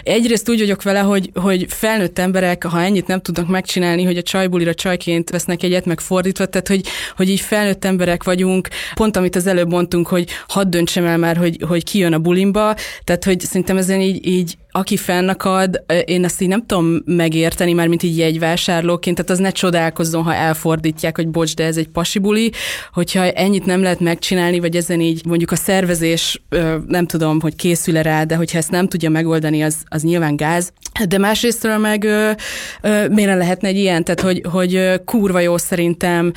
egyrészt 0.03 0.49
úgy 0.49 0.59
vagyok 0.59 0.83
vele, 0.83 0.99
hogy, 0.99 1.29
hogy 1.33 1.65
felnőtt 1.69 2.19
emberek, 2.19 2.63
ha 2.63 2.81
ennyit 2.81 3.07
nem 3.07 3.21
tudnak 3.21 3.47
megcsinálni, 3.47 4.03
hogy 4.03 4.17
a 4.17 4.21
csajbulira 4.21 4.73
csajként 4.73 5.29
vesznek 5.29 5.63
egyet, 5.63 5.85
meg 5.85 5.99
fordítva, 5.99 6.45
tehát 6.45 6.67
hogy, 6.67 6.81
hogy 7.15 7.29
így 7.29 7.39
felnőtt 7.39 7.85
emberek 7.85 8.23
vagyunk, 8.23 8.67
pont 8.93 9.17
amit 9.17 9.35
az 9.35 9.47
előbb 9.47 9.69
mondtunk, 9.69 10.07
hogy 10.07 10.29
hadd 10.47 10.69
döntsem 10.69 11.05
el 11.05 11.17
már, 11.17 11.37
hogy, 11.37 11.57
hogy 11.67 11.83
ki 11.83 11.99
jön 11.99 12.13
a 12.13 12.19
bulimba, 12.19 12.75
tehát 13.03 13.23
hogy 13.23 13.39
szerintem 13.39 13.77
ezen 13.77 14.01
így, 14.01 14.27
így 14.27 14.57
aki 14.71 14.97
fennakad, 14.97 15.83
én 16.05 16.23
ezt 16.23 16.41
így 16.41 16.47
nem 16.47 16.65
tudom 16.65 17.01
megérteni, 17.05 17.73
már 17.73 17.87
mint 17.87 18.03
így 18.03 18.17
jegyvásárlóként, 18.17 19.15
tehát 19.15 19.31
az 19.31 19.37
ne 19.37 19.51
csodálkozzon, 19.81 20.23
ha 20.23 20.33
elfordítják, 20.33 21.15
hogy 21.15 21.27
bocs, 21.27 21.55
de 21.55 21.63
ez 21.63 21.77
egy 21.77 21.87
pasibuli, 21.87 22.51
hogyha 22.93 23.31
ennyit 23.31 23.65
nem 23.65 23.81
lehet 23.81 23.99
megcsinálni, 23.99 24.59
vagy 24.59 24.75
ezen 24.75 24.99
így 24.99 25.25
mondjuk 25.25 25.51
a 25.51 25.55
szervezés, 25.55 26.43
nem 26.87 27.05
tudom, 27.05 27.39
hogy 27.39 27.55
készül-e 27.55 28.01
rá, 28.01 28.23
de 28.23 28.35
hogyha 28.35 28.57
ezt 28.57 28.71
nem 28.71 28.87
tudja 28.87 29.09
megoldani, 29.09 29.63
az, 29.63 29.75
az 29.87 30.03
nyilván 30.03 30.35
gáz. 30.35 30.73
De 31.07 31.17
másrésztről 31.17 31.77
meg 31.77 32.03
miért 33.09 33.37
lehetne 33.37 33.67
egy 33.67 33.77
ilyen, 33.77 34.03
tehát 34.03 34.21
hogy, 34.21 34.41
hogy 34.51 35.01
kurva 35.05 35.39
jó 35.39 35.57
szerintem 35.57 36.31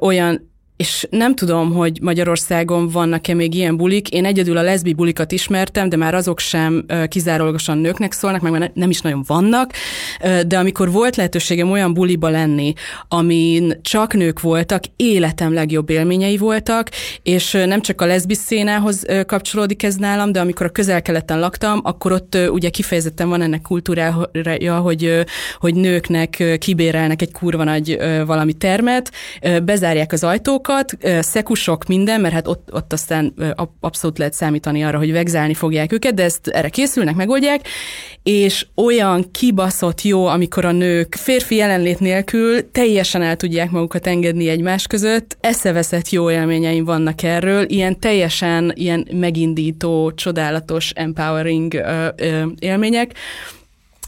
olyan 0.00 0.54
és 0.76 1.06
nem 1.10 1.34
tudom, 1.34 1.72
hogy 1.72 1.98
Magyarországon 2.02 2.88
vannak-e 2.88 3.34
még 3.34 3.54
ilyen 3.54 3.76
bulik. 3.76 4.10
Én 4.10 4.24
egyedül 4.24 4.56
a 4.56 4.62
leszbi 4.62 4.92
bulikat 4.92 5.32
ismertem, 5.32 5.88
de 5.88 5.96
már 5.96 6.14
azok 6.14 6.38
sem 6.38 6.86
kizárólagosan 7.08 7.78
nőknek 7.78 8.12
szólnak, 8.12 8.40
meg 8.40 8.70
nem 8.74 8.90
is 8.90 9.00
nagyon 9.00 9.22
vannak. 9.26 9.72
De 10.46 10.58
amikor 10.58 10.92
volt 10.92 11.16
lehetőségem 11.16 11.70
olyan 11.70 11.94
buliba 11.94 12.28
lenni, 12.28 12.72
amin 13.08 13.78
csak 13.82 14.14
nők 14.14 14.40
voltak, 14.40 14.82
életem 14.96 15.52
legjobb 15.52 15.90
élményei 15.90 16.36
voltak, 16.36 16.90
és 17.22 17.52
nem 17.52 17.80
csak 17.80 18.00
a 18.00 18.06
leszbi 18.06 18.34
szénához 18.34 19.04
kapcsolódik 19.26 19.82
ez 19.82 19.94
nálam, 19.94 20.32
de 20.32 20.40
amikor 20.40 20.66
a 20.66 20.70
közel-keleten 20.70 21.38
laktam, 21.38 21.80
akkor 21.82 22.12
ott 22.12 22.38
ugye 22.50 22.68
kifejezetten 22.68 23.28
van 23.28 23.42
ennek 23.42 23.62
kultúrája, 23.62 24.78
hogy, 24.78 25.24
hogy 25.58 25.74
nőknek 25.74 26.58
kibérelnek 26.58 27.22
egy 27.22 27.32
kurva 27.32 27.64
nagy 27.64 27.98
valami 28.26 28.52
termet, 28.52 29.12
bezárják 29.62 30.12
az 30.12 30.24
ajtók, 30.24 30.65
dolgokat, 30.66 31.24
szekusok, 31.24 31.86
minden, 31.86 32.20
mert 32.20 32.34
hát 32.34 32.46
ott, 32.46 32.68
ott 32.72 32.92
aztán 32.92 33.34
abszolút 33.80 34.18
lehet 34.18 34.32
számítani 34.32 34.84
arra, 34.84 34.98
hogy 34.98 35.12
vegzálni 35.12 35.54
fogják 35.54 35.92
őket, 35.92 36.14
de 36.14 36.22
ezt 36.22 36.48
erre 36.48 36.68
készülnek, 36.68 37.14
megoldják, 37.14 37.68
és 38.22 38.66
olyan 38.74 39.30
kibaszott 39.30 40.02
jó, 40.02 40.26
amikor 40.26 40.64
a 40.64 40.72
nők 40.72 41.14
férfi 41.14 41.56
jelenlét 41.56 42.00
nélkül 42.00 42.70
teljesen 42.70 43.22
el 43.22 43.36
tudják 43.36 43.70
magukat 43.70 44.06
engedni 44.06 44.48
egymás 44.48 44.86
között. 44.86 45.36
Eszeveszett 45.40 46.10
jó 46.10 46.30
élményeim 46.30 46.84
vannak 46.84 47.22
erről, 47.22 47.64
ilyen 47.68 47.98
teljesen 47.98 48.72
ilyen 48.74 49.08
megindító, 49.12 50.12
csodálatos, 50.12 50.90
empowering 50.90 51.74
ö, 51.74 52.06
ö, 52.16 52.42
élmények. 52.58 53.14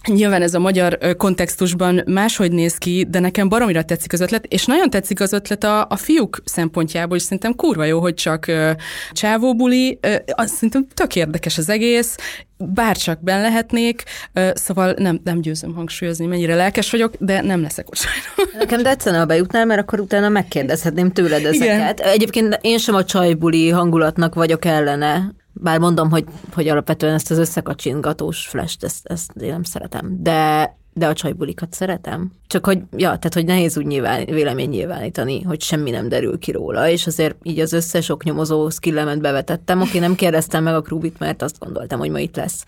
Nyilván 0.07 0.42
ez 0.42 0.55
a 0.55 0.59
magyar 0.59 0.99
kontextusban 1.16 2.03
máshogy 2.07 2.53
néz 2.53 2.76
ki, 2.76 3.07
de 3.09 3.18
nekem 3.18 3.49
baromira 3.49 3.82
tetszik 3.82 4.12
az 4.12 4.20
ötlet, 4.20 4.46
és 4.46 4.64
nagyon 4.64 4.90
tetszik 4.90 5.20
az 5.20 5.32
ötlet 5.32 5.64
a, 5.64 5.86
a 5.88 5.96
fiúk 5.96 6.38
szempontjából, 6.44 7.16
és 7.16 7.22
szerintem 7.22 7.55
kurva 7.55 7.84
jó, 7.84 8.01
hogy 8.01 8.14
csak 8.14 8.44
uh, 8.49 8.70
csávóbuli, 9.12 9.99
uh, 10.07 10.14
azt 10.26 10.55
szerintem 10.55 10.86
tök 10.94 11.16
érdekes 11.16 11.59
az 11.59 11.68
egész, 11.68 12.16
bárcsak 12.57 13.22
ben 13.22 13.40
lehetnék, 13.40 14.03
uh, 14.34 14.51
szóval 14.55 14.94
nem, 14.99 15.20
nem 15.24 15.40
győzöm 15.40 15.74
hangsúlyozni, 15.74 16.26
mennyire 16.26 16.55
lelkes 16.55 16.90
vagyok, 16.90 17.14
de 17.18 17.40
nem 17.40 17.62
leszek 17.62 17.88
ott 17.88 17.96
sajnos. 17.96 18.53
Nekem 18.59 18.82
tetszene, 18.82 19.18
ha 19.18 19.24
bejutnál, 19.24 19.64
mert 19.64 19.80
akkor 19.80 20.01
utána 20.01 20.28
megkérdezhetném 20.28 21.12
tőled 21.12 21.44
ezeket. 21.44 21.99
Igen. 21.99 22.12
Egyébként 22.12 22.59
én 22.61 22.78
sem 22.78 22.94
a 22.94 23.05
csajbuli 23.05 23.70
hangulatnak 23.70 24.34
vagyok 24.34 24.64
ellene, 24.64 25.34
bár 25.61 25.78
mondom, 25.78 26.11
hogy, 26.11 26.24
hogy 26.52 26.68
alapvetően 26.68 27.14
ezt 27.14 27.30
az 27.30 27.38
összekacsingatós 27.38 28.46
flash 28.46 28.76
ezt, 28.80 29.06
ezt 29.06 29.30
én 29.40 29.50
nem 29.50 29.62
szeretem, 29.62 30.16
de, 30.22 30.76
de 30.92 31.06
a 31.06 31.12
csajbulikat 31.12 31.72
szeretem. 31.72 32.32
Csak 32.46 32.66
hogy, 32.66 32.78
ja, 32.78 33.09
tehát 33.09 33.34
hogy 33.34 33.44
nehéz 33.44 33.78
úgy 33.78 33.86
nyilván, 33.86 34.24
vélemény 34.24 34.68
nyilvánítani, 34.68 35.42
hogy 35.42 35.61
semmi 35.62 35.90
nem 35.90 36.09
derül 36.09 36.38
ki 36.38 36.50
róla, 36.50 36.88
és 36.88 37.06
azért 37.06 37.36
így 37.42 37.59
az 37.59 37.72
összes 37.72 38.09
oknyomozó 38.09 38.70
skillemet 38.70 39.20
bevetettem. 39.20 39.80
Oké, 39.80 39.98
nem 39.98 40.14
kérdeztem 40.14 40.62
meg 40.62 40.74
a 40.74 40.82
Krubit, 40.82 41.18
mert 41.18 41.42
azt 41.42 41.59
gondoltam, 41.59 41.98
hogy 41.98 42.11
ma 42.11 42.18
itt 42.18 42.36
lesz, 42.36 42.64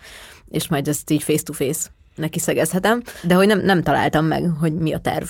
és 0.49 0.69
majd 0.69 0.89
ezt 0.89 1.11
így 1.11 1.23
face-to-face 1.23 1.89
neki 2.15 2.39
szegezhetem, 2.39 3.03
de 3.23 3.35
hogy 3.35 3.47
nem, 3.47 3.61
nem 3.61 3.83
találtam 3.83 4.25
meg, 4.25 4.51
hogy 4.61 4.73
mi 4.73 4.93
a 4.93 4.99
terv. 4.99 5.27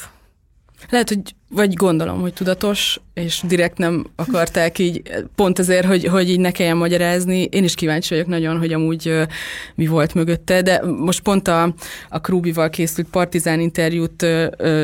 Lehet, 0.91 1.09
hogy 1.09 1.35
vagy 1.53 1.75
gondolom, 1.75 2.21
hogy 2.21 2.33
tudatos, 2.33 3.01
és 3.15 3.43
direkt 3.47 3.79
nem 3.79 4.07
akarták 4.17 4.79
így, 4.79 5.03
pont 5.35 5.59
azért, 5.59 5.87
hogy, 5.87 6.05
hogy 6.05 6.31
így 6.31 6.41
ne 6.41 6.51
kelljen 6.51 6.77
magyarázni. 6.77 7.43
Én 7.43 7.65
is 7.65 7.75
kíváncsi 7.75 8.15
vagyok 8.15 8.27
nagyon, 8.27 8.59
hogy 8.59 8.73
amúgy 8.73 9.09
uh, 9.09 9.23
mi 9.75 9.87
volt 9.87 10.15
mögötte, 10.15 10.63
de 10.63 10.83
most 10.87 11.21
pont 11.21 11.49
a, 11.49 11.75
a 12.09 12.21
Krúbival 12.21 12.71
készült 12.71 13.09
partizán 13.11 13.61
interjút 13.61 14.23
uh, 14.23 14.47
uh, 14.59 14.83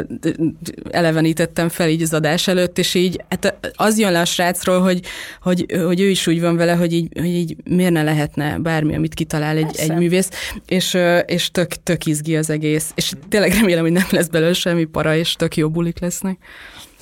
elevenítettem 0.90 1.68
fel 1.68 1.88
így 1.88 2.02
az 2.02 2.12
adás 2.12 2.48
előtt, 2.48 2.78
és 2.78 2.94
így 2.94 3.24
hát 3.28 3.72
az 3.74 3.98
jön 3.98 4.12
le 4.12 4.20
a 4.20 4.24
srácról, 4.24 4.80
hogy, 4.80 5.00
hogy, 5.40 5.66
hogy 5.84 6.00
ő 6.00 6.08
is 6.08 6.26
úgy 6.26 6.40
van 6.40 6.56
vele, 6.56 6.72
hogy 6.72 6.92
így, 6.92 7.08
hogy 7.18 7.34
így 7.34 7.56
miért 7.64 7.92
ne 7.92 8.02
lehetne 8.02 8.58
bármi, 8.58 8.94
amit 8.94 9.14
kitalál 9.14 9.56
egy, 9.56 9.76
egy 9.76 9.94
művész, 9.94 10.30
és, 10.66 10.96
és 11.26 11.50
tök, 11.50 11.82
tök 11.82 12.06
izgi 12.06 12.36
az 12.36 12.50
egész, 12.50 12.92
és 12.94 13.12
tényleg 13.28 13.52
remélem, 13.52 13.82
hogy 13.82 13.92
nem 13.92 14.06
lesz 14.10 14.28
belőle 14.28 14.52
semmi 14.52 14.84
para, 14.84 15.16
és 15.16 15.32
tök 15.32 15.56
jó 15.56 15.70
bulik 15.70 16.00
lesznek. 16.00 16.38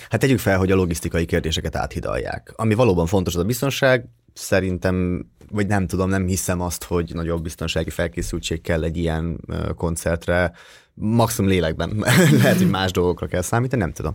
Hát 0.09 0.21
tegyük 0.21 0.39
fel, 0.39 0.59
hogy 0.59 0.71
a 0.71 0.77
logisztikai 0.77 1.25
kérdéseket 1.25 1.77
áthidalják. 1.77 2.53
Ami 2.57 2.75
valóban 2.75 3.07
fontos, 3.07 3.35
az 3.35 3.41
a 3.41 3.45
biztonság, 3.45 4.05
szerintem, 4.33 5.27
vagy 5.51 5.67
nem 5.67 5.87
tudom, 5.87 6.09
nem 6.09 6.27
hiszem 6.27 6.61
azt, 6.61 6.85
hogy 6.85 7.11
nagyobb 7.15 7.43
biztonsági 7.43 7.91
felkészültség 7.91 8.61
kell 8.61 8.83
egy 8.83 8.97
ilyen 8.97 9.41
koncertre, 9.77 10.53
maximum 10.95 11.51
lélekben, 11.51 12.05
lehet, 12.43 12.57
hogy 12.57 12.71
más 12.71 12.91
dolgokra 12.91 13.27
kell 13.27 13.43
számítani, 13.43 13.83
nem 13.83 13.93
tudom. 13.93 14.13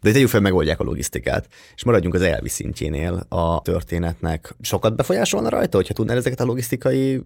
De 0.00 0.12
tegyük 0.12 0.28
fel, 0.28 0.40
megoldják 0.40 0.80
a 0.80 0.84
logisztikát, 0.84 1.48
és 1.74 1.84
maradjunk 1.84 2.14
az 2.14 2.22
elvi 2.22 2.48
szintjénél 2.48 3.26
a 3.28 3.60
történetnek. 3.60 4.54
Sokat 4.60 4.96
befolyásolna 4.96 5.48
rajta, 5.48 5.76
hogyha 5.76 5.94
tudnál 5.94 6.16
ezeket 6.16 6.40
a 6.40 6.44
logisztikai 6.44 7.22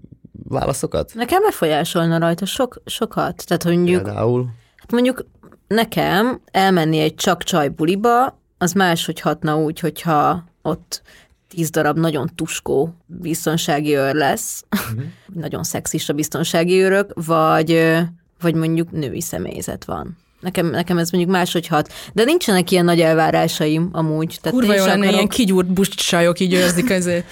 válaszokat? 0.48 1.12
Nekem 1.14 1.42
befolyásolna 1.42 2.18
rajta 2.18 2.46
sok, 2.46 2.82
sokat. 2.84 3.44
Tehát 3.46 3.64
mondjuk, 3.64 4.02
Például? 4.02 4.48
Hát 4.76 4.92
mondjuk 4.92 5.26
nekem 5.66 6.40
elmenni 6.50 6.98
egy 6.98 7.14
csak 7.14 7.42
csaj 7.42 7.68
buliba, 7.68 8.38
az 8.58 8.72
máshogy 8.72 9.20
hatna 9.20 9.56
úgy, 9.56 9.80
hogyha 9.80 10.44
ott 10.62 11.02
tíz 11.48 11.70
darab 11.70 11.98
nagyon 11.98 12.30
tuskó 12.34 12.94
biztonsági 13.06 13.94
őr 13.94 14.14
lesz, 14.14 14.64
uh-huh. 14.70 15.04
nagyon 15.42 15.62
szexista 15.62 16.12
biztonsági 16.12 16.82
őrök, 16.82 17.12
vagy, 17.26 17.96
vagy 18.40 18.54
mondjuk 18.54 18.90
női 18.90 19.20
személyzet 19.20 19.84
van. 19.84 20.16
Nekem, 20.40 20.66
nekem 20.66 20.98
ez 20.98 21.10
mondjuk 21.10 21.32
máshogy 21.32 21.66
hat. 21.66 21.92
De 22.12 22.24
nincsenek 22.24 22.70
ilyen 22.70 22.84
nagy 22.84 23.00
elvárásaim 23.00 23.88
amúgy. 23.92 24.38
Tehát 24.42 24.58
Kurva 24.58 24.74
jó 24.74 24.84
lenne, 24.84 24.92
akarok... 24.96 25.12
ilyen 25.14 25.28
kigyúrt 25.28 25.66
buscsajok 25.66 26.40
így 26.40 26.54
őrzik 26.54 26.90
ezért. 26.90 27.24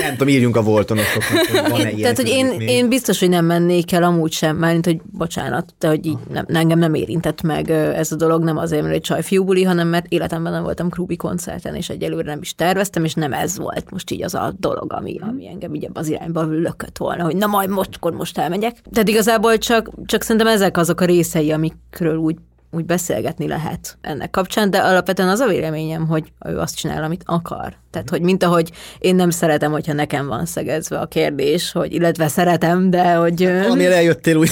nem 0.00 0.10
tudom, 0.10 0.28
írjunk 0.28 0.56
a 0.56 0.62
voltonosoknak, 0.62 1.46
hogy 1.46 1.70
van-e 1.70 1.90
Tehát, 2.02 2.16
hogy 2.16 2.28
én, 2.28 2.60
én 2.60 2.88
biztos, 2.88 3.18
hogy 3.18 3.28
nem 3.28 3.44
mennék 3.44 3.92
el 3.92 4.02
amúgy 4.02 4.32
sem, 4.32 4.56
mert 4.56 4.84
hogy 4.84 5.00
bocsánat, 5.12 5.74
de 5.78 5.88
hogy 5.88 6.06
így 6.06 6.18
nem, 6.32 6.44
engem 6.48 6.78
nem 6.78 6.94
érintett 6.94 7.42
meg 7.42 7.70
ez 7.70 8.12
a 8.12 8.16
dolog, 8.16 8.42
nem 8.42 8.56
azért, 8.56 8.82
mert 8.82 8.94
egy 8.94 9.00
csaj 9.00 9.22
buli, 9.38 9.62
hanem 9.62 9.88
mert 9.88 10.06
életemben 10.08 10.52
nem 10.52 10.62
voltam 10.62 10.88
Krubi 10.88 11.16
koncerten, 11.16 11.74
és 11.74 11.88
egyelőre 11.88 12.30
nem 12.30 12.40
is 12.40 12.54
terveztem, 12.54 13.04
és 13.04 13.14
nem 13.14 13.32
ez 13.32 13.58
volt 13.58 13.90
most 13.90 14.10
így 14.10 14.22
az 14.22 14.34
a 14.34 14.54
dolog, 14.58 14.92
ami, 14.92 15.18
ami 15.20 15.48
engem 15.48 15.74
így 15.74 15.88
az 15.92 16.08
irányba 16.08 16.42
lökött 16.42 16.98
volna, 16.98 17.24
hogy 17.24 17.36
na 17.36 17.46
majd 17.46 17.68
most, 17.68 17.98
most 18.12 18.38
elmegyek. 18.38 18.76
Tehát 18.92 19.08
igazából 19.08 19.58
csak, 19.58 19.90
csak 20.06 20.22
szerintem 20.22 20.46
ezek 20.46 20.76
azok 20.76 21.00
a 21.00 21.04
részei, 21.04 21.52
amikről 21.52 22.16
úgy 22.16 22.36
úgy 22.70 22.84
beszélgetni 22.84 23.46
lehet 23.46 23.98
ennek 24.00 24.30
kapcsán, 24.30 24.70
de 24.70 24.78
alapvetően 24.78 25.28
az 25.28 25.40
a 25.40 25.46
véleményem, 25.46 26.06
hogy 26.06 26.32
ő 26.46 26.58
azt 26.58 26.76
csinál, 26.76 27.02
amit 27.02 27.22
akar. 27.26 27.76
Tehát, 27.90 28.10
hogy 28.10 28.20
mint 28.20 28.42
ahogy 28.42 28.70
én 28.98 29.14
nem 29.14 29.30
szeretem, 29.30 29.72
hogyha 29.72 29.92
nekem 29.92 30.26
van 30.26 30.46
szegezve 30.46 30.98
a 30.98 31.06
kérdés, 31.06 31.72
hogy 31.72 31.92
illetve 31.92 32.28
szeretem, 32.28 32.90
de 32.90 33.14
hogy... 33.14 33.42
Amire 33.42 33.94
eljöttél 33.94 34.36
úgy. 34.36 34.50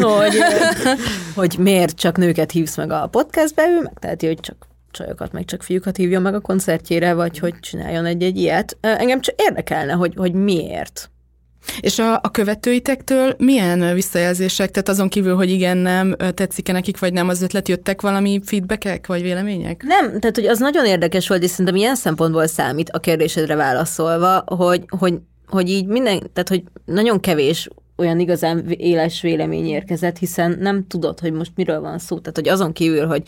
Hogy, 0.00 0.38
hogy 1.34 1.56
miért 1.58 1.96
csak 1.96 2.16
nőket 2.16 2.50
hívsz 2.50 2.76
meg 2.76 2.90
a 2.90 3.06
podcastbe, 3.06 3.62
ő 3.68 3.80
megteheti, 3.82 4.26
hogy 4.26 4.40
csak 4.40 4.66
csajokat, 4.90 5.32
meg 5.32 5.44
csak 5.44 5.62
fiúkat 5.62 5.96
hívjon 5.96 6.22
meg 6.22 6.34
a 6.34 6.40
koncertjére, 6.40 7.14
vagy 7.14 7.38
hogy 7.38 7.54
csináljon 7.60 8.04
egy-egy 8.04 8.36
ilyet. 8.36 8.76
Engem 8.80 9.20
csak 9.20 9.34
érdekelne, 9.38 9.92
hogy, 9.92 10.14
hogy 10.16 10.32
miért. 10.32 11.10
És 11.80 11.98
a, 11.98 12.14
a 12.14 12.30
követőitektől 12.30 13.34
milyen 13.38 13.94
visszajelzések, 13.94 14.70
tehát 14.70 14.88
azon 14.88 15.08
kívül, 15.08 15.34
hogy 15.34 15.50
igen, 15.50 15.76
nem, 15.76 16.16
tetszik-e 16.34 16.72
nekik, 16.72 16.98
vagy 16.98 17.12
nem 17.12 17.28
az 17.28 17.42
ötlet, 17.42 17.68
jöttek 17.68 18.00
valami 18.00 18.40
feedbackek, 18.44 19.06
vagy 19.06 19.22
vélemények? 19.22 19.82
Nem, 19.82 20.20
tehát 20.20 20.36
hogy 20.36 20.46
az 20.46 20.58
nagyon 20.58 20.86
érdekes 20.86 21.28
volt, 21.28 21.42
és 21.42 21.50
szerintem 21.50 21.76
ilyen 21.76 21.96
szempontból 21.96 22.46
számít 22.46 22.90
a 22.90 22.98
kérdésedre 22.98 23.54
válaszolva, 23.54 24.44
hogy, 24.46 24.84
hogy, 24.98 25.14
hogy 25.46 25.70
így 25.70 25.86
minden, 25.86 26.18
tehát 26.18 26.48
hogy 26.48 26.62
nagyon 26.84 27.20
kevés 27.20 27.68
olyan 27.98 28.20
igazán 28.20 28.70
éles 28.70 29.20
vélemény 29.20 29.66
érkezett, 29.66 30.18
hiszen 30.18 30.56
nem 30.60 30.86
tudod, 30.86 31.20
hogy 31.20 31.32
most 31.32 31.52
miről 31.54 31.80
van 31.80 31.98
szó. 31.98 32.18
Tehát, 32.18 32.36
hogy 32.36 32.48
azon 32.48 32.72
kívül, 32.72 33.06
hogy 33.06 33.22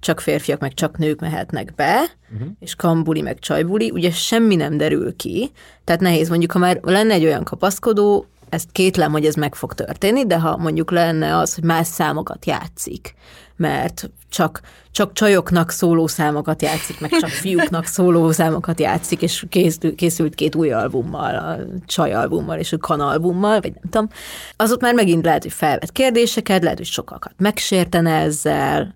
csak 0.00 0.20
férfiak, 0.20 0.60
meg 0.60 0.74
csak 0.74 0.98
nők 0.98 1.20
mehetnek 1.20 1.74
be, 1.74 2.04
uh-huh. 2.34 2.48
és 2.58 2.74
kambuli, 2.74 3.20
meg 3.20 3.38
csajbuli, 3.38 3.90
ugye 3.90 4.10
semmi 4.10 4.56
nem 4.56 4.76
derül 4.76 5.16
ki. 5.16 5.50
Tehát 5.84 6.00
nehéz, 6.00 6.28
mondjuk, 6.28 6.52
ha 6.52 6.58
már 6.58 6.80
lenne 6.82 7.14
egy 7.14 7.24
olyan 7.24 7.44
kapaszkodó, 7.44 8.26
ezt 8.56 8.72
kétlem, 8.72 9.12
hogy 9.12 9.24
ez 9.24 9.34
meg 9.34 9.54
fog 9.54 9.74
történni, 9.74 10.26
de 10.26 10.38
ha 10.38 10.56
mondjuk 10.56 10.90
lenne 10.90 11.36
az, 11.36 11.54
hogy 11.54 11.64
más 11.64 11.86
számokat 11.86 12.46
játszik, 12.46 13.14
mert 13.56 14.10
csak, 14.28 14.60
csak 14.90 15.12
csajoknak 15.12 15.70
szóló 15.70 16.06
számokat 16.06 16.62
játszik, 16.62 17.00
meg 17.00 17.10
csak 17.10 17.28
fiúknak 17.28 17.84
szóló 17.84 18.30
számokat 18.30 18.80
játszik, 18.80 19.22
és 19.22 19.44
készült, 19.48 19.94
készült 19.94 20.34
két 20.34 20.54
új 20.54 20.72
albummal, 20.72 21.34
a 21.34 21.56
csajalbummal 21.86 22.58
és 22.58 22.72
a 22.72 22.78
kanalbummal, 22.78 23.60
vagy 23.60 23.72
nem 23.72 23.90
tudom, 23.90 24.08
az 24.56 24.72
ott 24.72 24.80
már 24.80 24.94
megint 24.94 25.24
lehet, 25.24 25.42
hogy 25.42 25.52
felvet 25.52 25.92
kérdéseket, 25.92 26.62
lehet, 26.62 26.78
hogy 26.78 26.86
sokakat 26.86 27.34
megsértene 27.36 28.14
ezzel, 28.14 28.94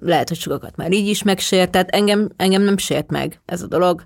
lehet, 0.00 0.28
hogy 0.28 0.38
sokakat 0.38 0.76
már 0.76 0.92
így 0.92 1.08
is 1.08 1.22
megsértett, 1.22 1.88
engem, 1.88 2.30
engem 2.36 2.62
nem 2.62 2.76
sért 2.76 3.10
meg 3.10 3.40
ez 3.44 3.62
a 3.62 3.66
dolog. 3.66 4.04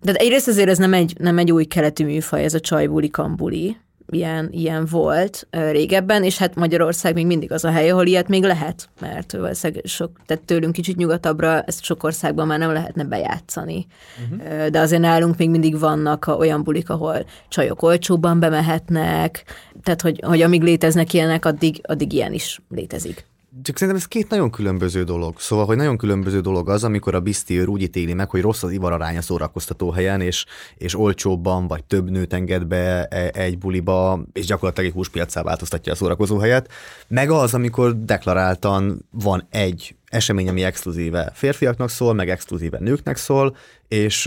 De 0.00 0.12
egyrészt 0.12 0.48
azért 0.48 0.68
ez 0.68 0.78
nem 0.78 0.92
egy, 0.92 1.14
nem 1.18 1.38
egy 1.38 1.52
új 1.52 1.64
keleti 1.64 2.04
műfaj, 2.04 2.44
ez 2.44 2.54
a 2.54 2.60
csajbuli, 2.60 3.10
kambuli, 3.10 3.76
ilyen, 4.08 4.48
ilyen 4.52 4.86
volt 4.90 5.46
régebben, 5.50 6.24
és 6.24 6.38
hát 6.38 6.54
Magyarország 6.54 7.14
még 7.14 7.26
mindig 7.26 7.52
az 7.52 7.64
a 7.64 7.70
hely, 7.70 7.90
ahol 7.90 8.06
ilyet 8.06 8.28
még 8.28 8.42
lehet, 8.42 8.88
mert 9.00 9.32
valószínűleg 9.32 9.84
sok, 9.86 10.10
tehát 10.26 10.44
tőlünk 10.44 10.72
kicsit 10.72 10.96
nyugatabbra 10.96 11.62
ezt 11.62 11.82
sok 11.82 12.02
országban 12.02 12.46
már 12.46 12.58
nem 12.58 12.72
lehetne 12.72 13.04
bejátszani. 13.04 13.86
Uh-huh. 14.30 14.66
De 14.66 14.80
azért 14.80 15.02
nálunk 15.02 15.36
még 15.36 15.50
mindig 15.50 15.78
vannak 15.78 16.26
olyan 16.38 16.62
bulik, 16.62 16.90
ahol 16.90 17.26
csajok 17.48 17.82
olcsóbban 17.82 18.40
bemehetnek, 18.40 19.44
tehát 19.82 20.02
hogy, 20.02 20.20
hogy 20.26 20.42
amíg 20.42 20.62
léteznek 20.62 21.12
ilyenek, 21.12 21.44
addig, 21.44 21.80
addig 21.82 22.12
ilyen 22.12 22.32
is 22.32 22.60
létezik. 22.68 23.26
Csak 23.62 23.76
szerintem 23.76 24.02
ez 24.02 24.08
két 24.08 24.28
nagyon 24.28 24.50
különböző 24.50 25.04
dolog. 25.04 25.40
Szóval, 25.40 25.66
hogy 25.66 25.76
nagyon 25.76 25.96
különböző 25.96 26.40
dolog 26.40 26.68
az, 26.68 26.84
amikor 26.84 27.14
a 27.14 27.22
őr 27.48 27.68
úgy 27.68 27.82
ítéli 27.82 28.14
meg, 28.14 28.30
hogy 28.30 28.40
rossz 28.40 28.62
az 28.62 28.70
ivararánya 28.70 29.22
szórakoztató 29.22 29.90
helyen, 29.90 30.20
és, 30.20 30.44
és 30.76 30.98
olcsóbban 30.98 31.68
vagy 31.68 31.84
több 31.84 32.10
nőt 32.10 32.32
enged 32.32 32.66
be 32.66 33.04
e, 33.04 33.30
egy 33.32 33.58
buliba, 33.58 34.24
és 34.32 34.46
gyakorlatilag 34.46 34.90
egy 34.90 34.96
húspiacá 34.96 35.42
változtatja 35.42 35.92
a 35.92 35.96
szórakozó 35.96 36.38
helyet. 36.38 36.70
Meg 37.08 37.30
az, 37.30 37.54
amikor 37.54 38.04
deklaráltan 38.04 39.04
van 39.10 39.46
egy 39.50 39.96
esemény, 40.06 40.48
ami 40.48 40.62
exkluzíve 40.62 41.30
férfiaknak 41.34 41.90
szól, 41.90 42.14
meg 42.14 42.30
exkluzíve 42.30 42.78
nőknek 42.78 43.16
szól, 43.16 43.56
és 43.88 44.26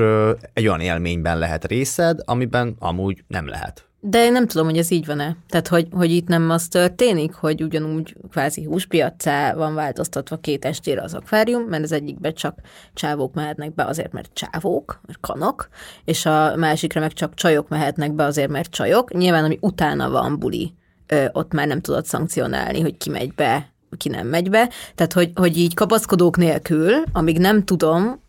egy 0.54 0.68
olyan 0.68 0.80
élményben 0.80 1.38
lehet 1.38 1.66
részed, 1.66 2.20
amiben 2.26 2.76
amúgy 2.80 3.24
nem 3.28 3.48
lehet. 3.48 3.89
De 4.02 4.24
én 4.24 4.32
nem 4.32 4.48
tudom, 4.48 4.66
hogy 4.66 4.78
ez 4.78 4.92
így 4.92 5.06
van-e. 5.06 5.36
Tehát, 5.50 5.68
hogy, 5.68 5.88
hogy 5.92 6.12
itt 6.12 6.28
nem 6.28 6.50
az 6.50 6.68
történik, 6.68 7.34
hogy 7.34 7.64
ugyanúgy 7.64 8.16
kvázi 8.32 8.64
húspiacá 8.64 9.54
van 9.54 9.74
változtatva 9.74 10.38
két 10.38 10.66
estére 10.66 11.02
az 11.02 11.14
akvárium, 11.14 11.62
mert 11.62 11.84
az 11.84 11.92
egyikbe 11.92 12.32
csak 12.32 12.60
csávók 12.94 13.34
mehetnek 13.34 13.76
be 13.76 13.86
azért, 13.86 14.12
mert 14.12 14.30
csávók, 14.34 15.02
mert 15.06 15.20
kanok, 15.20 15.70
és 16.06 16.26
a 16.26 16.56
másikra 16.56 17.00
meg 17.02 17.14
csak 17.14 17.34
csajok 17.34 17.70
mehetnek 17.70 18.14
be 18.14 18.24
azért, 18.24 18.50
mert 18.50 18.72
csajok. 18.72 19.14
Nyilván, 19.14 19.44
ami 19.44 19.58
utána 19.62 20.10
van 20.10 20.40
buli, 20.40 20.74
ott 21.32 21.54
már 21.54 21.68
nem 21.68 21.82
tudod 21.82 22.06
szankcionálni, 22.06 22.82
hogy 22.82 22.98
ki 22.98 23.10
megy 23.10 23.34
be, 23.34 23.74
ki 23.98 24.10
nem 24.10 24.28
megy 24.28 24.50
be. 24.50 24.70
Tehát, 24.96 25.14
hogy, 25.14 25.32
hogy 25.36 25.58
így 25.58 25.74
kapaszkodók 25.74 26.38
nélkül, 26.38 27.04
amíg 27.12 27.38
nem 27.38 27.64
tudom, 27.64 28.22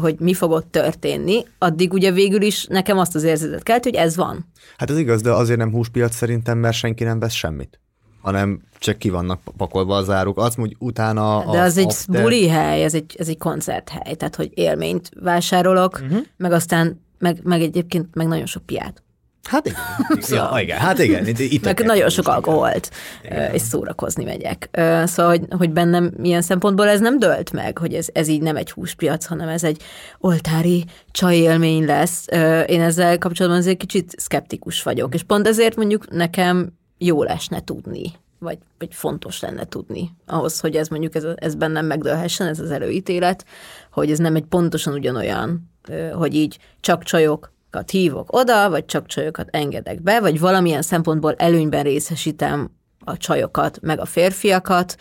hogy 0.00 0.16
mi 0.18 0.34
fog 0.34 0.50
ott 0.50 0.70
történni, 0.70 1.44
addig 1.58 1.92
ugye 1.92 2.12
végül 2.12 2.42
is 2.42 2.66
nekem 2.66 2.98
azt 2.98 3.14
az 3.14 3.22
érzetet 3.22 3.62
kelt, 3.62 3.84
hogy 3.84 3.94
ez 3.94 4.16
van. 4.16 4.46
Hát 4.76 4.90
ez 4.90 4.98
igaz, 4.98 5.22
de 5.22 5.30
azért 5.30 5.58
nem 5.58 5.70
húspiac 5.70 6.14
szerintem, 6.14 6.58
mert 6.58 6.76
senki 6.76 7.04
nem 7.04 7.18
vesz 7.18 7.32
semmit 7.32 7.80
hanem 8.28 8.60
csak 8.78 8.98
ki 8.98 9.10
vannak 9.10 9.40
pakolva 9.56 9.96
az 9.96 10.10
áruk. 10.10 10.38
Az, 10.38 10.54
hogy 10.54 10.76
utána... 10.78 11.44
De 11.50 11.60
az, 11.60 11.66
az 11.66 11.76
egy 11.76 11.86
after... 11.86 12.22
buli 12.22 12.48
hely, 12.48 12.84
ez 12.84 12.94
egy, 12.94 13.16
ez 13.18 13.28
egy 13.28 13.38
koncerthely, 13.38 14.14
tehát 14.14 14.36
hogy 14.36 14.50
élményt 14.54 15.10
vásárolok, 15.20 16.00
uh-huh. 16.02 16.18
meg 16.36 16.52
aztán, 16.52 17.00
meg, 17.18 17.40
meg 17.42 17.62
egyébként 17.62 18.14
meg 18.14 18.26
nagyon 18.26 18.46
sok 18.46 18.66
piát. 18.66 19.02
Hát 19.48 19.66
igen. 19.66 19.80
szóval, 20.20 20.50
ja, 20.56 20.62
igen. 20.62 20.78
Hát 20.78 20.98
igen. 20.98 21.26
Itt, 21.26 21.38
itt 21.38 21.64
Meg 21.64 21.84
nagyon 21.84 22.08
sok 22.08 22.28
alkoholt, 22.28 22.90
igen. 23.24 23.54
és 23.54 23.62
szórakozni 23.62 24.24
megyek. 24.24 24.68
Szóval, 25.04 25.30
hogy, 25.30 25.42
hogy 25.58 25.70
bennem 25.70 26.12
ilyen 26.22 26.42
szempontból 26.42 26.88
ez 26.88 27.00
nem 27.00 27.18
dölt 27.18 27.52
meg, 27.52 27.78
hogy 27.78 27.94
ez, 27.94 28.06
ez 28.12 28.28
így 28.28 28.42
nem 28.42 28.56
egy 28.56 28.70
húspiac, 28.70 29.26
hanem 29.26 29.48
ez 29.48 29.64
egy 29.64 29.82
oltári 30.18 30.84
csajélmény 31.10 31.84
lesz. 31.84 32.26
Én 32.66 32.80
ezzel 32.80 33.18
kapcsolatban 33.18 33.60
azért 33.60 33.78
kicsit 33.78 34.14
szkeptikus 34.16 34.82
vagyok, 34.82 35.14
és 35.14 35.22
pont 35.22 35.46
ezért 35.46 35.76
mondjuk 35.76 36.10
nekem 36.10 36.72
jó 36.98 37.22
lesne 37.22 37.60
tudni, 37.64 38.12
vagy, 38.38 38.58
vagy 38.78 38.94
fontos 38.94 39.40
lenne 39.40 39.64
tudni 39.64 40.10
ahhoz, 40.26 40.60
hogy 40.60 40.76
ez 40.76 40.88
mondjuk 40.88 41.14
ez, 41.14 41.24
ez 41.34 41.54
bennem 41.54 41.86
megdőlhessen, 41.86 42.46
ez 42.46 42.60
az 42.60 42.70
előítélet, 42.70 43.44
hogy 43.92 44.10
ez 44.10 44.18
nem 44.18 44.36
egy 44.36 44.44
pontosan 44.44 44.92
ugyanolyan, 44.92 45.70
hogy 46.12 46.34
így 46.34 46.58
csak 46.80 47.02
csajok 47.02 47.52
hívok 47.90 48.32
oda, 48.32 48.70
vagy 48.70 48.84
csak 48.84 49.06
csajokat 49.06 49.48
engedek 49.50 50.02
be, 50.02 50.20
vagy 50.20 50.40
valamilyen 50.40 50.82
szempontból 50.82 51.34
előnyben 51.34 51.82
részesítem 51.82 52.70
a 53.04 53.16
csajokat, 53.16 53.78
meg 53.82 54.00
a 54.00 54.04
férfiakat, 54.04 54.96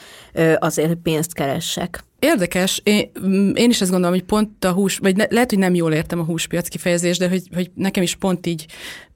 azért, 0.60 0.96
pénzt 0.96 1.34
keressek. 1.34 2.04
Érdekes. 2.20 2.82
Én, 2.84 3.12
mm, 3.26 3.52
én 3.54 3.70
is 3.70 3.82
azt 3.82 3.92
gondolom, 3.92 4.16
hogy 4.16 4.26
pont 4.26 4.66
a 4.66 4.72
hús, 4.72 4.98
vagy 4.98 5.16
ne, 5.16 5.26
lehet, 5.30 5.50
hogy 5.50 5.60
nem 5.60 5.76
jól 5.76 5.94
értem 5.94 6.20
a 6.20 6.24
húspiac 6.24 6.68
kifejezést, 6.68 7.20
de 7.20 7.30
hogy, 7.30 7.44
hogy 7.54 7.72
nekem 7.74 8.04
is 8.04 8.16
pont 8.16 8.46
így 8.46 8.66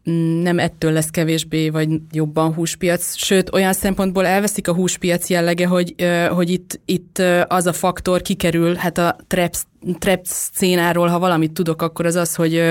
mm, 0.10 0.42
nem 0.42 0.60
ettől 0.60 0.92
lesz 0.92 1.10
kevésbé 1.10 1.70
vagy 1.70 1.90
jobban 2.12 2.54
húspiac, 2.54 3.16
sőt, 3.16 3.54
olyan 3.54 3.74
szempontból 3.74 4.26
elveszik 4.26 4.68
a 4.68 4.74
húspiac 4.74 5.30
jellege, 5.30 5.68
hogy, 5.68 5.96
hogy 6.30 6.50
itt, 6.50 6.80
itt 6.86 7.22
az 7.48 7.66
a 7.66 7.74
faktor 7.74 8.22
kikerül, 8.22 8.76
hát 8.76 8.98
a 8.98 9.16
traps 9.28 9.64
trap 10.00 10.20
szénáról, 10.54 11.08
ha 11.08 11.20
valamit 11.20 11.52
tudok, 11.52 11.82
akkor 11.82 12.06
az 12.06 12.16
az, 12.16 12.36
hogy, 12.36 12.64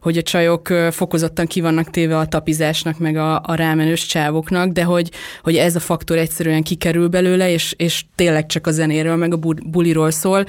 hogy 0.00 0.16
a 0.16 0.22
csajok 0.22 0.68
fokozottan 0.90 1.46
ki 1.46 1.60
vannak 1.60 1.90
téve 1.90 2.18
a 2.18 2.26
tapizásnak, 2.26 2.98
meg 2.98 3.16
a, 3.16 3.40
a 3.44 3.54
rámenős 3.54 4.06
csávoknak, 4.06 4.72
de 4.72 4.82
hogy, 4.82 5.10
hogy 5.42 5.56
ez 5.56 5.76
a 5.76 5.80
faktor 5.80 6.18
egyszerűen 6.18 6.62
kikerül 6.62 7.08
belőle, 7.08 7.50
és, 7.50 7.74
és 7.76 8.04
tényleg 8.14 8.46
csak 8.46 8.66
a 8.66 8.70
zenéről, 8.70 9.16
meg 9.16 9.32
a 9.32 9.38
buliról 9.66 10.10
szól, 10.10 10.44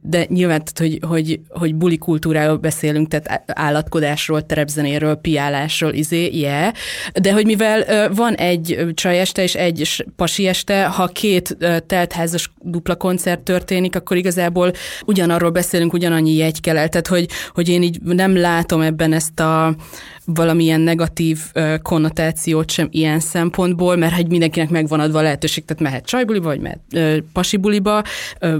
de 0.00 0.26
nyilván, 0.28 0.62
hogy, 0.74 0.98
hogy, 1.06 1.40
hogy 1.48 1.74
buli 1.74 1.98
kultúráról 1.98 2.56
beszélünk, 2.56 3.08
tehát 3.08 3.42
állatkodásról, 3.46 4.46
terepzenéről, 4.46 5.14
piálásról, 5.14 5.92
izé, 5.92 6.30
yeah. 6.32 6.72
de 7.20 7.32
hogy 7.32 7.44
mivel 7.44 8.10
van 8.14 8.34
egy 8.34 8.86
csaj 8.94 9.18
este 9.18 9.42
és 9.42 9.54
egy 9.54 10.06
pasi 10.16 10.46
este, 10.46 10.84
ha 10.84 11.06
két 11.06 11.56
teltházas 11.86 12.52
dupla 12.58 12.94
koncert 12.94 13.40
történik, 13.40 13.96
akkor 13.96 14.16
igazából 14.16 14.72
ugyanarról 15.04 15.50
beszélünk, 15.50 15.92
ugyanannyi 15.92 16.34
jegy 16.34 16.60
kell 16.60 16.76
el, 16.76 16.88
tehát 16.88 17.06
hogy, 17.06 17.28
hogy 17.54 17.68
én 17.68 17.82
így 17.82 18.00
nem 18.02 18.36
látom 18.36 18.80
ebben 18.80 19.12
ezt 19.12 19.40
a 19.40 19.74
valamilyen 20.24 20.80
negatív 20.80 21.38
konnotációt 21.82 22.70
sem 22.70 22.88
ilyen 22.90 23.20
szempontból, 23.20 23.96
mert 23.96 24.14
hogy 24.14 24.28
mindenkinek 24.28 24.70
megvan 24.70 25.00
adva 25.00 25.18
a 25.18 25.22
lehetőség, 25.22 25.64
tehát 25.64 25.82
mehet 25.82 26.06
csajbuliba, 26.06 26.44
vagy 26.44 26.60
mehet 26.60 26.80
ö, 26.92 27.16
pasibuliba, 27.32 28.02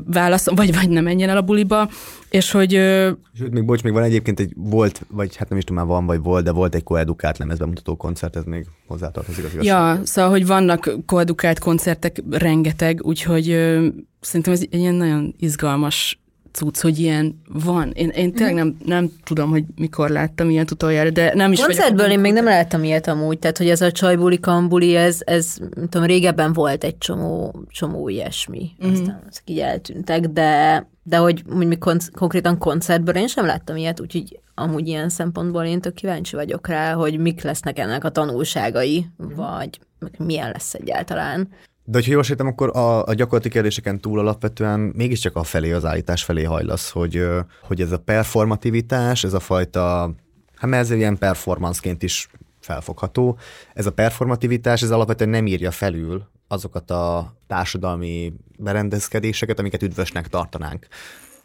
válasz, 0.04 0.50
vagy, 0.54 0.74
vagy 0.74 0.88
nem 0.88 1.04
menjen 1.04 1.28
el 1.28 1.36
a 1.36 1.42
buliba, 1.42 1.88
és 2.30 2.50
hogy... 2.50 2.70
Sőt, 2.70 3.50
még 3.50 3.64
bocs, 3.64 3.82
még 3.82 3.92
van 3.92 4.02
egyébként 4.02 4.40
egy 4.40 4.52
volt, 4.56 5.06
vagy 5.10 5.36
hát 5.36 5.48
nem 5.48 5.58
is 5.58 5.64
tudom 5.64 5.84
már 5.84 5.94
van, 5.94 6.06
vagy 6.06 6.22
volt, 6.22 6.44
de 6.44 6.52
volt 6.52 6.74
egy 6.74 6.82
koedukált 6.82 7.38
lemezbemutató 7.38 7.96
koncert, 7.96 8.36
ez 8.36 8.44
még 8.44 8.66
hozzátartozik 8.86 9.44
az 9.44 9.52
igazság. 9.52 9.96
Ja, 9.96 10.00
szóval, 10.04 10.30
hogy 10.30 10.46
vannak 10.46 10.94
koedukált 11.06 11.58
koncertek 11.58 12.22
rengeteg, 12.30 13.00
úgyhogy 13.04 13.50
ö, 13.50 13.86
szerintem 14.20 14.52
ez 14.52 14.60
egy 14.60 14.74
ilyen 14.74 14.94
nagyon 14.94 15.34
izgalmas 15.38 16.21
cucc, 16.52 16.80
hogy 16.80 16.98
ilyen 16.98 17.40
van. 17.48 17.90
Én, 17.90 18.08
én 18.08 18.32
tényleg 18.32 18.54
nem, 18.54 18.76
nem 18.84 19.10
tudom, 19.24 19.50
hogy 19.50 19.64
mikor 19.74 20.10
láttam 20.10 20.50
ilyet 20.50 20.70
utoljára, 20.70 21.10
de 21.10 21.32
nem 21.34 21.52
is 21.52 21.60
Koncertből 21.60 22.10
én 22.10 22.20
még 22.20 22.32
nem 22.32 22.44
láttam 22.44 22.84
ilyet 22.84 23.06
amúgy, 23.06 23.38
tehát 23.38 23.58
hogy 23.58 23.68
ez 23.68 23.80
a 23.80 23.92
csajbuli, 23.92 24.40
kambuli, 24.40 24.96
ez, 24.96 25.18
ez 25.24 25.56
tudom, 25.90 26.06
régebben 26.06 26.52
volt 26.52 26.84
egy 26.84 26.98
csomó, 26.98 27.64
csomó 27.70 28.08
ilyesmi, 28.08 28.70
mm-hmm. 28.84 28.92
aztán 28.92 29.22
ezek 29.28 29.42
így 29.44 29.58
eltűntek, 29.58 30.26
de, 30.26 30.86
de 31.02 31.16
hogy 31.16 31.42
mondjuk 31.46 31.80
konc- 31.80 32.10
konkrétan 32.10 32.58
koncertből 32.58 33.14
én 33.14 33.26
sem 33.26 33.46
láttam 33.46 33.76
ilyet, 33.76 34.00
úgyhogy 34.00 34.40
amúgy 34.54 34.88
ilyen 34.88 35.08
szempontból 35.08 35.64
én 35.64 35.80
tök 35.80 35.94
kíváncsi 35.94 36.36
vagyok 36.36 36.68
rá, 36.68 36.92
hogy 36.92 37.18
mik 37.18 37.42
lesznek 37.42 37.78
ennek 37.78 38.04
a 38.04 38.10
tanulságai, 38.10 39.06
mm-hmm. 39.22 39.34
vagy 39.34 39.80
milyen 40.18 40.50
lesz 40.50 40.74
egyáltalán. 40.74 41.48
De 41.92 41.98
hogyha 41.98 42.12
jól 42.12 42.24
értem, 42.28 42.46
akkor 42.46 42.76
a, 42.76 43.06
a 43.06 43.14
gyakorlati 43.14 43.48
kérdéseken 43.48 44.00
túl 44.00 44.18
alapvetően 44.18 44.80
mégiscsak 44.80 45.36
a 45.36 45.42
felé, 45.42 45.72
az 45.72 45.84
állítás 45.84 46.24
felé 46.24 46.42
hajlasz, 46.42 46.90
hogy, 46.90 47.24
hogy 47.62 47.80
ez 47.80 47.92
a 47.92 47.98
performativitás, 47.98 49.24
ez 49.24 49.32
a 49.32 49.40
fajta, 49.40 50.14
hát 50.56 50.70
mert 50.70 50.82
ez 50.82 50.90
ilyen 50.90 51.18
performanceként 51.18 52.02
is 52.02 52.28
felfogható, 52.60 53.38
ez 53.74 53.86
a 53.86 53.92
performativitás, 53.92 54.82
ez 54.82 54.90
alapvetően 54.90 55.30
nem 55.30 55.46
írja 55.46 55.70
felül 55.70 56.28
azokat 56.48 56.90
a 56.90 57.34
társadalmi 57.46 58.32
berendezkedéseket, 58.58 59.58
amiket 59.58 59.82
üdvösnek 59.82 60.28
tartanánk. 60.28 60.86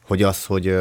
Hogy 0.03 0.23
az, 0.23 0.45
hogy, 0.45 0.75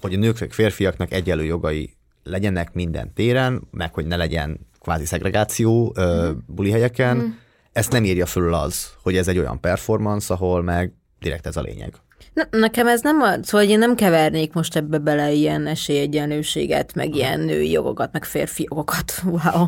hogy 0.00 0.14
a 0.14 0.18
nőknek, 0.18 0.52
férfiaknak 0.52 1.12
egyenlő 1.12 1.44
jogai 1.44 1.96
legyenek 2.24 2.72
minden 2.72 3.12
téren, 3.14 3.62
meg 3.70 3.94
hogy 3.94 4.06
ne 4.06 4.16
legyen 4.16 4.66
kvázi 4.80 5.04
szegregáció 5.04 5.94
mm. 6.00 6.30
buli 6.46 6.70
helyeken, 6.70 7.16
mm. 7.16 7.28
Ezt 7.72 7.92
nem 7.92 8.04
írja 8.04 8.26
fölül 8.26 8.54
az, 8.54 8.90
hogy 9.02 9.16
ez 9.16 9.28
egy 9.28 9.38
olyan 9.38 9.60
performance, 9.60 10.34
ahol 10.34 10.62
meg 10.62 10.92
direkt 11.18 11.46
ez 11.46 11.56
a 11.56 11.60
lényeg. 11.60 11.94
Ne, 12.34 12.58
nekem 12.58 12.86
ez 12.86 13.00
nem, 13.00 13.20
a, 13.20 13.32
szóval 13.42 13.68
én 13.68 13.78
nem 13.78 13.94
kevernék 13.94 14.52
most 14.52 14.76
ebbe 14.76 14.98
bele 14.98 15.32
ilyen 15.32 15.66
esélyegyenlőséget, 15.66 16.94
meg 16.94 17.14
ilyen 17.14 17.40
női 17.40 17.70
jogokat, 17.70 18.12
meg 18.12 18.24
férfi 18.24 18.66
jogokat, 18.68 19.12
wow, 19.24 19.66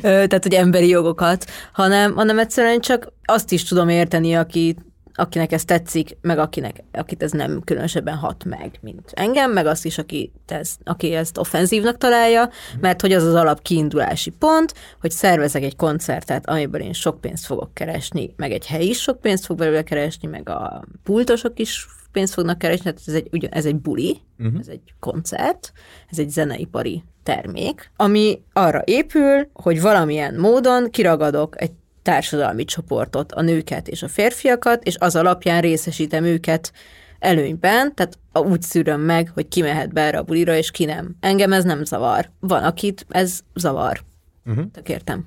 tehát 0.00 0.42
hogy 0.42 0.54
emberi 0.54 0.88
jogokat, 0.88 1.46
hanem, 1.72 2.14
hanem 2.14 2.38
egyszerűen 2.38 2.80
csak 2.80 3.12
azt 3.24 3.52
is 3.52 3.64
tudom 3.64 3.88
érteni, 3.88 4.34
aki 4.34 4.76
akinek 5.14 5.52
ez 5.52 5.64
tetszik, 5.64 6.16
meg 6.20 6.38
akinek, 6.38 6.84
akit 6.92 7.22
ez 7.22 7.30
nem 7.30 7.62
különösebben 7.64 8.16
hat 8.16 8.44
meg, 8.44 8.78
mint 8.80 9.10
engem, 9.12 9.52
meg 9.52 9.66
azt 9.66 9.84
is, 9.84 9.98
aki, 9.98 10.32
ez, 10.46 10.74
aki 10.84 11.14
ezt 11.14 11.38
offenzívnak 11.38 11.98
találja, 11.98 12.50
mert 12.80 13.00
hogy 13.00 13.12
az 13.12 13.24
az 13.24 13.34
alap 13.34 13.62
kiindulási 13.62 14.30
pont, 14.30 14.74
hogy 15.00 15.10
szervezek 15.10 15.62
egy 15.62 15.76
koncertet, 15.76 16.48
amiből 16.48 16.80
én 16.80 16.92
sok 16.92 17.20
pénzt 17.20 17.46
fogok 17.46 17.74
keresni, 17.74 18.34
meg 18.36 18.52
egy 18.52 18.66
hely 18.66 18.84
is 18.84 19.00
sok 19.00 19.20
pénzt 19.20 19.44
fog 19.44 19.58
belőle 19.58 19.82
keresni, 19.82 20.28
meg 20.28 20.48
a 20.48 20.84
pultosok 21.02 21.58
is 21.58 21.86
pénzt 22.12 22.32
fognak 22.32 22.58
keresni, 22.58 22.84
tehát 22.84 23.00
ez 23.06 23.14
egy, 23.14 23.48
ez 23.50 23.66
egy 23.66 23.76
buli, 23.76 24.20
uh-huh. 24.38 24.60
ez 24.60 24.68
egy 24.68 24.94
koncert, 25.00 25.72
ez 26.10 26.18
egy 26.18 26.30
zeneipari 26.30 27.02
termék, 27.22 27.90
ami 27.96 28.42
arra 28.52 28.82
épül, 28.84 29.48
hogy 29.52 29.80
valamilyen 29.80 30.34
módon 30.34 30.90
kiragadok 30.90 31.60
egy 31.60 31.72
társadalmi 32.02 32.64
csoportot, 32.64 33.32
a 33.32 33.42
nőket 33.42 33.88
és 33.88 34.02
a 34.02 34.08
férfiakat, 34.08 34.84
és 34.84 34.96
az 34.98 35.16
alapján 35.16 35.60
részesítem 35.60 36.24
őket 36.24 36.72
előnyben, 37.18 37.94
tehát 37.94 38.18
úgy 38.32 38.62
szűröm 38.62 39.00
meg, 39.00 39.30
hogy 39.34 39.48
ki 39.48 39.60
mehet 39.60 39.92
be 39.92 40.00
erre 40.00 40.18
a 40.18 40.22
bulira, 40.22 40.56
és 40.56 40.70
ki 40.70 40.84
nem. 40.84 41.16
Engem 41.20 41.52
ez 41.52 41.64
nem 41.64 41.84
zavar. 41.84 42.30
Van, 42.40 42.64
akit 42.64 43.06
ez 43.08 43.40
zavar. 43.54 44.00
Uh-huh. 44.46 44.64
Tök 44.72 44.88
értem. 44.88 45.26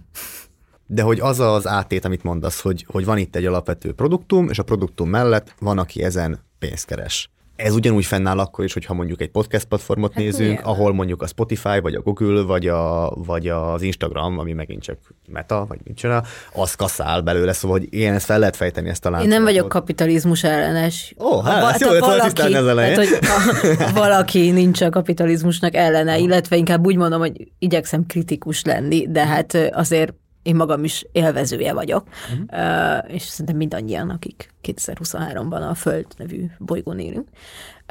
De 0.88 1.02
hogy 1.02 1.20
az 1.20 1.40
az 1.40 1.68
átét, 1.68 2.06
amit 2.06 2.24
mondasz, 2.24 2.62
hogy, 2.62 2.86
hogy 2.88 3.06
van 3.06 3.18
itt 3.18 3.36
egy 3.36 3.46
alapvető 3.46 3.94
produktum, 3.94 4.50
és 4.50 4.60
a 4.60 4.64
produktum 4.64 5.10
mellett 5.10 5.56
van, 5.60 5.78
aki 5.78 6.04
ezen 6.04 6.40
pénzt 6.60 6.86
keres. 6.86 7.30
Ez 7.56 7.74
ugyanúgy 7.74 8.06
fennáll 8.06 8.40
akkor 8.40 8.66
is, 8.66 8.74
hogyha 8.74 8.94
mondjuk 8.94 9.22
egy 9.22 9.30
podcast 9.30 9.66
platformot 9.66 10.14
hát 10.14 10.24
nézünk, 10.24 10.50
milyen? 10.50 10.64
ahol 10.64 10.94
mondjuk 10.94 11.22
a 11.22 11.28
Spotify, 11.28 11.80
vagy 11.80 11.96
a 11.96 12.02
Google, 12.02 12.42
vagy, 12.42 12.68
a, 12.68 13.10
vagy 13.16 13.48
az 13.48 13.82
Instagram, 13.82 14.40
ami 14.40 14.54
megint 14.54 14.82
csak 14.82 14.98
meta, 15.28 15.66
vagy 15.68 15.80
csinál, 15.96 16.26
az 16.54 16.74
kaszál 16.74 17.22
belőle, 17.22 17.54
szóval 17.54 17.78
hogy 17.80 17.88
ilyen 17.90 18.14
ezt 18.14 18.26
fel 18.26 18.40
lehet 18.40 18.56
fejteni 18.56 18.90
ezt 18.90 19.06
a 19.06 19.10
láncolatot. 19.10 19.38
Én 19.38 19.44
nem 19.44 19.54
vagyok 19.54 19.70
kapitalizmus 19.70 20.44
ellenes. 20.44 21.14
Ó, 21.20 21.28
oh, 21.28 21.46
hát, 21.46 21.72
ezt 21.72 21.82
jó, 21.82 22.00
valaki, 22.00 22.34
tehát, 22.34 22.96
hogy 22.96 23.78
ha 23.78 23.94
valaki 23.94 24.52
nincs 24.52 24.82
a 24.82 24.90
kapitalizmusnak 24.90 25.76
ellene, 25.76 26.18
illetve 26.18 26.56
inkább 26.56 26.86
úgy 26.86 26.96
mondom, 26.96 27.20
hogy 27.20 27.52
igyekszem 27.60 28.06
kritikus 28.06 28.64
lenni, 28.64 29.12
de 29.12 29.26
hát 29.26 29.58
azért 29.72 30.14
én 30.46 30.56
magam 30.56 30.84
is 30.84 31.06
élvezője 31.12 31.74
vagyok, 31.74 32.04
uh-huh. 32.32 33.14
és 33.14 33.22
szerintem 33.24 33.56
mindannyian, 33.56 34.10
akik 34.10 34.54
2023-ban 34.64 35.70
a 35.70 35.74
Föld 35.74 36.06
nevű 36.18 36.46
bolygón 36.58 37.00
élünk. 37.00 37.28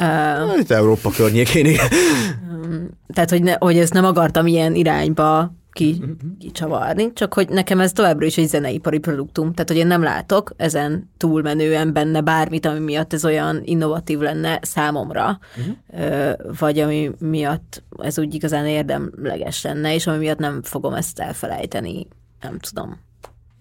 Uh, 0.01 0.59
Itt 0.59 0.71
Európa 0.71 1.11
környékén, 1.11 1.67
igen. 1.67 1.89
Tehát, 3.15 3.31
hogy, 3.31 3.43
ne, 3.43 3.55
hogy 3.59 3.79
ezt 3.79 3.93
nem 3.93 4.05
akartam 4.05 4.47
ilyen 4.47 4.75
irányba 4.75 5.55
ki, 5.73 5.97
mhm. 6.01 6.11
kicsavarni, 6.39 7.13
csak 7.13 7.35
hogy 7.35 7.49
nekem 7.49 7.81
ez 7.81 7.93
továbbra 7.93 8.27
is 8.27 8.39
egy 8.39 8.49
zeneipari 8.49 8.99
produktum, 8.99 9.53
tehát 9.53 9.69
hogy 9.69 9.79
én 9.79 9.87
nem 9.87 10.03
látok 10.03 10.53
ezen 10.57 11.11
túlmenően 11.17 11.93
benne 11.93 12.21
bármit, 12.21 12.67
ami 12.67 12.79
miatt 12.79 13.13
ez 13.13 13.25
olyan 13.25 13.61
innovatív 13.65 14.19
lenne 14.19 14.59
számomra, 14.63 15.39
uh-huh. 15.57 16.57
vagy 16.59 16.79
ami 16.79 17.11
miatt 17.19 17.83
ez 17.99 18.19
úgy 18.19 18.35
igazán 18.35 18.67
érdemleges 18.67 19.63
lenne, 19.63 19.95
és 19.95 20.07
ami 20.07 20.19
miatt 20.19 20.39
nem 20.39 20.63
fogom 20.63 20.95
ezt 20.95 21.19
elfelejteni 21.19 22.07
nem 22.45 22.59
tudom, 22.59 22.99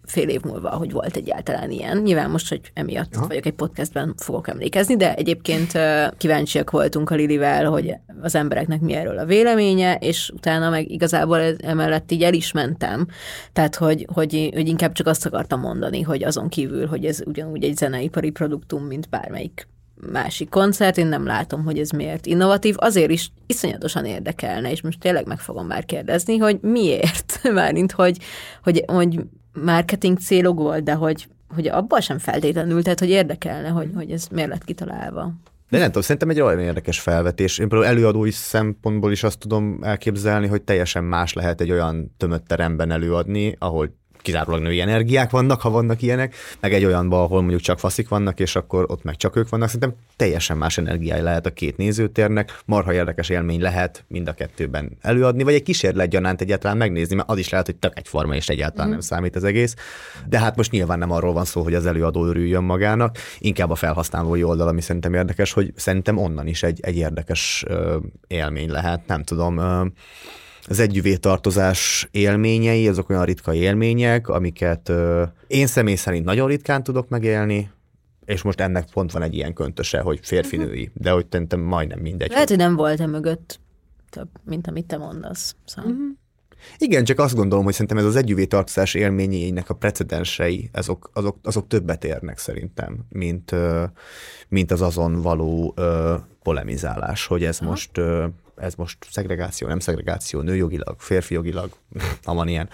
fél 0.06 0.30
év 0.30 0.42
múlva, 0.44 0.70
hogy 0.70 0.92
volt 0.92 1.16
egyáltalán 1.16 1.72
ilyen. 1.72 1.98
Nyilván 1.98 2.30
most, 2.30 2.50
hogy 2.50 2.62
emiatt 2.74 3.16
Aha. 3.16 3.28
vagyok 3.28 3.46
egy 3.46 3.54
podcastben, 3.54 4.14
fogok 4.18 4.48
emlékezni, 4.48 4.98
de 4.98 5.16
egyébként 5.16 5.72
kíváncsiak 6.18 6.72
voltunk 6.72 7.10
a 7.10 7.16
Lilivel, 7.16 7.66
hogy 7.66 7.94
az 8.22 8.36
embereknek 8.36 8.82
mi 8.82 8.94
erről 8.94 9.18
a 9.18 9.26
véleménye, 9.26 9.96
és 9.96 10.32
utána 10.36 10.70
meg 10.70 10.92
igazából 10.92 11.40
emellett 11.40 12.12
így 12.12 12.24
el 12.24 12.34
is 12.34 12.52
mentem. 12.52 13.08
Tehát, 13.54 13.76
hogy, 13.76 14.08
hogy, 14.14 14.50
hogy 14.54 14.68
inkább 14.68 14.92
csak 14.92 15.08
azt 15.08 15.26
akartam 15.26 15.60
mondani, 15.60 16.02
hogy 16.02 16.24
azon 16.24 16.50
kívül, 16.50 16.88
hogy 16.88 17.06
ez 17.06 17.22
ugyanúgy 17.26 17.64
egy 17.64 17.78
zeneipari 17.78 18.30
produktum, 18.30 18.84
mint 18.84 19.10
bármelyik 19.10 19.68
másik 20.12 20.50
koncert, 20.50 20.98
én 20.98 21.08
nem 21.08 21.26
látom, 21.26 21.64
hogy 21.64 21.80
ez 21.80 21.90
miért 21.90 22.26
innovatív, 22.26 22.76
azért 22.78 23.12
is 23.12 23.32
iszonyatosan 23.46 24.06
érdekelne, 24.06 24.72
és 24.72 24.82
most 24.82 25.00
tényleg 25.00 25.28
meg 25.28 25.40
fogom 25.40 25.68
már 25.68 25.86
kérdezni, 25.86 26.38
hogy 26.38 26.60
miért, 26.62 27.40
mármint, 27.54 27.92
hogy, 27.92 28.18
hogy, 28.64 28.84
hogy 28.88 29.20
marketing 29.54 30.18
célok 30.20 30.58
volt, 30.58 30.84
de 30.84 30.94
hogy, 30.94 31.28
hogy 31.56 31.68
abban 31.68 32.02
sem 32.02 32.18
feltétlenül, 32.18 32.84
tehát 32.84 33.00
hogy 33.00 33.10
érdekelne, 33.10 33.68
hogy, 33.68 33.90
hogy 33.96 34.12
ez 34.12 34.28
miért 34.32 34.50
lett 34.50 34.64
kitalálva. 34.64 35.34
De 35.70 35.80
nem 35.80 35.88
tudom, 35.88 36.02
szerintem 36.02 36.30
egy 36.30 36.42
olyan 36.42 36.60
érdekes 36.60 37.00
felvetés. 37.00 37.58
Én 37.58 37.68
például 37.68 37.92
előadói 37.92 38.32
szempontból 38.32 39.12
is 39.12 39.24
azt 39.24 39.40
tudom 39.40 39.80
elképzelni, 39.82 40.48
hogy 40.48 40.62
teljesen 40.62 41.04
más 41.04 41.34
lehet 41.34 41.62
egy 41.62 41.72
olyan 41.72 42.14
tömött 42.18 42.48
teremben 42.48 42.92
előadni, 42.92 43.56
ahol 43.60 43.96
kizárólag 44.24 44.62
női 44.62 44.82
energiák 44.82 45.30
vannak, 45.30 45.62
ha 45.62 45.70
vannak 45.70 46.02
ilyenek, 46.02 46.36
meg 46.60 46.74
egy 46.74 46.86
olyanban, 46.86 47.22
ahol 47.22 47.40
mondjuk 47.40 47.62
csak 47.62 47.80
faszik 47.80 48.10
vannak, 48.10 48.40
és 48.40 48.56
akkor 48.56 48.86
ott 48.88 49.04
meg 49.04 49.16
csak 49.16 49.36
ők 49.36 49.50
vannak. 49.50 49.68
Szerintem 49.70 49.98
teljesen 50.16 50.58
más 50.58 50.78
energiái 50.78 51.22
lehet 51.22 51.46
a 51.46 51.54
két 51.54 51.78
nézőtérnek, 51.78 52.60
marha 52.66 52.94
érdekes 52.94 53.30
élmény 53.30 53.62
lehet 53.62 54.04
mind 54.08 54.28
a 54.28 54.34
kettőben 54.34 54.98
előadni, 55.02 55.44
vagy 55.44 55.54
egy 55.54 55.64
kísérlet 55.64 56.10
gyanánt 56.10 56.42
egyáltalán 56.42 56.78
megnézni, 56.78 57.16
mert 57.16 57.30
az 57.30 57.38
is 57.38 57.50
lehet, 57.50 57.66
hogy 57.66 57.76
tök 57.76 57.98
egyforma 57.98 58.36
és 58.36 58.50
egyáltalán 58.50 58.88
mm. 58.88 58.92
nem 58.92 59.00
számít 59.00 59.36
az 59.36 59.44
egész. 59.44 59.76
De 60.28 60.40
hát 60.40 60.56
most 60.56 60.72
nyilván 60.72 61.00
nem 61.00 61.12
arról 61.12 61.34
van 61.34 61.46
szó, 61.46 61.64
hogy 61.64 61.74
az 61.74 61.86
előadó 61.86 62.26
örüljön 62.26 62.64
magának, 62.64 63.18
inkább 63.40 63.70
a 63.70 63.76
felhasználói 63.76 64.44
oldal, 64.44 64.68
ami 64.68 64.82
szerintem 64.82 65.14
érdekes, 65.14 65.52
hogy 65.52 65.74
szerintem 65.76 66.18
onnan 66.18 66.48
is 66.48 66.64
egy, 66.64 66.80
egy 66.82 66.98
érdekes 66.98 67.66
élmény 68.28 68.72
lehet, 68.72 69.08
nem 69.08 69.24
tudom. 69.24 69.62
Az 70.68 70.80
együvé 70.80 71.16
tartozás 71.16 72.08
élményei, 72.12 72.88
azok 72.88 73.10
olyan 73.10 73.26
ritka 73.26 73.54
élmények, 73.54 74.28
amiket 74.28 74.90
ö, 74.90 75.24
én 75.48 75.68
személy 75.68 75.96
szerint 75.96 76.26
nagyon 76.26 76.48
ritkán 76.48 76.84
tudok 76.84 77.10
megélni, 77.10 77.72
és 78.26 78.42
most 78.42 78.60
ennek 78.60 78.90
pont 78.92 79.12
van 79.12 79.22
egy 79.22 79.34
ilyen 79.34 79.54
köntöse, 79.54 80.00
hogy 80.00 80.20
férfinői, 80.22 80.92
de 80.94 81.12
hogy 81.12 81.26
tentem 81.26 81.60
majdnem 81.60 82.00
mindegy. 82.00 82.32
Lehet, 82.32 82.50
hogy 82.50 82.58
nem 82.58 82.76
volt-e 82.76 83.06
mögött 83.06 83.60
több, 84.10 84.30
mint 84.44 84.68
amit 84.68 84.86
te 84.86 84.98
mondasz. 84.98 85.56
Szóval. 85.66 85.92
Uh-huh. 85.92 86.08
Igen, 86.78 87.04
csak 87.04 87.20
azt 87.20 87.36
gondolom, 87.36 87.64
hogy 87.64 87.74
szerintem 87.74 87.98
ez 87.98 88.06
az 88.06 88.16
együvé 88.16 88.46
tartozás 88.46 88.94
élményeinek 88.94 89.70
a 89.70 89.74
precedensei, 89.74 90.70
azok, 90.74 91.10
azok, 91.14 91.38
azok 91.44 91.68
többet 91.68 92.04
érnek 92.04 92.38
szerintem, 92.38 92.98
mint, 93.10 93.56
mint 94.48 94.72
az 94.72 94.82
azon 94.82 95.22
való 95.22 95.76
polemizálás, 96.44 97.26
hogy 97.26 97.44
ez 97.44 97.60
Aha. 97.60 97.70
most 97.70 97.92
ez 98.64 98.76
most 98.76 98.98
szegregáció, 99.12 99.68
nem 99.68 99.80
szegregáció, 99.80 100.42
nőjogilag, 100.42 100.96
férfijogilag, 101.00 101.72
ha 102.26 102.34
van 102.34 102.48
ilyen, 102.48 102.70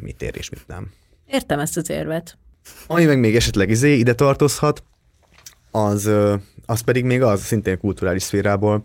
mit 0.00 0.22
ér 0.22 0.36
és 0.36 0.50
mit 0.50 0.66
nem. 0.66 0.90
Értem 1.26 1.58
ezt 1.58 1.76
az 1.76 1.90
érvet. 1.90 2.38
Ami 2.86 3.04
meg 3.04 3.18
még 3.18 3.36
esetleg 3.36 3.70
izé 3.70 3.96
ide 3.96 4.14
tartozhat, 4.14 4.82
az, 5.70 6.10
az 6.66 6.80
pedig 6.80 7.04
még 7.04 7.22
az, 7.22 7.42
szintén 7.42 7.78
kulturális 7.78 8.22
szférából, 8.22 8.84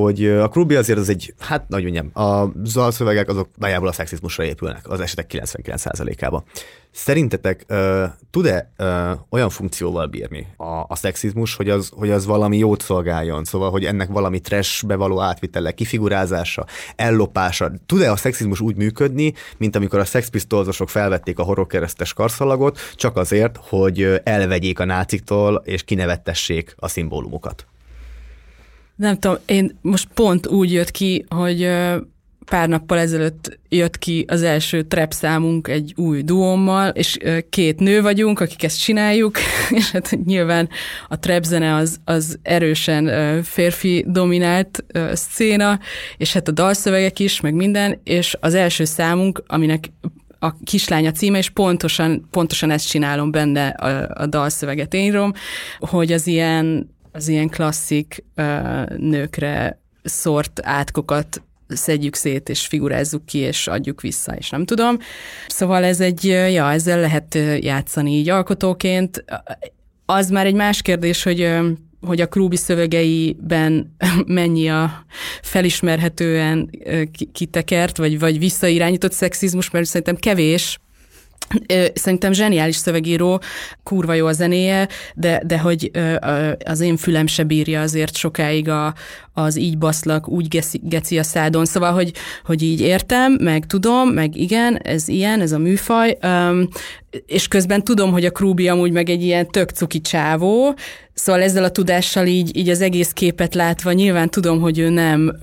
hogy 0.00 0.26
a 0.26 0.48
Krubi 0.48 0.74
azért 0.74 0.98
az 0.98 1.08
egy, 1.08 1.34
hát 1.38 1.68
nagyon 1.68 1.92
nem, 1.92 2.24
a 2.24 2.52
zalszövegek 2.64 3.28
azok 3.28 3.48
nagyjából 3.56 3.88
a 3.88 3.92
szexizmusra 3.92 4.44
épülnek, 4.44 4.88
az 4.88 5.00
esetek 5.00 5.30
99%-ában. 5.32 6.44
Szerintetek 6.90 7.64
uh, 7.68 8.02
tud-e 8.30 8.72
uh, 8.78 9.10
olyan 9.30 9.50
funkcióval 9.50 10.06
bírni 10.06 10.46
a, 10.56 10.64
a 10.64 10.94
szexizmus, 10.94 11.54
hogy 11.54 11.70
az, 11.70 11.90
hogy 11.94 12.10
az 12.10 12.26
valami 12.26 12.58
jót 12.58 12.82
szolgáljon, 12.82 13.44
szóval, 13.44 13.70
hogy 13.70 13.84
ennek 13.84 14.08
valami 14.08 14.40
trashbe 14.40 14.94
való 14.94 15.20
átvitele, 15.20 15.72
kifigurázása, 15.72 16.66
ellopása, 16.96 17.72
tud-e 17.86 18.10
a 18.10 18.16
szexizmus 18.16 18.60
úgy 18.60 18.76
működni, 18.76 19.34
mint 19.56 19.76
amikor 19.76 19.98
a 19.98 20.04
szexpisztolzosok 20.04 20.88
felvették 20.88 21.38
a 21.38 21.42
horrorkeresztes 21.42 22.12
karszalagot, 22.12 22.78
csak 22.94 23.16
azért, 23.16 23.58
hogy 23.60 24.20
elvegyék 24.24 24.80
a 24.80 24.84
náciktól 24.84 25.62
és 25.64 25.82
kinevettessék 25.82 26.74
a 26.76 26.88
szimbólumokat? 26.88 27.66
Nem 28.96 29.18
tudom, 29.18 29.36
én 29.46 29.78
most 29.80 30.08
pont 30.14 30.46
úgy 30.46 30.72
jött 30.72 30.90
ki, 30.90 31.24
hogy 31.28 31.68
pár 32.44 32.68
nappal 32.68 32.98
ezelőtt 32.98 33.58
jött 33.68 33.98
ki 33.98 34.24
az 34.28 34.42
első 34.42 34.82
trap 34.82 35.12
számunk 35.12 35.68
egy 35.68 35.92
új 35.96 36.22
duommal, 36.22 36.88
és 36.88 37.18
két 37.48 37.80
nő 37.80 38.02
vagyunk, 38.02 38.40
akik 38.40 38.62
ezt 38.62 38.80
csináljuk, 38.80 39.38
és 39.70 39.90
hát 39.90 40.18
nyilván 40.24 40.68
a 41.08 41.18
trap 41.18 41.42
zene 41.42 41.74
az, 41.74 41.98
az 42.04 42.38
erősen 42.42 43.42
férfi 43.42 44.04
dominált 44.08 44.84
széna, 45.12 45.78
és 46.16 46.32
hát 46.32 46.48
a 46.48 46.52
dalszövegek 46.52 47.18
is, 47.18 47.40
meg 47.40 47.54
minden, 47.54 48.00
és 48.04 48.36
az 48.40 48.54
első 48.54 48.84
számunk, 48.84 49.42
aminek 49.46 49.90
a 50.38 50.54
kislánya 50.64 51.10
címe, 51.10 51.38
és 51.38 51.50
pontosan, 51.50 52.28
pontosan 52.30 52.70
ezt 52.70 52.88
csinálom 52.88 53.30
benne 53.30 53.66
a, 53.68 54.22
a 54.22 54.26
dalszöveget 54.26 54.94
én 54.94 55.04
írom, 55.04 55.32
hogy 55.78 56.12
az 56.12 56.26
ilyen, 56.26 56.95
az 57.16 57.28
ilyen 57.28 57.48
klasszik 57.48 58.24
uh, 58.36 58.96
nőkre 58.96 59.80
szort 60.02 60.60
átkokat 60.62 61.42
szedjük 61.68 62.14
szét, 62.14 62.48
és 62.48 62.66
figurázzuk 62.66 63.26
ki, 63.26 63.38
és 63.38 63.66
adjuk 63.66 64.00
vissza, 64.00 64.34
és 64.36 64.50
nem 64.50 64.64
tudom. 64.64 64.98
Szóval 65.46 65.84
ez 65.84 66.00
egy, 66.00 66.24
ja, 66.24 66.70
ezzel 66.70 67.00
lehet 67.00 67.38
játszani 67.60 68.12
így 68.12 68.28
alkotóként. 68.28 69.24
Az 70.06 70.30
már 70.30 70.46
egy 70.46 70.54
más 70.54 70.82
kérdés, 70.82 71.22
hogy 71.22 71.54
hogy 72.00 72.20
a 72.20 72.26
Krúbi 72.26 72.56
szövegeiben 72.56 73.96
mennyi 74.26 74.68
a 74.68 75.04
felismerhetően 75.42 76.70
kitekert, 77.32 77.96
vagy, 77.96 78.18
vagy 78.18 78.38
visszairányított 78.38 79.12
szexizmus, 79.12 79.70
mert 79.70 79.86
szerintem 79.86 80.16
kevés, 80.16 80.80
Szerintem 81.94 82.32
zseniális 82.32 82.76
szövegíró, 82.76 83.40
kurva 83.82 84.14
jó 84.14 84.26
a 84.26 84.32
zenéje, 84.32 84.88
de, 85.14 85.42
de 85.46 85.58
hogy 85.58 85.90
az 86.64 86.80
én 86.80 86.96
fülem 86.96 87.26
se 87.26 87.42
bírja 87.42 87.80
azért 87.80 88.16
sokáig 88.16 88.68
a, 88.68 88.94
az 89.32 89.56
így 89.56 89.78
baszlak, 89.78 90.28
úgy 90.28 90.48
geci, 90.48 90.80
geci 90.82 91.18
a 91.18 91.22
szádon. 91.22 91.64
Szóval, 91.64 91.92
hogy, 91.92 92.12
hogy 92.44 92.62
így 92.62 92.80
értem, 92.80 93.32
meg 93.40 93.66
tudom, 93.66 94.08
meg 94.08 94.36
igen, 94.36 94.76
ez 94.76 95.08
ilyen, 95.08 95.40
ez 95.40 95.52
a 95.52 95.58
műfaj, 95.58 96.18
és 97.26 97.48
közben 97.48 97.84
tudom, 97.84 98.12
hogy 98.12 98.24
a 98.24 98.30
Krúbi 98.30 98.68
amúgy 98.68 98.92
meg 98.92 99.08
egy 99.08 99.22
ilyen 99.22 99.50
tök 99.50 99.70
cuki 99.70 100.00
csávó, 100.00 100.74
Szóval 101.18 101.42
ezzel 101.42 101.64
a 101.64 101.70
tudással 101.70 102.26
így, 102.26 102.56
így 102.56 102.68
az 102.68 102.80
egész 102.80 103.10
képet 103.10 103.54
látva 103.54 103.92
nyilván 103.92 104.30
tudom, 104.30 104.60
hogy 104.60 104.78
ő 104.78 104.88
nem, 104.88 105.36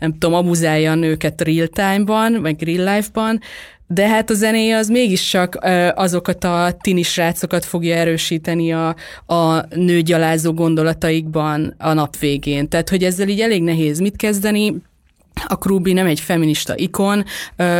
nem 0.00 0.12
tudom, 0.18 0.34
abuzálja 0.34 0.90
a 0.90 0.94
nőket 0.94 1.40
real 1.40 1.66
time-ban, 1.66 2.32
meg 2.32 2.62
real 2.62 2.94
life-ban, 2.94 3.40
de 3.86 4.08
hát 4.08 4.30
a 4.30 4.34
zenéje 4.34 4.76
az 4.76 4.88
mégiscsak 4.88 5.58
azokat 5.94 6.44
a 6.44 6.76
tini 6.80 7.02
srácokat 7.02 7.64
fogja 7.64 7.96
erősíteni 7.96 8.72
a, 8.72 8.94
a 9.26 9.64
nőgyalázó 9.76 10.52
gondolataikban 10.52 11.74
a 11.78 11.92
nap 11.92 12.16
végén. 12.16 12.68
Tehát, 12.68 12.88
hogy 12.88 13.04
ezzel 13.04 13.28
így 13.28 13.40
elég 13.40 13.62
nehéz 13.62 13.98
mit 13.98 14.16
kezdeni, 14.16 14.82
a 15.46 15.58
Krubi 15.58 15.92
nem 15.92 16.06
egy 16.06 16.20
feminista 16.20 16.76
ikon, 16.76 17.24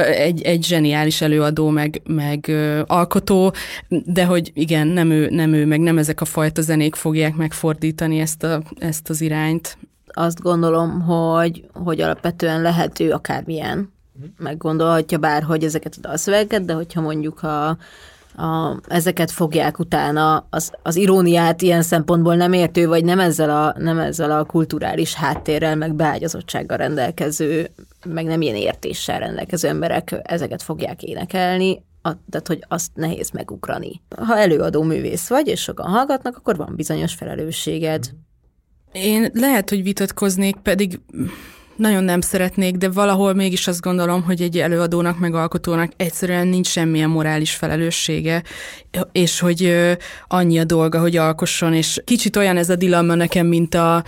egy, 0.07 0.43
egy 0.43 0.65
zseniális 0.65 1.21
előadó, 1.21 1.69
meg, 1.69 2.03
meg 2.07 2.53
alkotó, 2.87 3.55
de 3.89 4.25
hogy 4.25 4.51
igen, 4.55 4.87
nem 4.87 5.11
ő, 5.11 5.29
nem 5.31 5.53
ő, 5.53 5.67
meg 5.67 5.81
nem 5.81 5.99
ezek 5.99 6.21
a 6.21 6.25
fajta 6.25 6.63
zenék 6.63 6.95
fogják 6.95 7.35
megfordítani 7.35 8.19
ezt, 8.19 8.43
a, 8.43 8.63
ezt 8.79 9.11
az 9.11 9.21
irányt. 9.21 9.79
Azt 10.07 10.41
gondolom, 10.41 11.01
hogy, 11.01 11.65
hogy 11.73 12.01
alapvetően 12.01 12.63
lehető 12.63 13.11
akármilyen 13.11 13.94
meggondolhatja 14.39 15.19
bárhogy 15.19 15.65
ezeket 15.65 15.95
a 15.97 16.01
dalszövegeket, 16.01 16.65
de 16.65 16.73
hogyha 16.73 17.01
mondjuk 17.01 17.43
a, 17.43 17.69
a, 18.37 18.81
ezeket 18.89 19.31
fogják 19.31 19.79
utána, 19.79 20.47
az, 20.51 20.73
az 20.83 20.97
iróniát 20.97 21.63
ilyen 21.63 21.83
szempontból 21.83 22.35
nem 22.35 22.53
értő, 22.53 22.87
vagy 22.87 23.05
nem 23.05 23.21
ezzel, 23.21 23.51
a, 23.51 23.75
nem 23.79 23.99
ezzel 23.99 24.31
a 24.31 24.45
kulturális 24.45 25.15
háttérrel, 25.15 25.77
meg 25.77 25.95
beágyazottsággal 25.95 26.77
rendelkező, 26.77 27.71
meg 28.05 28.25
nem 28.25 28.41
ilyen 28.41 28.57
értéssel 28.57 29.19
rendelkező 29.19 29.69
emberek 29.69 30.21
ezeket 30.23 30.63
fogják 30.63 31.03
énekelni, 31.03 31.83
a, 32.03 32.13
tehát 32.31 32.47
hogy 32.47 32.65
azt 32.69 32.91
nehéz 32.95 33.31
megugrani. 33.31 34.03
Ha 34.17 34.39
előadó 34.39 34.83
művész 34.83 35.29
vagy, 35.29 35.47
és 35.47 35.61
sokan 35.61 35.87
hallgatnak, 35.87 36.37
akkor 36.37 36.57
van 36.57 36.73
bizonyos 36.77 37.15
felelősséged. 37.15 38.11
Én 38.93 39.31
lehet, 39.33 39.69
hogy 39.69 39.83
vitatkoznék, 39.83 40.57
pedig 40.57 41.01
nagyon 41.77 42.05
nem 42.05 42.21
szeretnék, 42.21 42.77
de 42.77 42.89
valahol 42.91 43.35
mégis 43.35 43.67
azt 43.67 43.81
gondolom, 43.81 44.23
hogy 44.23 44.43
egy 44.43 44.59
előadónak, 44.59 45.19
meg 45.19 45.35
alkotónak 45.35 45.93
egyszerűen 45.97 46.47
nincs 46.47 46.67
semmilyen 46.67 47.11
morális 47.11 47.55
felelőssége, 47.55 48.43
és 49.13 49.41
hogy 49.41 49.75
annyi 50.29 50.59
a 50.59 50.65
dolga, 50.65 51.01
hogy 51.01 51.17
alkosson, 51.17 51.75
és 51.75 52.03
kicsit 52.05 52.37
olyan 52.37 52.57
ez 52.57 52.71
a 52.71 52.77
dilemma 52.77 53.15
nekem, 53.15 53.47
mint 53.47 53.75
a 53.75 54.05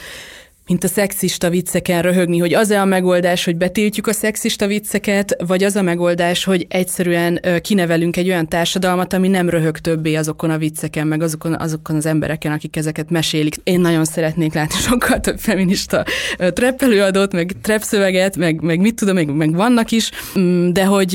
mint 0.66 0.84
a 0.84 0.88
szexista 0.88 1.50
vicceken 1.50 2.02
röhögni, 2.02 2.38
hogy 2.38 2.54
az-e 2.54 2.80
a 2.80 2.84
megoldás, 2.84 3.44
hogy 3.44 3.56
betiltjuk 3.56 4.06
a 4.06 4.12
szexista 4.12 4.66
vicceket, 4.66 5.36
vagy 5.46 5.64
az 5.64 5.76
a 5.76 5.82
megoldás, 5.82 6.44
hogy 6.44 6.66
egyszerűen 6.68 7.40
kinevelünk 7.60 8.16
egy 8.16 8.28
olyan 8.28 8.48
társadalmat, 8.48 9.12
ami 9.12 9.28
nem 9.28 9.48
röhög 9.48 9.78
többé 9.78 10.14
azokon 10.14 10.50
a 10.50 10.58
vicceken, 10.58 11.06
meg 11.06 11.22
azokon, 11.22 11.54
azokon 11.54 11.96
az 11.96 12.06
embereken, 12.06 12.52
akik 12.52 12.76
ezeket 12.76 13.10
mesélik. 13.10 13.54
Én 13.64 13.80
nagyon 13.80 14.04
szeretnék 14.04 14.54
látni 14.54 14.78
sokkal 14.78 15.20
több 15.20 15.38
feminista 15.38 16.04
trap 16.36 16.82
előadót, 16.82 17.32
meg 17.32 17.52
trap 17.62 17.82
szöveget, 17.82 18.36
meg, 18.36 18.60
meg 18.60 18.80
mit 18.80 18.94
tudom, 18.94 19.14
meg, 19.14 19.34
meg 19.34 19.54
vannak 19.54 19.90
is, 19.90 20.10
mm, 20.38 20.70
de 20.72 20.84
hogy 20.84 21.14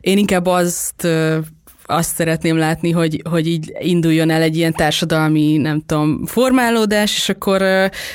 én 0.00 0.18
inkább 0.18 0.46
azt 0.46 1.06
azt 1.90 2.14
szeretném 2.14 2.56
látni, 2.56 2.90
hogy, 2.90 3.22
hogy 3.30 3.46
így 3.46 3.72
induljon 3.80 4.30
el 4.30 4.42
egy 4.42 4.56
ilyen 4.56 4.72
társadalmi, 4.72 5.56
nem 5.56 5.82
tudom, 5.86 6.26
formálódás, 6.26 7.16
és 7.16 7.28
akkor, 7.28 7.62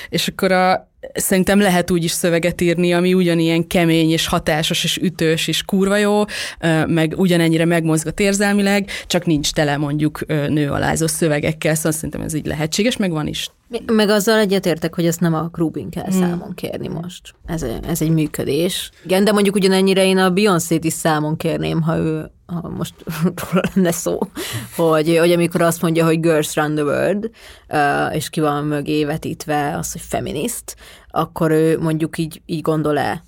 és 0.10 0.28
akkor 0.28 0.52
a, 0.52 0.90
szerintem 1.14 1.60
lehet 1.60 1.92
úgy 1.92 2.04
is 2.04 2.12
szöveget 2.12 2.62
írni, 2.62 2.94
ami 2.94 3.14
ugyanilyen 3.14 3.68
kemény 3.68 4.12
és 4.12 4.28
hatásos 4.28 4.84
és 4.84 4.98
ütős 4.98 5.48
és 5.48 5.64
kurva 5.64 5.98
jó, 5.98 6.24
meg 6.88 7.14
ugyanennyire 7.18 7.66
megmozgat 7.66 8.20
érzelmileg, 8.20 8.90
csak 9.08 9.26
nincs 9.26 9.52
tele 9.52 9.78
mondjuk 9.78 10.26
nőalázó 10.28 11.08
szövegekkel, 11.08 11.76
szóval 11.76 11.92
szerintem 11.92 12.22
ez 12.22 12.34
így 12.34 12.46
lehetséges, 12.46 12.98
meg 12.98 13.12
van 13.12 13.28
is. 13.28 13.50
Meg 13.86 14.10
azzal 14.10 14.40
egyetértek, 14.40 14.96
hogy 14.96 15.06
ezt 15.06 15.20
nem 15.20 15.34
a 15.34 15.50
Krubin 15.50 15.90
kell 15.90 16.06
hmm. 16.06 16.20
számon 16.20 16.54
kérni 16.54 16.88
most. 16.88 17.36
Ez, 17.46 17.66
ez 17.88 18.02
egy 18.02 18.10
működés. 18.10 18.92
Igen, 19.04 19.24
de 19.24 19.32
mondjuk 19.32 19.56
ugyanennyire 19.56 20.06
én 20.06 20.18
a 20.18 20.30
Beyoncé-t 20.30 20.84
is 20.84 20.94
számon 20.94 21.38
kérném, 21.38 21.82
ha 21.82 21.98
ő 21.98 22.30
ha 22.46 22.70
most 22.70 22.94
róla 23.42 23.64
lenne 23.74 23.92
szó, 23.92 24.20
hogy, 24.76 25.18
hogy 25.18 25.32
amikor 25.32 25.62
azt 25.62 25.82
mondja, 25.82 26.06
hogy 26.06 26.20
girls 26.20 26.56
run 26.56 26.76
the 26.76 26.84
world, 26.84 27.30
és 28.14 28.30
ki 28.30 28.40
van 28.40 28.64
mögé 28.64 29.06
vetítve 29.06 29.78
az, 29.78 29.92
hogy 29.92 30.02
feminist, 30.02 30.76
akkor 31.10 31.52
ő 31.52 31.80
mondjuk 31.80 32.18
így, 32.18 32.42
így 32.46 32.62
gondol-e 32.62 33.24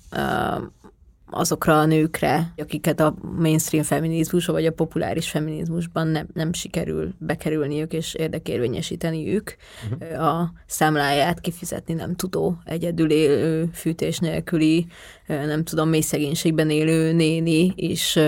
azokra 1.30 1.78
a 1.78 1.86
nőkre, 1.86 2.52
akiket 2.56 3.00
a 3.00 3.14
mainstream 3.38 3.84
feminizmus 3.84 4.46
vagy 4.46 4.66
a 4.66 4.72
populáris 4.72 5.30
feminizmusban 5.30 6.06
nem, 6.06 6.28
nem 6.34 6.52
sikerül 6.52 7.14
bekerülniük 7.18 7.92
és 7.92 8.14
érdekérvényesíteniük. 8.14 9.56
Uh-huh. 9.90 10.26
A 10.26 10.52
számláját 10.66 11.40
kifizetni 11.40 11.94
nem 11.94 12.14
tudó, 12.14 12.58
egyedül 12.64 13.10
élő, 13.10 13.70
fűtés 13.72 14.18
nélküli, 14.18 14.86
nem 15.26 15.64
tudom, 15.64 15.88
mély 15.88 16.00
szegénységben 16.00 16.70
élő 16.70 17.12
néni, 17.12 17.72
és 17.76 18.20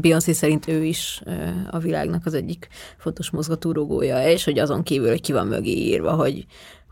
Beyoncé 0.00 0.32
szerint 0.32 0.68
ő 0.68 0.84
is 0.84 1.22
a 1.70 1.78
világnak 1.78 2.26
az 2.26 2.34
egyik 2.34 2.68
fontos 2.98 3.30
mozgatórugója, 3.30 4.28
és 4.28 4.44
hogy 4.44 4.58
azon 4.58 4.82
kívül, 4.82 5.08
hogy 5.08 5.20
ki 5.20 5.32
van 5.32 5.46
mögé 5.46 5.70
írva, 5.70 6.12
hogy 6.12 6.46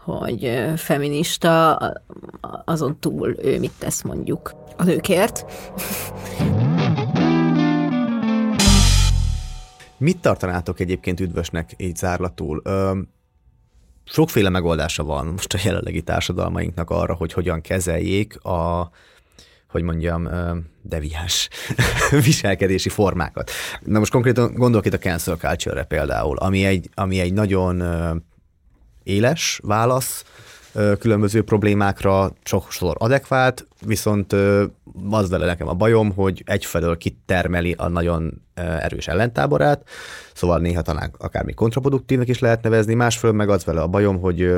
hogy 0.04 0.72
feminista, 0.76 1.78
azon 2.64 2.98
túl 3.00 3.34
ő 3.42 3.58
mit 3.58 3.72
tesz 3.78 4.02
mondjuk 4.02 4.54
a 4.76 4.84
nőkért. 4.84 5.44
Mit 9.96 10.18
tartanátok 10.18 10.80
egyébként 10.80 11.20
üdvösnek 11.20 11.74
így 11.76 11.96
zárlatul? 11.96 12.62
Sokféle 14.04 14.48
megoldása 14.48 15.04
van 15.04 15.26
most 15.26 15.54
a 15.54 15.58
jelenlegi 15.64 16.02
társadalmainknak 16.02 16.90
arra, 16.90 17.14
hogy 17.14 17.32
hogyan 17.32 17.60
kezeljék 17.60 18.44
a, 18.44 18.90
hogy 19.68 19.82
mondjam, 19.82 20.28
deviás 20.82 21.48
viselkedési 22.24 22.88
formákat. 22.88 23.50
Na 23.80 23.98
most 23.98 24.12
konkrétan 24.12 24.54
gondolok 24.54 24.86
itt 24.86 24.92
a 24.94 24.98
cancel 24.98 25.36
culture-re 25.36 25.84
például, 25.84 26.36
ami 26.36 26.64
egy, 26.64 26.90
ami 26.94 27.20
egy 27.20 27.32
nagyon 27.32 27.82
éles 29.04 29.60
válasz, 29.62 30.24
különböző 30.98 31.42
problémákra 31.42 32.32
sokszor 32.42 32.96
adekvát, 32.98 33.66
viszont 33.86 34.32
az 35.10 35.30
vele 35.30 35.46
nekem 35.46 35.68
a 35.68 35.74
bajom, 35.74 36.12
hogy 36.12 36.42
egyfelől 36.46 36.96
kitermeli 36.96 37.74
a 37.78 37.88
nagyon 37.88 38.42
erős 38.54 39.08
ellentáborát, 39.08 39.88
szóval 40.34 40.58
néha 40.58 40.82
talán 40.82 41.14
akármi 41.18 41.54
kontraproduktívnek 41.54 42.28
is 42.28 42.38
lehet 42.38 42.62
nevezni, 42.62 42.94
másfelől 42.94 43.36
meg 43.36 43.48
az 43.48 43.64
vele 43.64 43.80
a 43.80 43.86
bajom, 43.86 44.20
hogy, 44.20 44.52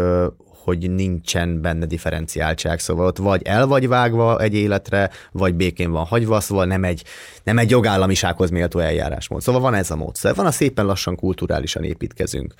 hogy 0.66 0.90
nincsen 0.90 1.60
benne 1.60 1.86
differenciáltság, 1.86 2.78
szóval 2.78 3.06
ott 3.06 3.16
vagy 3.16 3.42
el 3.42 3.66
vagy 3.66 3.88
vágva 3.88 4.40
egy 4.40 4.54
életre, 4.54 5.10
vagy 5.32 5.54
békén 5.54 5.90
van 5.90 6.04
hagyva, 6.04 6.40
szóval 6.40 6.64
nem 6.64 6.84
egy, 6.84 7.04
nem 7.44 7.58
egy 7.58 7.70
jogállamisághoz 7.70 8.50
méltó 8.50 8.78
eljárásmód. 8.78 9.42
Szóval 9.42 9.60
van 9.60 9.74
ez 9.74 9.90
a 9.90 9.96
módszer. 9.96 10.34
Van 10.34 10.46
a 10.46 10.50
szépen 10.50 10.86
lassan 10.86 11.16
kulturálisan 11.16 11.84
építkezünk 11.84 12.54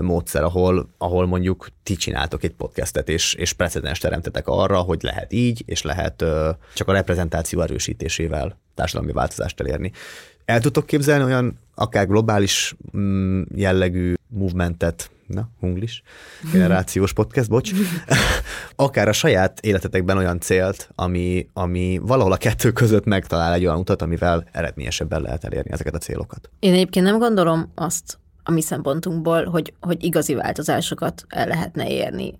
módszer, 0.00 0.42
ahol, 0.42 0.88
ahol 0.98 1.26
mondjuk 1.26 1.68
ti 1.82 1.96
csináltok 1.96 2.44
egy 2.44 2.54
podcastet, 2.54 3.08
és, 3.08 3.34
és 3.34 3.52
precedens 3.52 3.98
teremtetek 3.98 4.48
arra, 4.48 4.78
hogy 4.78 5.02
lehet 5.02 5.32
így, 5.32 5.62
és 5.66 5.82
lehet 5.82 6.24
csak 6.74 6.88
a 6.88 6.92
reprezentáció 6.92 7.60
erősítésével 7.60 8.58
társadalmi 8.74 9.12
változást 9.12 9.60
elérni. 9.60 9.92
El 10.44 10.60
tudtok 10.60 10.86
képzelni 10.86 11.24
olyan 11.24 11.58
akár 11.74 12.06
globális 12.06 12.76
mm, 12.96 13.42
jellegű 13.54 14.14
movementet, 14.26 15.10
na, 15.28 15.48
hunglis, 15.60 16.02
generációs 16.52 17.12
podcast, 17.12 17.48
bocs, 17.48 17.70
akár 18.76 19.08
a 19.08 19.12
saját 19.12 19.60
életetekben 19.60 20.16
olyan 20.16 20.40
célt, 20.40 20.90
ami, 20.94 21.48
ami 21.52 22.00
valahol 22.02 22.32
a 22.32 22.36
kettő 22.36 22.72
között 22.72 23.04
megtalál 23.04 23.52
egy 23.52 23.64
olyan 23.64 23.78
utat, 23.78 24.02
amivel 24.02 24.48
eredményesebben 24.52 25.22
lehet 25.22 25.44
elérni 25.44 25.72
ezeket 25.72 25.94
a 25.94 25.98
célokat. 25.98 26.50
Én 26.58 26.72
egyébként 26.72 27.06
nem 27.06 27.18
gondolom 27.18 27.72
azt, 27.74 28.17
a 28.48 28.52
mi 28.52 28.60
szempontunkból, 28.60 29.44
hogy, 29.44 29.72
hogy 29.80 30.04
igazi 30.04 30.34
változásokat 30.34 31.24
el 31.28 31.46
lehetne 31.46 31.90
érni 31.90 32.34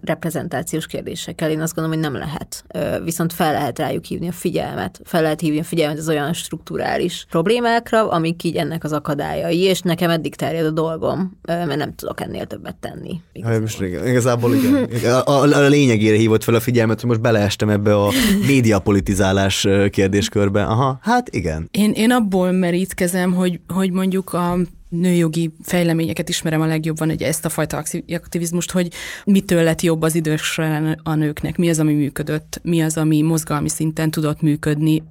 reprezentációs 0.00 0.86
kérdésekkel. 0.86 1.50
Én 1.50 1.60
azt 1.60 1.74
gondolom, 1.74 2.00
hogy 2.00 2.10
nem 2.10 2.20
lehet. 2.20 2.64
Viszont 3.04 3.32
fel 3.32 3.52
lehet 3.52 3.78
rájuk 3.78 4.04
hívni 4.04 4.28
a 4.28 4.32
figyelmet. 4.32 5.00
Fel 5.04 5.22
lehet 5.22 5.40
hívni 5.40 5.58
a 5.58 5.64
figyelmet 5.64 5.98
az 5.98 6.08
olyan 6.08 6.32
strukturális 6.32 7.26
problémákra, 7.30 8.10
amik 8.10 8.44
így 8.44 8.56
ennek 8.56 8.84
az 8.84 8.92
akadályai, 8.92 9.60
és 9.60 9.80
nekem 9.80 10.10
eddig 10.10 10.34
terjed 10.34 10.66
a 10.66 10.70
dolgom, 10.70 11.38
mert 11.46 11.76
nem 11.76 11.94
tudok 11.94 12.20
ennél 12.20 12.46
többet 12.46 12.76
tenni. 12.76 13.20
Igazából, 13.32 13.60
most 13.60 13.80
igazából 13.80 14.54
igen. 14.54 14.88
A, 15.18 15.30
a, 15.30 15.64
a 15.64 15.68
lényegére 15.68 16.16
hívott 16.16 16.44
fel 16.44 16.54
a 16.54 16.60
figyelmet, 16.60 17.00
hogy 17.00 17.08
most 17.08 17.20
beleestem 17.20 17.68
ebbe 17.68 17.94
a 17.94 18.10
médiapolitizálás 18.46 19.66
kérdéskörbe. 19.90 20.64
Aha, 20.64 20.98
hát 21.02 21.28
igen. 21.34 21.68
Én, 21.70 21.92
én 21.92 22.10
abból 22.10 22.52
merítkezem, 22.52 23.32
hogy, 23.32 23.60
hogy 23.68 23.92
mondjuk 23.92 24.32
a 24.32 24.56
nőjogi 24.88 25.50
fejleményeket 25.62 26.28
ismerem 26.28 26.60
a 26.60 26.66
legjobban, 26.66 27.08
hogy 27.08 27.22
ezt 27.22 27.44
a 27.44 27.48
fajta 27.48 27.82
aktivizmust, 28.08 28.70
hogy 28.70 28.92
mitől 29.24 29.62
lett 29.62 29.80
jobb 29.80 30.02
az 30.02 30.14
idősre 30.14 30.98
a 31.02 31.14
nőknek, 31.14 31.56
mi 31.56 31.68
az, 31.68 31.78
ami 31.78 31.94
működött, 31.94 32.60
mi 32.62 32.82
az, 32.82 32.96
ami 32.96 33.22
mozgalmi 33.22 33.68
szinten 33.68 34.10
tudott 34.10 34.40
működni. 34.40 35.02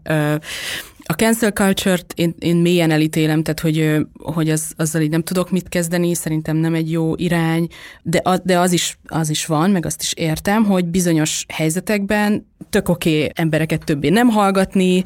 A 1.10 1.14
cancel 1.14 1.52
culture-t 1.52 2.14
én, 2.16 2.36
én 2.40 2.56
mélyen 2.56 2.92
elítélem, 2.92 3.44
tehát 3.44 3.60
hogy, 3.60 4.08
hogy 4.14 4.50
az, 4.50 4.72
azzal 4.78 5.02
így 5.02 5.10
nem 5.10 5.24
tudok 5.24 5.52
mit 5.52 5.70
kezdeni, 5.70 6.14
szerintem 6.14 6.58
nem 6.58 6.74
egy 6.74 6.92
jó 6.92 7.16
irány, 7.16 7.68
de, 8.02 8.22
az, 8.24 8.42
de 8.44 8.60
az, 8.60 8.72
is, 8.72 8.98
az 9.06 9.30
is 9.30 9.46
van, 9.46 9.72
meg 9.72 9.86
azt 9.86 10.02
is 10.02 10.14
értem, 10.14 10.64
hogy 10.64 10.86
bizonyos 10.86 11.46
helyzetekben 11.48 12.46
tök 12.70 12.90
oké 12.90 13.18
okay 13.18 13.32
embereket 13.36 13.84
többé 13.84 14.10
nem 14.10 14.28
hallgatni, 14.28 15.04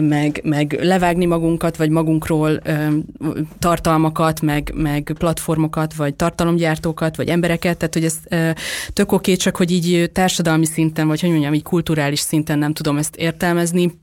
meg, 0.00 0.40
meg 0.44 0.78
levágni 0.82 1.24
magunkat, 1.24 1.76
vagy 1.76 1.90
magunkról 1.90 2.60
tartalmakat, 3.58 4.40
meg, 4.40 4.72
meg 4.74 5.14
platformokat, 5.18 5.94
vagy 5.94 6.14
tartalomgyártókat, 6.14 7.16
vagy 7.16 7.28
embereket, 7.28 7.76
tehát 7.76 7.94
hogy 7.94 8.04
ez 8.04 8.18
tök 8.92 9.12
oké, 9.12 9.32
okay, 9.32 9.36
csak 9.36 9.56
hogy 9.56 9.70
így 9.70 10.10
társadalmi 10.12 10.66
szinten, 10.66 11.06
vagy 11.06 11.20
hogy 11.20 11.30
mondjam, 11.30 11.54
így 11.54 11.62
kulturális 11.62 12.20
szinten 12.20 12.58
nem 12.58 12.72
tudom 12.72 12.96
ezt 12.96 13.16
értelmezni, 13.16 13.99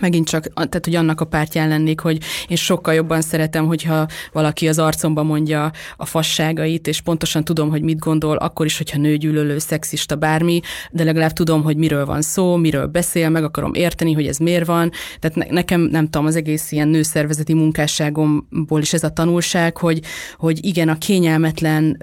megint 0.00 0.28
csak, 0.28 0.46
tehát 0.54 0.84
hogy 0.84 0.94
annak 0.94 1.20
a 1.20 1.24
pártján 1.24 1.68
lennék, 1.68 2.00
hogy 2.00 2.18
én 2.48 2.56
sokkal 2.56 2.94
jobban 2.94 3.20
szeretem, 3.20 3.66
hogyha 3.66 4.06
valaki 4.32 4.68
az 4.68 4.78
arcomba 4.78 5.22
mondja 5.22 5.70
a 5.96 6.06
fasságait, 6.06 6.86
és 6.86 7.00
pontosan 7.00 7.44
tudom, 7.44 7.70
hogy 7.70 7.82
mit 7.82 7.98
gondol, 7.98 8.36
akkor 8.36 8.66
is, 8.66 8.76
hogyha 8.76 8.98
nőgyűlölő, 8.98 9.58
szexista, 9.58 10.16
bármi, 10.16 10.60
de 10.90 11.04
legalább 11.04 11.32
tudom, 11.32 11.62
hogy 11.62 11.76
miről 11.76 12.06
van 12.06 12.22
szó, 12.22 12.56
miről 12.56 12.86
beszél, 12.86 13.28
meg 13.28 13.44
akarom 13.44 13.74
érteni, 13.74 14.12
hogy 14.12 14.26
ez 14.26 14.36
miért 14.36 14.66
van. 14.66 14.90
Tehát 15.18 15.36
ne, 15.36 15.44
nekem, 15.54 15.80
nem 15.80 16.04
tudom, 16.04 16.26
az 16.26 16.36
egész 16.36 16.72
ilyen 16.72 16.88
nőszervezeti 16.88 17.54
munkásságomból 17.54 18.80
is 18.80 18.92
ez 18.92 19.04
a 19.04 19.10
tanulság, 19.10 19.76
hogy, 19.76 20.00
hogy 20.36 20.64
igen, 20.64 20.88
a 20.88 20.98
kényelmetlen 20.98 22.02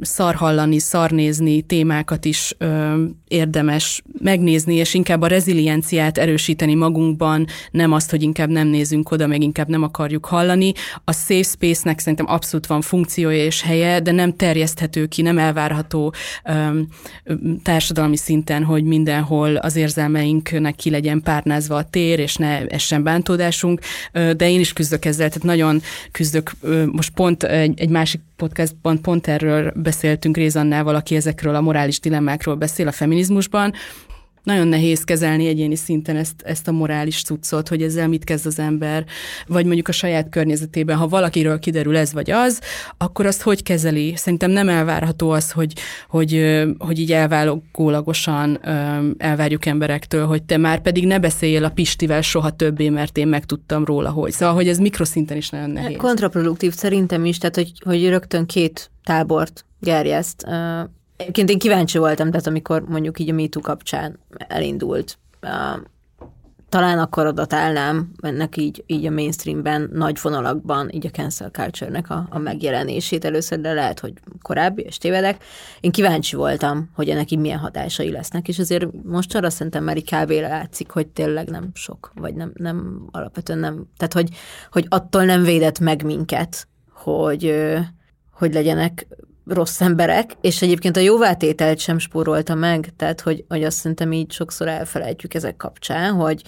szarhallani, 0.00 0.78
szarnézni 0.78 1.62
témákat 1.62 2.24
is 2.24 2.56
érdemes 3.28 4.02
megnézni, 4.18 4.74
és 4.74 4.94
inkább 4.94 5.22
a 5.22 5.26
rezilienciát 5.26 6.18
erősíteni 6.18 6.74
magunk 6.74 6.93
magunkban, 6.94 7.46
nem 7.70 7.92
azt, 7.92 8.10
hogy 8.10 8.22
inkább 8.22 8.48
nem 8.48 8.66
nézünk 8.66 9.10
oda, 9.10 9.26
meg 9.26 9.42
inkább 9.42 9.68
nem 9.68 9.82
akarjuk 9.82 10.26
hallani. 10.26 10.72
A 11.04 11.12
safe 11.12 11.42
space-nek 11.42 11.98
szerintem 11.98 12.26
abszolút 12.28 12.66
van 12.66 12.80
funkciója 12.80 13.44
és 13.44 13.62
helye, 13.62 14.00
de 14.00 14.12
nem 14.12 14.36
terjeszthető 14.36 15.06
ki, 15.06 15.22
nem 15.22 15.38
elvárható 15.38 16.14
um, 16.44 16.88
társadalmi 17.62 18.16
szinten, 18.16 18.64
hogy 18.64 18.84
mindenhol 18.84 19.56
az 19.56 19.76
érzelmeinknek 19.76 20.74
ki 20.74 20.90
legyen 20.90 21.22
párnázva 21.22 21.76
a 21.76 21.84
tér, 21.84 22.18
és 22.18 22.36
ne 22.36 22.66
essen 22.66 23.02
bántódásunk, 23.02 23.80
de 24.12 24.50
én 24.50 24.60
is 24.60 24.72
küzdök 24.72 25.04
ezzel, 25.04 25.28
tehát 25.28 25.42
nagyon 25.42 25.82
küzdök. 26.10 26.52
Most 26.92 27.10
pont 27.10 27.42
egy, 27.42 27.80
egy 27.80 27.88
másik 27.88 28.20
podcastban 28.36 29.00
pont 29.00 29.26
erről 29.26 29.72
beszéltünk 29.76 30.36
Rézannával, 30.36 30.94
aki 30.94 31.16
ezekről 31.16 31.54
a 31.54 31.60
morális 31.60 32.00
dilemmákról 32.00 32.54
beszél 32.54 32.88
a 32.88 32.92
feminizmusban, 32.92 33.72
nagyon 34.44 34.68
nehéz 34.68 35.04
kezelni 35.04 35.46
egyéni 35.46 35.76
szinten 35.76 36.16
ezt, 36.16 36.42
ezt 36.42 36.68
a 36.68 36.72
morális 36.72 37.22
cuccot, 37.22 37.68
hogy 37.68 37.82
ezzel 37.82 38.08
mit 38.08 38.24
kezd 38.24 38.46
az 38.46 38.58
ember, 38.58 39.04
vagy 39.46 39.64
mondjuk 39.64 39.88
a 39.88 39.92
saját 39.92 40.28
környezetében, 40.28 40.96
ha 40.96 41.08
valakiről 41.08 41.58
kiderül 41.58 41.96
ez 41.96 42.12
vagy 42.12 42.30
az, 42.30 42.60
akkor 42.96 43.26
azt 43.26 43.42
hogy 43.42 43.62
kezeli? 43.62 44.12
Szerintem 44.16 44.50
nem 44.50 44.68
elvárható 44.68 45.30
az, 45.30 45.50
hogy, 45.50 45.72
hogy, 46.08 46.62
hogy 46.78 46.98
így 46.98 47.12
elvágólagosan 47.12 48.60
elvárjuk 49.18 49.66
emberektől, 49.66 50.26
hogy 50.26 50.42
te 50.42 50.56
már 50.56 50.80
pedig 50.80 51.06
ne 51.06 51.18
beszéljél 51.18 51.64
a 51.64 51.70
Pistivel 51.70 52.20
soha 52.20 52.50
többé, 52.50 52.88
mert 52.88 53.18
én 53.18 53.28
megtudtam 53.28 53.84
róla, 53.84 54.10
hogy. 54.10 54.32
Szóval, 54.32 54.54
hogy 54.54 54.68
ez 54.68 54.78
mikroszinten 54.78 55.36
is 55.36 55.48
nagyon 55.48 55.70
nehéz. 55.70 55.96
Kontraproduktív 55.96 56.72
szerintem 56.72 57.24
is, 57.24 57.38
tehát 57.38 57.54
hogy, 57.54 57.72
hogy 57.84 58.08
rögtön 58.08 58.46
két 58.46 58.90
tábort 59.04 59.64
gerjeszt. 59.80 60.46
Egyébként 61.16 61.50
én 61.50 61.58
kíváncsi 61.58 61.98
voltam, 61.98 62.30
tehát 62.30 62.46
amikor 62.46 62.82
mondjuk 62.82 63.18
így 63.18 63.30
a 63.30 63.34
MeToo 63.34 63.62
kapcsán 63.62 64.18
elindult, 64.36 65.18
talán 66.74 66.98
akkor 66.98 67.26
adatálnám 67.26 68.10
ennek 68.20 68.56
így, 68.56 68.84
így 68.86 69.06
a 69.06 69.10
mainstreamben, 69.10 69.90
nagy 69.92 70.18
vonalakban, 70.22 70.90
így 70.90 71.06
a 71.06 71.10
cancel 71.10 71.50
culture-nek 71.50 72.10
a, 72.10 72.26
a 72.30 72.38
megjelenését 72.38 73.24
először, 73.24 73.60
de 73.60 73.72
lehet, 73.72 74.00
hogy 74.00 74.12
korábbi, 74.42 74.82
és 74.82 74.98
tévedek. 74.98 75.44
Én 75.80 75.90
kíváncsi 75.90 76.36
voltam, 76.36 76.90
hogy 76.94 77.08
ennek 77.08 77.30
így 77.30 77.38
milyen 77.38 77.58
hatásai 77.58 78.10
lesznek, 78.10 78.48
és 78.48 78.58
azért 78.58 78.86
most 79.02 79.34
arra 79.34 79.50
szerintem 79.50 79.84
már 79.84 79.96
így 79.96 80.14
kb. 80.14 80.30
látszik, 80.30 80.90
hogy 80.90 81.06
tényleg 81.06 81.48
nem 81.48 81.70
sok, 81.74 82.12
vagy 82.14 82.34
nem, 82.34 82.52
nem 82.54 83.08
alapvetően 83.10 83.58
nem, 83.58 83.86
tehát 83.96 84.12
hogy, 84.12 84.28
hogy 84.70 84.86
attól 84.88 85.24
nem 85.24 85.42
védett 85.42 85.78
meg 85.78 86.04
minket, 86.04 86.68
hogy, 86.92 87.54
hogy 88.32 88.54
legyenek 88.54 89.06
rossz 89.46 89.80
emberek, 89.80 90.36
és 90.40 90.62
egyébként 90.62 90.96
a 90.96 91.00
jóvátételt 91.00 91.78
sem 91.78 91.98
spórolta 91.98 92.54
meg, 92.54 92.92
tehát 92.96 93.20
hogy, 93.20 93.44
hogy 93.48 93.64
azt 93.64 93.76
szerintem 93.76 94.12
így 94.12 94.32
sokszor 94.32 94.68
elfelejtjük 94.68 95.34
ezek 95.34 95.56
kapcsán, 95.56 96.12
hogy, 96.12 96.42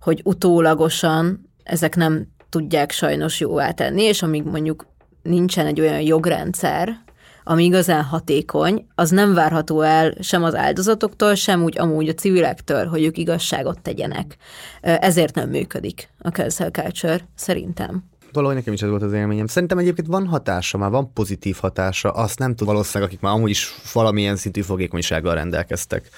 hogy 0.00 0.20
utólagosan 0.24 1.50
ezek 1.62 1.96
nem 1.96 2.26
tudják 2.48 2.90
sajnos 2.90 3.40
jóvá 3.40 3.70
tenni, 3.70 4.02
és 4.02 4.22
amíg 4.22 4.42
mondjuk 4.42 4.86
nincsen 5.22 5.66
egy 5.66 5.80
olyan 5.80 6.00
jogrendszer, 6.00 7.06
ami 7.44 7.64
igazán 7.64 8.02
hatékony, 8.02 8.86
az 8.94 9.10
nem 9.10 9.34
várható 9.34 9.80
el 9.80 10.14
sem 10.20 10.42
az 10.42 10.54
áldozatoktól, 10.54 11.34
sem 11.34 11.62
úgy 11.62 11.78
amúgy 11.78 12.08
a 12.08 12.14
civilektől, 12.14 12.86
hogy 12.86 13.04
ők 13.04 13.18
igazságot 13.18 13.80
tegyenek. 13.80 14.36
Ezért 14.80 15.34
nem 15.34 15.48
működik 15.48 16.08
a 16.18 16.28
cancel 16.28 16.70
culture, 16.70 17.28
szerintem. 17.34 18.04
Valahogy 18.32 18.56
nekem 18.56 18.72
is 18.72 18.82
ez 18.82 18.88
volt 18.88 19.02
az 19.02 19.12
élményem. 19.12 19.46
Szerintem 19.46 19.78
egyébként 19.78 20.06
van 20.06 20.26
hatása, 20.26 20.78
már 20.78 20.90
van 20.90 21.12
pozitív 21.12 21.56
hatása, 21.60 22.10
azt 22.10 22.38
nem 22.38 22.54
tud 22.54 22.66
valószínűleg, 22.66 23.08
akik 23.08 23.20
már 23.22 23.32
amúgy 23.32 23.50
is 23.50 23.74
valamilyen 23.92 24.36
szintű 24.36 24.60
fogékonysággal 24.60 25.34
rendelkeztek 25.34 26.08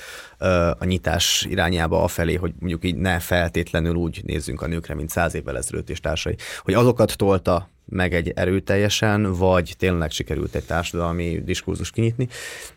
a 0.78 0.84
nyitás 0.84 1.46
irányába 1.48 2.02
afelé, 2.02 2.34
hogy 2.34 2.52
mondjuk 2.58 2.84
így 2.84 2.96
ne 2.96 3.18
feltétlenül 3.18 3.94
úgy 3.94 4.20
nézzünk 4.24 4.62
a 4.62 4.66
nőkre, 4.66 4.94
mint 4.94 5.10
száz 5.10 5.34
évvel 5.34 5.56
ezelőtt 5.56 5.90
és 5.90 6.00
társai, 6.00 6.36
hogy 6.62 6.74
azokat 6.74 7.16
tolta 7.16 7.68
meg 7.90 8.14
egy 8.14 8.32
erőteljesen, 8.34 9.32
vagy 9.32 9.74
tényleg 9.78 10.10
sikerült 10.10 10.54
egy 10.54 10.64
társadalmi 10.64 11.42
diskurzus 11.44 11.90
kinyitni. 11.90 12.28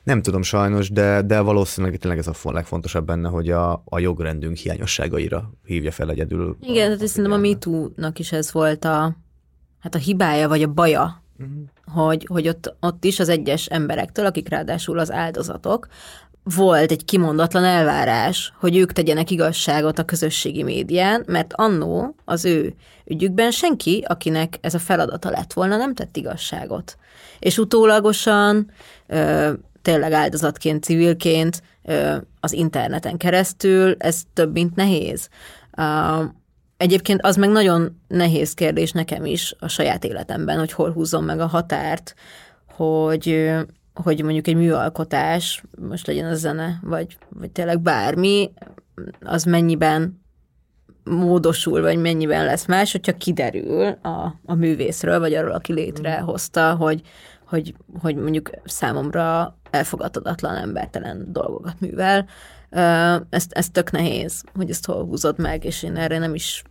Nem 0.03 0.21
tudom 0.21 0.41
sajnos, 0.41 0.89
de, 0.89 1.21
de 1.21 1.39
valószínűleg 1.39 1.97
tényleg 1.97 2.19
ez 2.19 2.27
a 2.27 2.51
legfontosabb 2.51 3.05
benne, 3.05 3.29
hogy 3.29 3.49
a, 3.49 3.83
a 3.85 3.99
jogrendünk 3.99 4.57
hiányosságaira 4.57 5.53
hívja 5.65 5.91
fel 5.91 6.09
egyedül. 6.09 6.57
Igen, 6.61 6.91
tehát 6.91 7.07
szerintem 7.07 7.33
a 7.33 7.37
MeToo-nak 7.37 8.19
is 8.19 8.31
ez 8.31 8.51
volt 8.51 8.85
a, 8.85 9.17
hát 9.83 9.95
a 9.95 9.97
hibája, 9.97 10.47
vagy 10.47 10.63
a 10.63 10.67
baja, 10.67 11.23
uh-huh. 11.39 12.05
hogy, 12.05 12.27
hogy 12.29 12.47
ott, 12.47 12.75
ott 12.79 13.03
is 13.03 13.19
az 13.19 13.29
egyes 13.29 13.65
emberektől, 13.65 14.25
akik 14.25 14.49
ráadásul 14.49 14.99
az 14.99 15.11
áldozatok, 15.11 15.87
volt 16.43 16.91
egy 16.91 17.05
kimondatlan 17.05 17.63
elvárás, 17.63 18.53
hogy 18.59 18.77
ők 18.77 18.91
tegyenek 18.91 19.31
igazságot 19.31 19.99
a 19.99 20.03
közösségi 20.03 20.63
médián, 20.63 21.23
mert 21.27 21.53
annó 21.53 22.15
az 22.25 22.45
ő 22.45 22.73
ügyükben 23.05 23.51
senki, 23.51 24.03
akinek 24.07 24.57
ez 24.61 24.73
a 24.73 24.79
feladata 24.79 25.29
lett 25.29 25.53
volna, 25.53 25.77
nem 25.77 25.93
tett 25.93 26.17
igazságot. 26.17 26.97
És 27.39 27.57
utólagosan 27.57 28.71
ö, 29.07 29.51
tényleg 29.81 30.11
áldozatként, 30.11 30.83
civilként, 30.83 31.61
az 32.39 32.53
interneten 32.53 33.17
keresztül, 33.17 33.95
ez 33.97 34.21
több, 34.33 34.51
mint 34.53 34.75
nehéz. 34.75 35.29
Egyébként 36.83 37.21
az 37.21 37.35
meg 37.35 37.49
nagyon 37.49 38.01
nehéz 38.07 38.53
kérdés 38.53 38.91
nekem 38.91 39.25
is 39.25 39.55
a 39.59 39.67
saját 39.67 40.03
életemben, 40.03 40.59
hogy 40.59 40.71
hol 40.71 40.91
húzom 40.91 41.25
meg 41.25 41.39
a 41.39 41.47
határt, 41.47 42.15
hogy, 42.75 43.51
hogy 43.93 44.23
mondjuk 44.23 44.47
egy 44.47 44.55
műalkotás, 44.55 45.63
most 45.89 46.07
legyen 46.07 46.25
a 46.25 46.35
zene, 46.35 46.79
vagy, 46.81 47.17
vagy 47.29 47.51
tényleg 47.51 47.81
bármi, 47.81 48.51
az 49.21 49.43
mennyiben 49.43 50.21
módosul, 51.03 51.81
vagy 51.81 51.97
mennyiben 51.97 52.45
lesz 52.45 52.65
más, 52.65 52.91
hogyha 52.91 53.17
kiderül 53.17 53.85
a, 54.01 54.39
a 54.45 54.53
művészről, 54.53 55.19
vagy 55.19 55.33
arról, 55.33 55.51
aki 55.51 55.73
létrehozta, 55.73 56.75
hogy, 56.75 57.01
hogy, 57.45 57.75
hogy 58.01 58.15
mondjuk 58.15 58.49
számomra 58.63 59.57
elfogadhatatlan, 59.69 60.55
embertelen 60.55 61.25
dolgokat 61.31 61.79
művel. 61.79 62.25
Ez, 63.29 63.45
ez 63.49 63.69
tök 63.69 63.91
nehéz, 63.91 64.43
hogy 64.55 64.69
ezt 64.69 64.85
hol 64.85 65.05
húzod 65.05 65.39
meg, 65.39 65.65
és 65.65 65.83
én 65.83 65.95
erre 65.95 66.17
nem 66.17 66.35
is, 66.35 66.63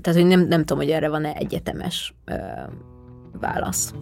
tehát 0.00 0.20
hogy 0.20 0.28
nem, 0.28 0.40
nem 0.40 0.64
tudom, 0.64 0.82
hogy 0.82 0.90
erre 0.90 1.08
van-e 1.08 1.32
egyetemes 1.32 2.14
válasz. 3.40 3.92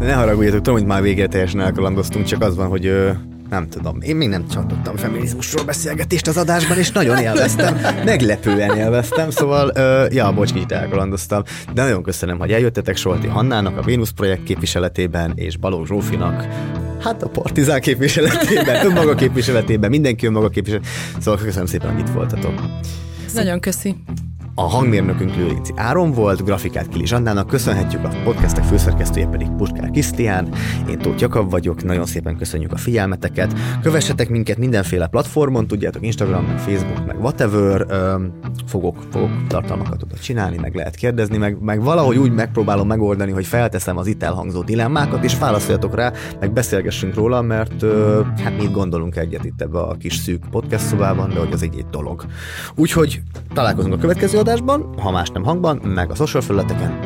Ne 0.00 0.12
haragudjatok, 0.12 0.60
tudom, 0.60 0.78
hogy 0.78 0.88
már 0.88 1.02
végére 1.02 1.26
teljesen 1.26 1.60
elkalandoztunk, 1.60 2.26
csak 2.26 2.42
az 2.42 2.56
van, 2.56 2.68
hogy 2.68 2.92
nem 3.50 3.68
tudom, 3.68 4.00
én 4.00 4.16
még 4.16 4.28
nem 4.28 4.48
csatottam 4.48 4.96
feminizmusról 4.96 5.64
beszélgetést 5.64 6.28
az 6.28 6.36
adásban, 6.36 6.78
és 6.78 6.90
nagyon 6.90 7.18
élveztem, 7.18 7.78
meglepően 8.04 8.76
élveztem, 8.76 9.30
szóval, 9.30 9.72
uh, 9.74 10.14
ja, 10.14 10.32
bocs, 10.32 10.52
kicsit 10.52 10.72
elkalandoztam, 10.72 11.42
de 11.74 11.82
nagyon 11.82 12.02
köszönöm, 12.02 12.38
hogy 12.38 12.52
eljöttetek 12.52 12.96
Solti 12.96 13.26
Hannának 13.26 13.76
a 13.76 13.82
Vénusz 13.82 14.10
projekt 14.10 14.42
képviseletében, 14.42 15.32
és 15.34 15.56
Balogh 15.56 15.86
Zsófinak 15.86 16.46
hát 17.00 17.22
a 17.22 17.28
partizán 17.28 17.80
képviseletében, 17.80 18.84
önmaga 18.86 19.14
képviseletében, 19.14 19.90
mindenki 19.90 20.26
önmaga 20.26 20.48
képviseletében. 20.48 21.20
Szóval 21.20 21.40
köszönöm 21.40 21.66
szépen, 21.66 21.90
hogy 21.90 22.00
itt 22.00 22.14
voltatok. 22.14 22.60
Nagyon 23.34 23.60
köszi. 23.60 23.96
A 24.58 24.68
hangmérnökünk 24.68 25.36
Lőrinci 25.36 25.72
Áron 25.76 26.12
volt, 26.12 26.44
grafikát 26.44 26.88
Kili 26.88 27.06
Zsandának 27.06 27.46
köszönhetjük, 27.46 28.04
a 28.04 28.10
podcastek 28.24 28.64
főszerkesztője 28.64 29.26
pedig 29.26 29.48
Puskár 29.56 29.90
Krisztián. 29.90 30.48
Én 30.88 30.98
Tóth 30.98 31.20
Jakab 31.20 31.50
vagyok, 31.50 31.84
nagyon 31.84 32.06
szépen 32.06 32.36
köszönjük 32.36 32.72
a 32.72 32.76
figyelmeteket. 32.76 33.54
Kövessetek 33.82 34.28
minket 34.28 34.56
mindenféle 34.56 35.06
platformon, 35.06 35.66
tudjátok 35.66 36.04
Instagram, 36.04 36.44
meg 36.44 36.58
Facebook, 36.58 37.06
meg 37.06 37.20
whatever. 37.20 37.86
Fogok, 38.66 38.96
fogok 39.10 39.30
tartalmakat 39.46 40.02
oda 40.02 40.14
csinálni, 40.14 40.56
meg 40.56 40.74
lehet 40.74 40.94
kérdezni, 40.94 41.36
meg, 41.36 41.60
meg 41.60 41.82
valahogy 41.82 42.16
úgy 42.16 42.32
megpróbálom 42.32 42.86
megoldani, 42.86 43.30
hogy 43.30 43.46
felteszem 43.46 43.96
az 43.96 44.06
itt 44.06 44.22
elhangzó 44.22 44.62
dilemmákat, 44.62 45.24
és 45.24 45.38
válaszoljatok 45.38 45.94
rá, 45.94 46.12
meg 46.40 46.52
beszélgessünk 46.52 47.14
róla, 47.14 47.42
mert 47.42 47.84
hát 48.44 48.58
mit 48.58 48.72
gondolunk 48.72 49.16
egyet 49.16 49.44
itt 49.44 49.62
ebbe 49.62 49.78
a 49.78 49.94
kis 49.94 50.16
szűk 50.16 50.42
podcast 50.50 50.84
szobában, 50.86 51.28
de 51.28 51.38
hogy 51.38 51.52
az 51.52 51.62
egy, 51.62 51.74
egy 51.78 51.86
dolog. 51.90 52.24
Úgyhogy 52.74 53.20
találkozunk 53.54 53.94
a 53.94 53.98
következő 53.98 54.38
adásban, 54.48 54.94
ha 54.98 55.10
más 55.10 55.30
nem 55.30 55.44
hangban, 55.44 55.76
meg 55.76 56.10
a 56.10 56.14
social 56.14 56.42
felületeken. 56.42 56.98